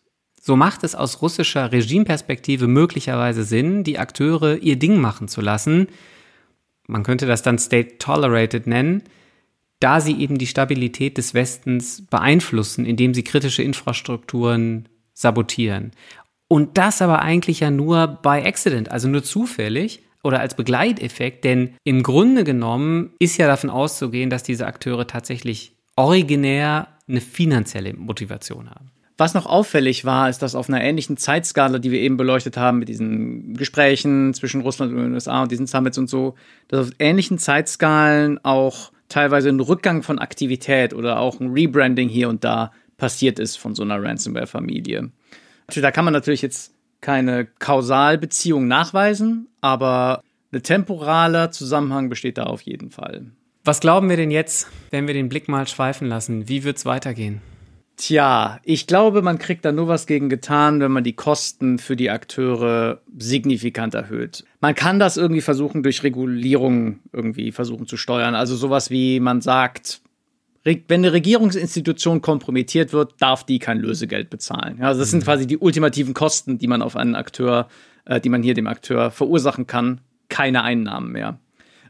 So 0.47 0.55
macht 0.55 0.85
es 0.85 0.95
aus 0.95 1.21
russischer 1.21 1.73
Regimeperspektive 1.73 2.67
möglicherweise 2.67 3.43
Sinn, 3.43 3.83
die 3.83 3.99
Akteure 3.99 4.55
ihr 4.55 4.77
Ding 4.77 5.01
machen 5.01 5.27
zu 5.27 5.41
lassen. 5.41 5.89
Man 6.87 7.03
könnte 7.03 7.25
das 7.25 7.41
dann 7.41 7.59
State 7.59 7.97
Tolerated 7.97 8.65
nennen, 8.65 9.03
da 9.81 9.99
sie 9.99 10.17
eben 10.17 10.37
die 10.37 10.47
Stabilität 10.47 11.17
des 11.17 11.33
Westens 11.33 12.05
beeinflussen, 12.05 12.85
indem 12.85 13.13
sie 13.13 13.25
kritische 13.25 13.61
Infrastrukturen 13.61 14.87
sabotieren. 15.13 15.91
Und 16.47 16.77
das 16.77 17.01
aber 17.01 17.21
eigentlich 17.21 17.59
ja 17.59 17.71
nur 17.71 18.07
bei 18.07 18.45
Accident, 18.45 18.91
also 18.91 19.07
nur 19.07 19.23
zufällig 19.23 20.01
oder 20.23 20.39
als 20.39 20.55
Begleiteffekt, 20.55 21.43
denn 21.43 21.75
im 21.83 22.03
Grunde 22.03 22.43
genommen 22.43 23.11
ist 23.19 23.37
ja 23.37 23.47
davon 23.47 23.69
auszugehen, 23.69 24.29
dass 24.29 24.43
diese 24.43 24.65
Akteure 24.65 25.07
tatsächlich 25.07 25.73
originär 25.95 26.87
eine 27.07 27.21
finanzielle 27.21 27.93
Motivation 27.93 28.69
haben. 28.69 28.91
Was 29.17 29.33
noch 29.33 29.47
auffällig 29.47 30.05
war, 30.05 30.29
ist, 30.29 30.43
dass 30.43 30.53
auf 30.53 30.69
einer 30.69 30.83
ähnlichen 30.83 31.17
Zeitskala, 31.17 31.79
die 31.79 31.89
wir 31.89 31.99
eben 31.99 32.17
beleuchtet 32.17 32.55
haben, 32.55 32.77
mit 32.79 32.87
diesen 32.87 33.55
Gesprächen 33.55 34.33
zwischen 34.35 34.61
Russland 34.61 34.93
und 34.93 34.99
den 34.99 35.13
USA 35.13 35.41
und 35.41 35.51
diesen 35.51 35.65
Summits 35.65 35.97
und 35.97 36.07
so, 36.07 36.35
dass 36.67 36.87
auf 36.87 36.93
ähnlichen 36.99 37.39
Zeitskalen 37.39 38.43
auch 38.45 38.91
teilweise 39.09 39.49
ein 39.49 39.59
Rückgang 39.59 40.03
von 40.03 40.19
Aktivität 40.19 40.93
oder 40.93 41.19
auch 41.19 41.39
ein 41.39 41.51
Rebranding 41.51 42.09
hier 42.09 42.29
und 42.29 42.43
da 42.43 42.71
passiert 42.97 43.39
ist 43.39 43.57
von 43.57 43.73
so 43.73 43.81
einer 43.83 44.01
Ransomware-Familie. 44.01 45.09
Da 45.75 45.91
kann 45.91 46.05
man 46.05 46.13
natürlich 46.13 46.41
jetzt 46.41 46.73
keine 47.01 47.45
Kausalbeziehung 47.45 48.67
nachweisen, 48.67 49.47
aber 49.61 50.21
ein 50.53 50.63
temporaler 50.63 51.51
Zusammenhang 51.51 52.09
besteht 52.09 52.37
da 52.37 52.43
auf 52.43 52.61
jeden 52.61 52.89
Fall. 52.89 53.31
Was 53.63 53.81
glauben 53.81 54.09
wir 54.09 54.15
denn 54.15 54.31
jetzt, 54.31 54.67
wenn 54.91 55.07
wir 55.07 55.13
den 55.13 55.27
Blick 55.27 55.49
mal 55.49 55.67
schweifen 55.67 56.07
lassen? 56.07 56.47
Wie 56.47 56.63
wird 56.63 56.77
es 56.77 56.85
weitergehen? 56.85 57.41
Tja, 57.97 58.59
ich 58.63 58.85
glaube, 58.85 59.23
man 59.23 59.39
kriegt 59.39 59.65
da 59.65 59.71
nur 59.71 59.87
was 59.87 60.05
gegen 60.05 60.29
getan, 60.29 60.79
wenn 60.79 60.91
man 60.91 61.03
die 61.03 61.15
Kosten 61.15 61.79
für 61.79 61.95
die 61.95 62.11
Akteure 62.11 63.01
signifikant 63.17 63.95
erhöht. 63.95 64.45
Man 64.61 64.75
kann 64.75 64.99
das 64.99 65.17
irgendwie 65.17 65.41
versuchen, 65.41 65.81
durch 65.81 66.03
Regulierung 66.03 66.99
irgendwie 67.11 67.51
versuchen 67.51 67.87
zu 67.87 67.97
steuern. 67.97 68.35
Also 68.35 68.55
sowas 68.55 68.91
wie 68.91 69.19
man 69.19 69.41
sagt, 69.41 70.01
wenn 70.87 71.01
eine 71.01 71.13
Regierungsinstitution 71.13 72.21
kompromittiert 72.21 72.93
wird, 72.93 73.15
darf 73.19 73.45
die 73.45 73.59
kein 73.59 73.79
Lösegeld 73.79 74.29
bezahlen. 74.29 74.77
Ja, 74.79 74.87
also 74.87 74.99
das 74.99 75.11
sind 75.11 75.19
mhm. 75.19 75.25
quasi 75.25 75.47
die 75.47 75.57
ultimativen 75.57 76.13
Kosten, 76.13 76.57
die 76.57 76.67
man 76.67 76.81
auf 76.81 76.95
einen 76.95 77.15
Akteur, 77.15 77.67
äh, 78.05 78.19
die 78.19 78.29
man 78.29 78.43
hier 78.43 78.53
dem 78.53 78.67
Akteur 78.67 79.11
verursachen 79.11 79.67
kann. 79.67 80.01
Keine 80.29 80.63
Einnahmen 80.63 81.11
mehr. 81.11 81.39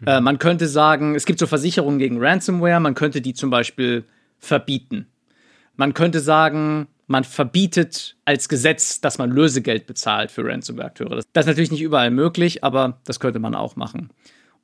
Mhm. 0.02 0.08
Äh, 0.08 0.22
man 0.22 0.40
könnte 0.40 0.68
sagen, 0.68 1.16
es 1.16 1.26
gibt 1.26 1.40
so 1.40 1.48
Versicherungen 1.48 2.00
gegen 2.00 2.24
Ransomware, 2.24 2.80
man 2.80 2.96
könnte 2.96 3.22
die 3.22 3.34
zum 3.34 3.50
Beispiel 3.50 4.04
verbieten. 4.40 5.08
Man 5.76 5.94
könnte 5.94 6.20
sagen, 6.20 6.88
man 7.08 7.24
verbietet 7.24 8.18
als 8.26 8.50
Gesetz, 8.50 9.00
dass 9.00 9.18
man 9.18 9.32
Lösegeld 9.32 9.88
bezahlt 9.88 10.30
für 10.30 10.44
Ransomware-Akteure. 10.46 11.24
Das 11.34 11.46
ist 11.46 11.48
natürlich 11.48 11.72
nicht 11.72 11.82
überall 11.82 12.12
möglich, 12.12 12.64
aber 12.64 13.00
das 13.06 13.20
könnte 13.20 13.40
man 13.40 13.56
auch 13.56 13.76
machen. 13.76 14.10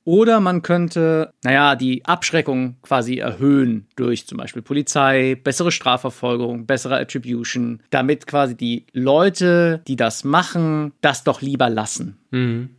Oder 0.06 0.42
man 0.42 0.62
könnte, 0.62 1.32
naja, 1.44 1.76
die 1.76 2.04
Abschreckung 2.06 2.76
quasi 2.82 3.18
erhöhen 3.18 3.88
durch 3.96 4.28
zum 4.28 4.38
Beispiel 4.38 4.62
Polizei, 4.62 5.36
bessere 5.42 5.72
Strafverfolgung, 5.72 6.66
bessere 6.66 7.00
Attribution, 7.00 7.82
damit 7.90 8.28
quasi 8.28 8.56
die 8.56 8.86
Leute, 8.92 9.82
die 9.88 9.96
das 9.96 10.26
machen, 10.26 10.92
das 11.02 11.24
doch 11.24 11.42
lieber 11.42 11.70
lassen. 11.70 12.18
Mhm. 12.32 12.70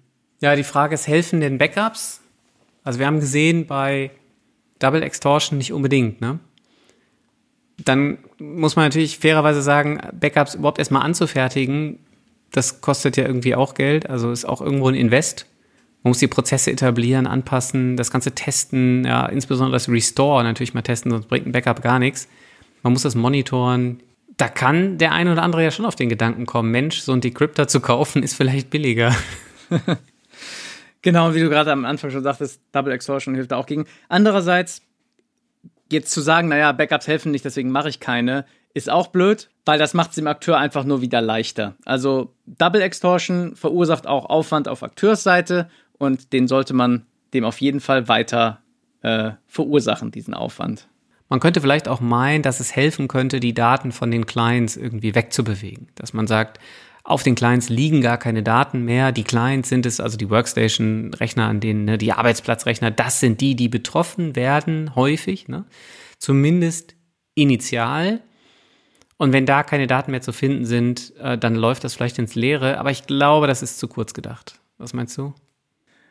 Ja, 0.41 0.55
die 0.55 0.65
Frage 0.65 0.95
ist, 0.95 1.09
helfen 1.09 1.41
denn 1.41 1.57
Backups? 1.57 2.21
Also 2.83 2.99
wir 2.99 3.07
haben 3.07 3.21
gesehen, 3.21 3.67
bei 3.67 4.11
Double 4.79 5.03
Extortion 5.03 5.57
nicht 5.57 5.73
unbedingt, 5.73 6.21
ne? 6.21 6.41
dann 7.83 8.19
muss 8.39 8.77
man 8.77 8.87
natürlich 8.87 9.19
fairerweise 9.19 9.63
sagen, 9.63 10.01
Backups 10.13 10.55
überhaupt 10.55 10.79
erstmal 10.79 11.03
anzufertigen, 11.03 11.99
das 12.53 12.81
kostet 12.81 13.17
ja 13.17 13.27
irgendwie 13.27 13.55
auch 13.55 13.75
Geld, 13.75 14.09
also 14.09 14.31
ist 14.31 14.45
auch 14.45 14.61
irgendwo 14.61 14.89
ein 14.89 14.95
Invest. 14.95 15.47
Man 16.05 16.11
muss 16.11 16.19
die 16.19 16.29
Prozesse 16.29 16.71
etablieren, 16.71 17.27
anpassen, 17.27 17.97
das 17.97 18.11
Ganze 18.11 18.33
testen, 18.33 19.07
ja, 19.07 19.25
insbesondere 19.25 19.73
das 19.73 19.89
Restore 19.89 20.45
natürlich 20.45 20.75
mal 20.75 20.83
testen, 20.83 21.11
sonst 21.11 21.29
bringt 21.29 21.47
ein 21.47 21.53
Backup 21.53 21.81
gar 21.81 21.99
nichts. 21.99 22.29
Man 22.83 22.93
muss 22.93 23.03
das 23.03 23.15
monitoren. 23.15 24.01
Da 24.37 24.49
kann 24.49 24.99
der 24.99 25.13
eine 25.13 25.33
oder 25.33 25.43
andere 25.43 25.65
ja 25.65 25.71
schon 25.71 25.87
auf 25.87 25.97
den 25.97 26.11
Gedanken 26.11 26.45
kommen, 26.45 26.71
Mensch, 26.71 27.01
so 27.01 27.13
ein 27.13 27.23
Decryptor 27.23 27.69
zu 27.69 27.81
kaufen 27.81 28.23
ist 28.23 28.35
vielleicht 28.35 28.69
billiger. 28.69 29.17
genau, 31.03 31.33
wie 31.35 31.41
du 31.41 31.49
gerade 31.49 31.73
am 31.73 31.87
Anfang 31.87 32.11
schon 32.11 32.23
sagtest, 32.23 32.61
Double 32.73 32.93
Extortion 32.93 33.35
hilft 33.35 33.53
da 33.53 33.57
auch 33.57 33.67
gegen. 33.67 33.87
Andererseits, 34.11 34.83
jetzt 35.91 36.11
zu 36.11 36.21
sagen, 36.21 36.49
naja, 36.49 36.73
Backups 36.73 37.09
helfen 37.09 37.33
nicht, 37.33 37.47
deswegen 37.47 37.71
mache 37.71 37.89
ich 37.89 37.99
keine, 37.99 38.45
ist 38.75 38.91
auch 38.91 39.07
blöd, 39.07 39.49
weil 39.65 39.79
das 39.79 39.95
macht 39.95 40.11
es 40.11 40.17
dem 40.17 40.27
Akteur 40.27 40.59
einfach 40.59 40.85
nur 40.85 41.01
wieder 41.01 41.23
leichter. 41.23 41.77
Also 41.87 42.35
Double 42.45 42.83
Extortion 42.83 43.57
verursacht 43.57 44.07
auch 44.07 44.27
Aufwand 44.27 44.69
auf 44.69 44.83
Akteursseite 44.83 45.71
und 45.99 46.33
den 46.33 46.49
sollte 46.49 46.75
man 46.75 47.07
dem 47.33 47.45
auf 47.45 47.61
jeden 47.61 47.81
Fall 47.81 48.09
weiter 48.09 48.63
äh, 49.03 49.33
verursachen, 49.47 50.11
diesen 50.11 50.35
Aufwand. 50.35 50.89
Man 51.29 51.41
könnte 51.41 51.61
vielleicht 51.61 51.89
auch 51.89 52.01
meinen, 52.01 52.43
dass 52.43 52.61
es 52.61 52.77
helfen 52.77 53.09
könnte, 53.09 53.41
die 53.41 53.55
Daten 53.55 53.93
von 53.93 54.11
den 54.11 54.27
Clients 54.27 54.77
irgendwie 54.77 55.15
wegzubewegen. 55.15 55.89
Dass 55.95 56.13
man 56.13 56.27
sagt, 56.27 56.61
auf 57.03 57.23
den 57.23 57.35
Clients 57.35 57.69
liegen 57.69 58.01
gar 58.01 58.19
keine 58.19 58.43
Daten 58.43 58.85
mehr. 58.85 59.13
Die 59.13 59.25
Clients 59.25 59.69
sind 59.69 59.85
es, 59.85 60.01
also 60.01 60.17
die 60.17 60.31
Workstation-Rechner, 60.31 61.47
an 61.47 61.61
denen, 61.61 61.85
ne, 61.85 61.99
die 61.99 62.13
Arbeitsplatzrechner, 62.13 62.91
das 62.91 63.21
sind 63.21 63.41
die, 63.41 63.57
die 63.57 63.69
betroffen 63.69 64.37
werden, 64.37 64.95
häufig, 64.95 65.49
ne? 65.49 65.65
Zumindest 66.19 66.95
initial. 67.35 68.21
Und 69.17 69.33
wenn 69.33 69.45
da 69.45 69.63
keine 69.63 69.87
Daten 69.87 70.13
mehr 70.13 70.23
zu 70.23 70.33
finden 70.33 70.65
sind, 70.65 71.15
äh, 71.19 71.37
dann 71.37 71.55
läuft 71.55 71.85
das 71.85 71.95
vielleicht 71.95 72.19
ins 72.19 72.35
Leere. 72.35 72.79
Aber 72.79 72.91
ich 72.91 73.07
glaube, 73.07 73.47
das 73.47 73.63
ist 73.63 73.79
zu 73.79 73.87
kurz 73.87 74.15
gedacht. 74.15 74.61
Was 74.79 74.95
meinst 74.95 75.17
du? 75.19 75.35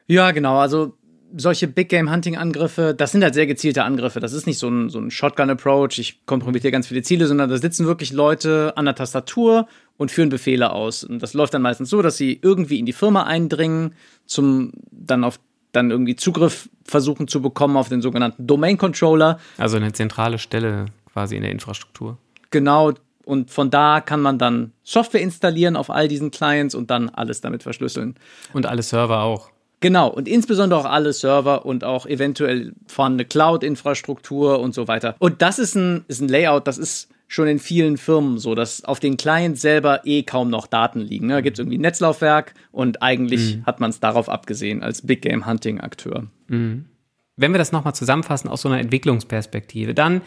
Ja, 0.07 0.31
genau. 0.31 0.57
Also 0.57 0.97
solche 1.35 1.67
Big 1.67 1.89
Game 1.89 2.11
Hunting 2.11 2.37
Angriffe, 2.37 2.93
das 2.95 3.11
sind 3.11 3.23
halt 3.23 3.33
sehr 3.33 3.47
gezielte 3.47 3.83
Angriffe. 3.83 4.19
Das 4.19 4.33
ist 4.33 4.45
nicht 4.45 4.59
so 4.59 4.69
ein, 4.69 4.89
so 4.89 4.99
ein 4.99 5.09
Shotgun 5.09 5.49
Approach, 5.49 5.97
ich 5.97 6.25
kompromittiere 6.25 6.71
ganz 6.71 6.87
viele 6.87 7.01
Ziele, 7.01 7.27
sondern 7.27 7.49
da 7.49 7.57
sitzen 7.57 7.85
wirklich 7.85 8.13
Leute 8.13 8.73
an 8.75 8.85
der 8.85 8.95
Tastatur 8.95 9.67
und 9.97 10.11
führen 10.11 10.29
Befehle 10.29 10.71
aus. 10.71 11.03
Und 11.03 11.23
das 11.23 11.33
läuft 11.33 11.53
dann 11.53 11.61
meistens 11.61 11.89
so, 11.89 12.01
dass 12.01 12.17
sie 12.17 12.39
irgendwie 12.41 12.79
in 12.79 12.85
die 12.85 12.93
Firma 12.93 13.23
eindringen, 13.23 13.95
zum 14.25 14.73
dann 14.91 15.23
auf 15.23 15.39
dann 15.71 15.89
irgendwie 15.89 16.15
Zugriff 16.15 16.69
versuchen 16.85 17.27
zu 17.27 17.41
bekommen 17.41 17.77
auf 17.77 17.89
den 17.89 18.01
sogenannten 18.01 18.45
Domain 18.45 18.77
Controller. 18.77 19.39
Also 19.57 19.77
eine 19.77 19.91
zentrale 19.91 20.37
Stelle 20.37 20.85
quasi 21.11 21.35
in 21.35 21.41
der 21.41 21.51
Infrastruktur. 21.51 22.17
Genau. 22.51 22.93
Und 23.25 23.49
von 23.49 23.71
da 23.71 23.99
kann 23.99 24.21
man 24.21 24.37
dann 24.37 24.73
Software 24.83 25.21
installieren 25.21 25.75
auf 25.75 25.89
all 25.89 26.07
diesen 26.07 26.29
Clients 26.29 26.75
und 26.75 26.91
dann 26.91 27.09
alles 27.09 27.41
damit 27.41 27.63
verschlüsseln. 27.63 28.15
Und 28.53 28.67
alle 28.67 28.83
Server 28.83 29.23
auch. 29.23 29.52
Genau, 29.83 30.07
und 30.07 30.29
insbesondere 30.29 30.79
auch 30.79 30.85
alle 30.85 31.11
Server 31.11 31.65
und 31.65 31.83
auch 31.83 32.05
eventuell 32.05 32.71
vorhandene 32.87 33.25
Cloud-Infrastruktur 33.25 34.61
und 34.61 34.73
so 34.73 34.87
weiter. 34.87 35.17
Und 35.19 35.41
das 35.41 35.59
ist 35.59 35.75
ein, 35.75 36.05
ist 36.07 36.21
ein 36.21 36.29
Layout, 36.29 36.67
das 36.67 36.77
ist 36.77 37.09
schon 37.27 37.49
in 37.49 37.59
vielen 37.59 37.97
Firmen 37.97 38.37
so, 38.37 38.55
dass 38.55 38.85
auf 38.85 39.01
den 39.01 39.17
Client 39.17 39.59
selber 39.59 39.99
eh 40.05 40.23
kaum 40.23 40.49
noch 40.49 40.67
Daten 40.67 41.01
liegen. 41.01 41.27
Ne? 41.27 41.33
Da 41.33 41.41
gibt 41.41 41.57
es 41.57 41.59
irgendwie 41.59 41.79
ein 41.79 41.81
Netzlaufwerk 41.81 42.53
und 42.71 43.01
eigentlich 43.01 43.57
mhm. 43.57 43.65
hat 43.65 43.81
man 43.81 43.89
es 43.89 43.99
darauf 43.99 44.29
abgesehen 44.29 44.83
als 44.83 45.05
Big 45.05 45.21
Game 45.21 45.45
Hunting 45.45 45.81
Akteur. 45.81 46.27
Mhm. 46.47 46.85
Wenn 47.35 47.51
wir 47.51 47.57
das 47.57 47.73
nochmal 47.73 47.93
zusammenfassen 47.93 48.47
aus 48.47 48.61
so 48.61 48.69
einer 48.69 48.79
Entwicklungsperspektive, 48.79 49.93
dann 49.93 50.21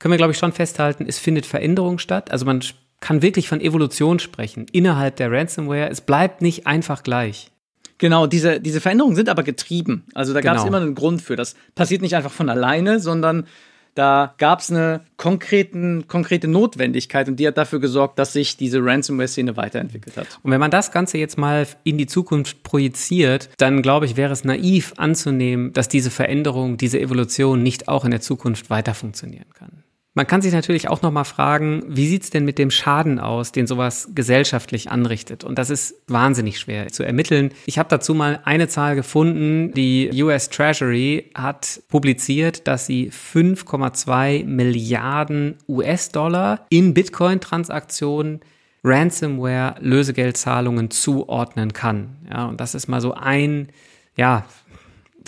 können 0.00 0.14
wir, 0.14 0.18
glaube 0.18 0.32
ich, 0.32 0.38
schon 0.38 0.50
festhalten, 0.50 1.04
es 1.06 1.20
findet 1.20 1.46
Veränderung 1.46 2.00
statt. 2.00 2.32
Also 2.32 2.44
man 2.44 2.60
kann 2.98 3.22
wirklich 3.22 3.46
von 3.46 3.60
Evolution 3.60 4.18
sprechen 4.18 4.66
innerhalb 4.72 5.14
der 5.14 5.30
Ransomware. 5.30 5.88
Es 5.90 6.00
bleibt 6.00 6.42
nicht 6.42 6.66
einfach 6.66 7.04
gleich. 7.04 7.52
Genau, 8.00 8.26
diese, 8.26 8.60
diese 8.60 8.80
Veränderungen 8.80 9.14
sind 9.14 9.28
aber 9.28 9.42
getrieben. 9.42 10.04
Also 10.14 10.32
da 10.32 10.40
gab 10.40 10.56
es 10.56 10.64
genau. 10.64 10.76
immer 10.76 10.84
einen 10.84 10.94
Grund 10.94 11.20
für. 11.20 11.36
Das 11.36 11.54
passiert 11.74 12.00
nicht 12.00 12.16
einfach 12.16 12.32
von 12.32 12.48
alleine, 12.48 12.98
sondern 12.98 13.46
da 13.94 14.34
gab 14.38 14.60
es 14.60 14.70
eine 14.70 15.02
konkreten, 15.18 16.08
konkrete 16.08 16.48
Notwendigkeit 16.48 17.28
und 17.28 17.36
die 17.36 17.46
hat 17.46 17.58
dafür 17.58 17.78
gesorgt, 17.78 18.18
dass 18.18 18.32
sich 18.32 18.56
diese 18.56 18.82
Ransomware-Szene 18.82 19.58
weiterentwickelt 19.58 20.16
hat. 20.16 20.26
Und 20.42 20.50
wenn 20.50 20.60
man 20.60 20.70
das 20.70 20.92
Ganze 20.92 21.18
jetzt 21.18 21.36
mal 21.36 21.66
in 21.84 21.98
die 21.98 22.06
Zukunft 22.06 22.62
projiziert, 22.62 23.50
dann 23.58 23.82
glaube 23.82 24.06
ich, 24.06 24.16
wäre 24.16 24.32
es 24.32 24.44
naiv 24.44 24.94
anzunehmen, 24.96 25.74
dass 25.74 25.88
diese 25.88 26.10
Veränderung, 26.10 26.78
diese 26.78 26.98
Evolution 26.98 27.62
nicht 27.62 27.88
auch 27.88 28.06
in 28.06 28.12
der 28.12 28.22
Zukunft 28.22 28.70
weiter 28.70 28.94
funktionieren 28.94 29.52
kann. 29.52 29.84
Man 30.14 30.26
kann 30.26 30.42
sich 30.42 30.52
natürlich 30.52 30.88
auch 30.88 31.02
noch 31.02 31.12
mal 31.12 31.22
fragen, 31.22 31.84
wie 31.86 32.08
sieht's 32.08 32.30
denn 32.30 32.44
mit 32.44 32.58
dem 32.58 32.72
Schaden 32.72 33.20
aus, 33.20 33.52
den 33.52 33.68
sowas 33.68 34.08
gesellschaftlich 34.12 34.90
anrichtet? 34.90 35.44
Und 35.44 35.56
das 35.56 35.70
ist 35.70 36.02
wahnsinnig 36.08 36.58
schwer 36.58 36.88
zu 36.88 37.04
ermitteln. 37.04 37.52
Ich 37.66 37.78
habe 37.78 37.88
dazu 37.88 38.12
mal 38.12 38.40
eine 38.44 38.66
Zahl 38.66 38.96
gefunden. 38.96 39.72
Die 39.72 40.10
US 40.20 40.50
Treasury 40.50 41.30
hat 41.36 41.80
publiziert, 41.88 42.66
dass 42.66 42.86
sie 42.86 43.10
5,2 43.10 44.44
Milliarden 44.46 45.58
US-Dollar 45.68 46.66
in 46.70 46.92
Bitcoin-Transaktionen 46.92 48.40
Ransomware-Lösegeldzahlungen 48.82 50.90
zuordnen 50.90 51.72
kann. 51.72 52.16
Ja, 52.28 52.46
und 52.46 52.60
das 52.60 52.74
ist 52.74 52.88
mal 52.88 53.00
so 53.00 53.14
ein, 53.14 53.68
ja, 54.16 54.44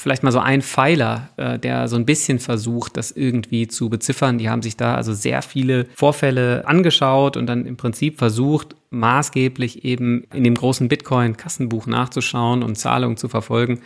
vielleicht 0.03 0.23
mal 0.23 0.33
so 0.33 0.41
ein 0.41 0.63
Pfeiler, 0.63 1.31
äh, 1.37 1.59
der 1.59 1.89
so 1.89 1.97
ein 1.97 2.05
bisschen 2.05 2.39
versucht, 2.39 2.97
das 2.97 3.13
irgendwie 3.13 3.69
zu 3.69 3.89
beziffern. 3.89 4.39
Die 4.39 4.51
haben 4.51 4.63
sich 4.63 4.77
da 4.77 4.95
also 4.95 5.13
sehr 5.13 5.43
viele 5.43 5.87
Vorfälle 5.95 6.67
angeschaut 6.67 7.37
und 7.37 7.47
dann 7.47 7.67
im 7.67 7.77
Prinzip 7.77 8.19
versucht, 8.19 8.75
maßgeblich 8.91 9.85
eben 9.85 10.25
in 10.35 10.45
dem 10.45 10.55
großen 10.55 10.89
Bitcoin-Kassenbuch 10.89 11.87
nachzuschauen 11.87 12.63
und 12.63 12.77
Zahlungen 12.77 13.17
zu 13.17 13.29
verfolgen 13.29 13.81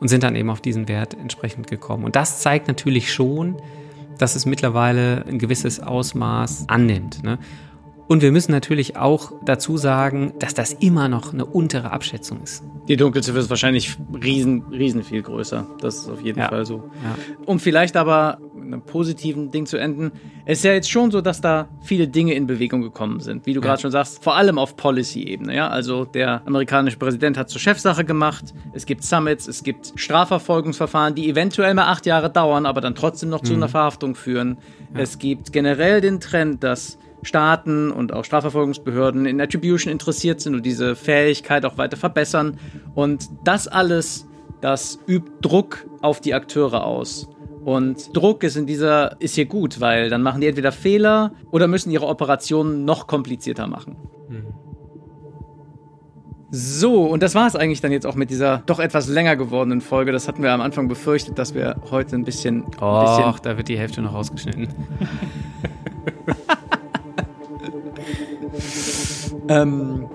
und 0.00 0.08
sind 0.08 0.22
dann 0.22 0.36
eben 0.36 0.50
auf 0.50 0.60
diesen 0.60 0.86
Wert 0.86 1.14
entsprechend 1.14 1.68
gekommen. 1.68 2.04
Und 2.04 2.14
das 2.14 2.40
zeigt 2.40 2.68
natürlich 2.68 3.12
schon, 3.12 3.56
dass 4.18 4.36
es 4.36 4.46
mittlerweile 4.46 5.24
ein 5.26 5.38
gewisses 5.38 5.80
Ausmaß 5.80 6.66
annimmt. 6.68 7.24
Ne? 7.24 7.38
Und 8.06 8.20
wir 8.22 8.32
müssen 8.32 8.52
natürlich 8.52 8.96
auch 8.96 9.32
dazu 9.44 9.76
sagen, 9.78 10.34
dass 10.38 10.52
das 10.54 10.72
immer 10.74 11.08
noch 11.08 11.32
eine 11.32 11.46
untere 11.46 11.90
Abschätzung 11.90 12.42
ist. 12.42 12.62
Die 12.86 12.96
Dunkelziffer 12.96 13.38
ist 13.38 13.48
wahrscheinlich 13.48 13.96
riesen, 14.22 14.62
riesen 14.70 15.02
viel 15.02 15.22
größer. 15.22 15.66
Das 15.80 15.96
ist 15.96 16.10
auf 16.10 16.20
jeden 16.22 16.38
Ja. 16.38 16.48
Fall 16.48 16.66
so. 16.66 16.90
Ja. 17.02 17.16
Um 17.46 17.58
vielleicht 17.58 17.96
aber 17.96 18.38
mit 18.54 18.64
einem 18.74 18.82
positiven 18.82 19.50
Ding 19.50 19.64
zu 19.66 19.78
enden. 19.78 20.12
Es 20.44 20.58
ist 20.58 20.64
ja 20.64 20.72
jetzt 20.72 20.90
schon 20.90 21.10
so, 21.10 21.20
dass 21.22 21.40
da 21.40 21.68
viele 21.82 22.06
Dinge 22.08 22.34
in 22.34 22.46
Bewegung 22.46 22.82
gekommen 22.82 23.20
sind. 23.20 23.46
Wie 23.46 23.54
du 23.54 23.60
Ja. 23.60 23.68
gerade 23.68 23.80
schon 23.82 23.90
sagst, 23.90 24.22
vor 24.22 24.36
allem 24.36 24.58
auf 24.58 24.76
Policy-Ebene. 24.76 25.54
Ja? 25.54 25.68
Also 25.68 26.04
der 26.04 26.42
amerikanische 26.46 26.98
Präsident 26.98 27.38
hat 27.38 27.48
zur 27.48 27.60
Chefsache 27.60 28.04
gemacht. 28.04 28.52
Es 28.74 28.84
gibt 28.84 29.02
Summits, 29.02 29.48
es 29.48 29.62
gibt 29.62 29.92
Strafverfolgungsverfahren, 29.96 31.14
die 31.14 31.28
eventuell 31.30 31.72
mal 31.74 31.86
acht 31.86 32.04
Jahre 32.06 32.30
dauern, 32.30 32.66
aber 32.66 32.80
dann 32.80 32.94
trotzdem 32.94 33.30
noch 33.30 33.40
zu 33.42 33.54
einer 33.54 33.68
Verhaftung 33.68 34.14
führen. 34.14 34.58
Es 34.92 35.18
gibt 35.18 35.52
generell 35.52 36.00
den 36.00 36.20
Trend, 36.20 36.62
dass 36.64 36.98
Staaten 37.24 37.90
und 37.90 38.12
auch 38.12 38.24
Strafverfolgungsbehörden 38.24 39.26
in 39.26 39.40
Attribution 39.40 39.92
interessiert 39.92 40.40
sind 40.40 40.54
und 40.54 40.64
diese 40.64 40.94
Fähigkeit 40.94 41.64
auch 41.64 41.78
weiter 41.78 41.96
verbessern. 41.96 42.58
Und 42.94 43.28
das 43.44 43.66
alles, 43.66 44.26
das 44.60 44.98
übt 45.08 45.30
Druck 45.40 45.86
auf 46.00 46.20
die 46.20 46.34
Akteure 46.34 46.84
aus. 46.84 47.28
Und 47.64 48.14
Druck 48.14 48.44
ist 48.44 48.56
in 48.56 48.66
dieser, 48.66 49.20
ist 49.20 49.34
hier 49.34 49.46
gut, 49.46 49.80
weil 49.80 50.10
dann 50.10 50.22
machen 50.22 50.40
die 50.40 50.46
entweder 50.46 50.70
Fehler 50.70 51.32
oder 51.50 51.66
müssen 51.66 51.90
ihre 51.90 52.06
Operationen 52.06 52.84
noch 52.84 53.06
komplizierter 53.06 53.66
machen. 53.66 53.96
So, 56.56 57.02
und 57.02 57.20
das 57.20 57.34
war 57.34 57.48
es 57.48 57.56
eigentlich 57.56 57.80
dann 57.80 57.90
jetzt 57.90 58.06
auch 58.06 58.14
mit 58.14 58.30
dieser 58.30 58.58
doch 58.66 58.78
etwas 58.78 59.08
länger 59.08 59.34
gewordenen 59.34 59.80
Folge. 59.80 60.12
Das 60.12 60.28
hatten 60.28 60.40
wir 60.40 60.52
am 60.52 60.60
Anfang 60.60 60.86
befürchtet, 60.86 61.36
dass 61.36 61.52
wir 61.52 61.74
heute 61.90 62.14
ein 62.14 62.22
bisschen, 62.22 62.58
ein 62.58 62.66
bisschen 62.68 63.34
da 63.42 63.56
wird 63.56 63.66
die 63.66 63.76
Hälfte 63.76 64.02
noch 64.02 64.14
rausgeschnitten. 64.14 64.68
ähm, 69.48 70.06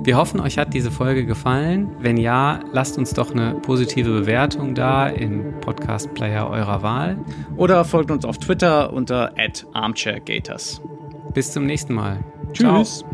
Wir 0.00 0.16
hoffen, 0.16 0.40
euch 0.40 0.58
hat 0.58 0.72
diese 0.74 0.90
Folge 0.90 1.26
gefallen. 1.26 1.90
Wenn 1.98 2.16
ja, 2.16 2.60
lasst 2.72 2.96
uns 2.98 3.12
doch 3.12 3.32
eine 3.32 3.54
positive 3.54 4.10
Bewertung 4.10 4.74
da 4.74 5.08
im 5.08 5.60
Podcast-Player 5.60 6.48
eurer 6.48 6.82
Wahl. 6.82 7.18
oder 7.56 7.84
folgt 7.84 8.10
uns 8.10 8.24
auf 8.24 8.38
Twitter 8.38 8.92
unter 8.92 9.32
armchairgators. 9.72 10.80
Bis 11.34 11.52
zum 11.52 11.66
nächsten 11.66 11.94
Mal. 11.94 12.18
Tschüss. 12.52 13.04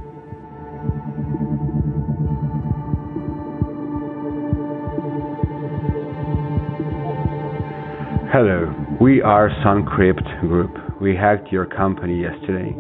Hello, 8.30 8.74
we 8.98 9.22
are 9.22 9.50
Suncrypt 9.62 10.26
Group. 10.40 10.70
We 11.00 11.14
hacked 11.14 11.52
your 11.52 11.66
company 11.66 12.20
yesterday, 12.22 12.74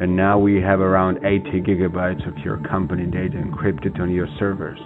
and 0.00 0.16
now 0.16 0.38
we 0.38 0.60
have 0.60 0.80
around 0.80 1.18
80 1.24 1.62
gigabytes 1.62 2.26
of 2.28 2.38
your 2.38 2.58
company 2.68 3.06
data 3.06 3.36
encrypted 3.36 4.00
on 4.00 4.12
your 4.12 4.28
servers. 4.38 4.78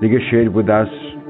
Negotiate 0.00 0.52
with 0.52 0.68
us, 0.68 0.88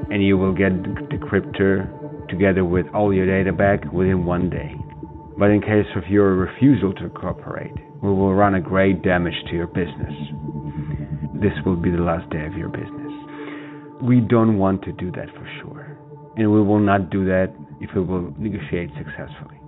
and 0.09 0.23
you 0.23 0.37
will 0.37 0.53
get 0.53 0.71
the 0.83 0.89
decryptor 1.11 2.29
together 2.29 2.63
with 2.65 2.85
all 2.93 3.13
your 3.13 3.25
data 3.25 3.51
back 3.51 3.83
within 3.91 4.25
one 4.25 4.49
day. 4.49 4.75
But 5.37 5.51
in 5.51 5.61
case 5.61 5.85
of 5.95 6.07
your 6.09 6.35
refusal 6.35 6.93
to 6.95 7.09
cooperate, 7.09 7.75
we 8.01 8.09
will 8.09 8.33
run 8.33 8.55
a 8.55 8.61
great 8.61 9.03
damage 9.03 9.35
to 9.49 9.55
your 9.55 9.67
business. 9.67 10.13
This 11.41 11.53
will 11.65 11.75
be 11.75 11.91
the 11.91 11.97
last 11.97 12.29
day 12.29 12.45
of 12.45 12.53
your 12.53 12.69
business. 12.69 13.11
We 14.01 14.19
don't 14.21 14.57
want 14.57 14.83
to 14.83 14.91
do 14.91 15.11
that 15.11 15.29
for 15.35 15.47
sure. 15.61 15.97
And 16.35 16.51
we 16.51 16.61
will 16.61 16.79
not 16.79 17.09
do 17.09 17.25
that 17.25 17.53
if 17.81 17.89
we 17.95 18.01
will 18.01 18.33
negotiate 18.37 18.89
successfully. 18.97 19.59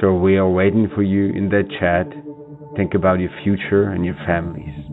So 0.00 0.14
we 0.14 0.36
are 0.36 0.48
waiting 0.48 0.88
for 0.94 1.02
you 1.02 1.28
in 1.30 1.50
that 1.50 1.68
chat. 1.78 2.06
Think 2.80 2.94
about 2.94 3.20
your 3.20 3.28
future 3.44 3.90
and 3.90 4.06
your 4.06 4.14
families. 4.26 4.89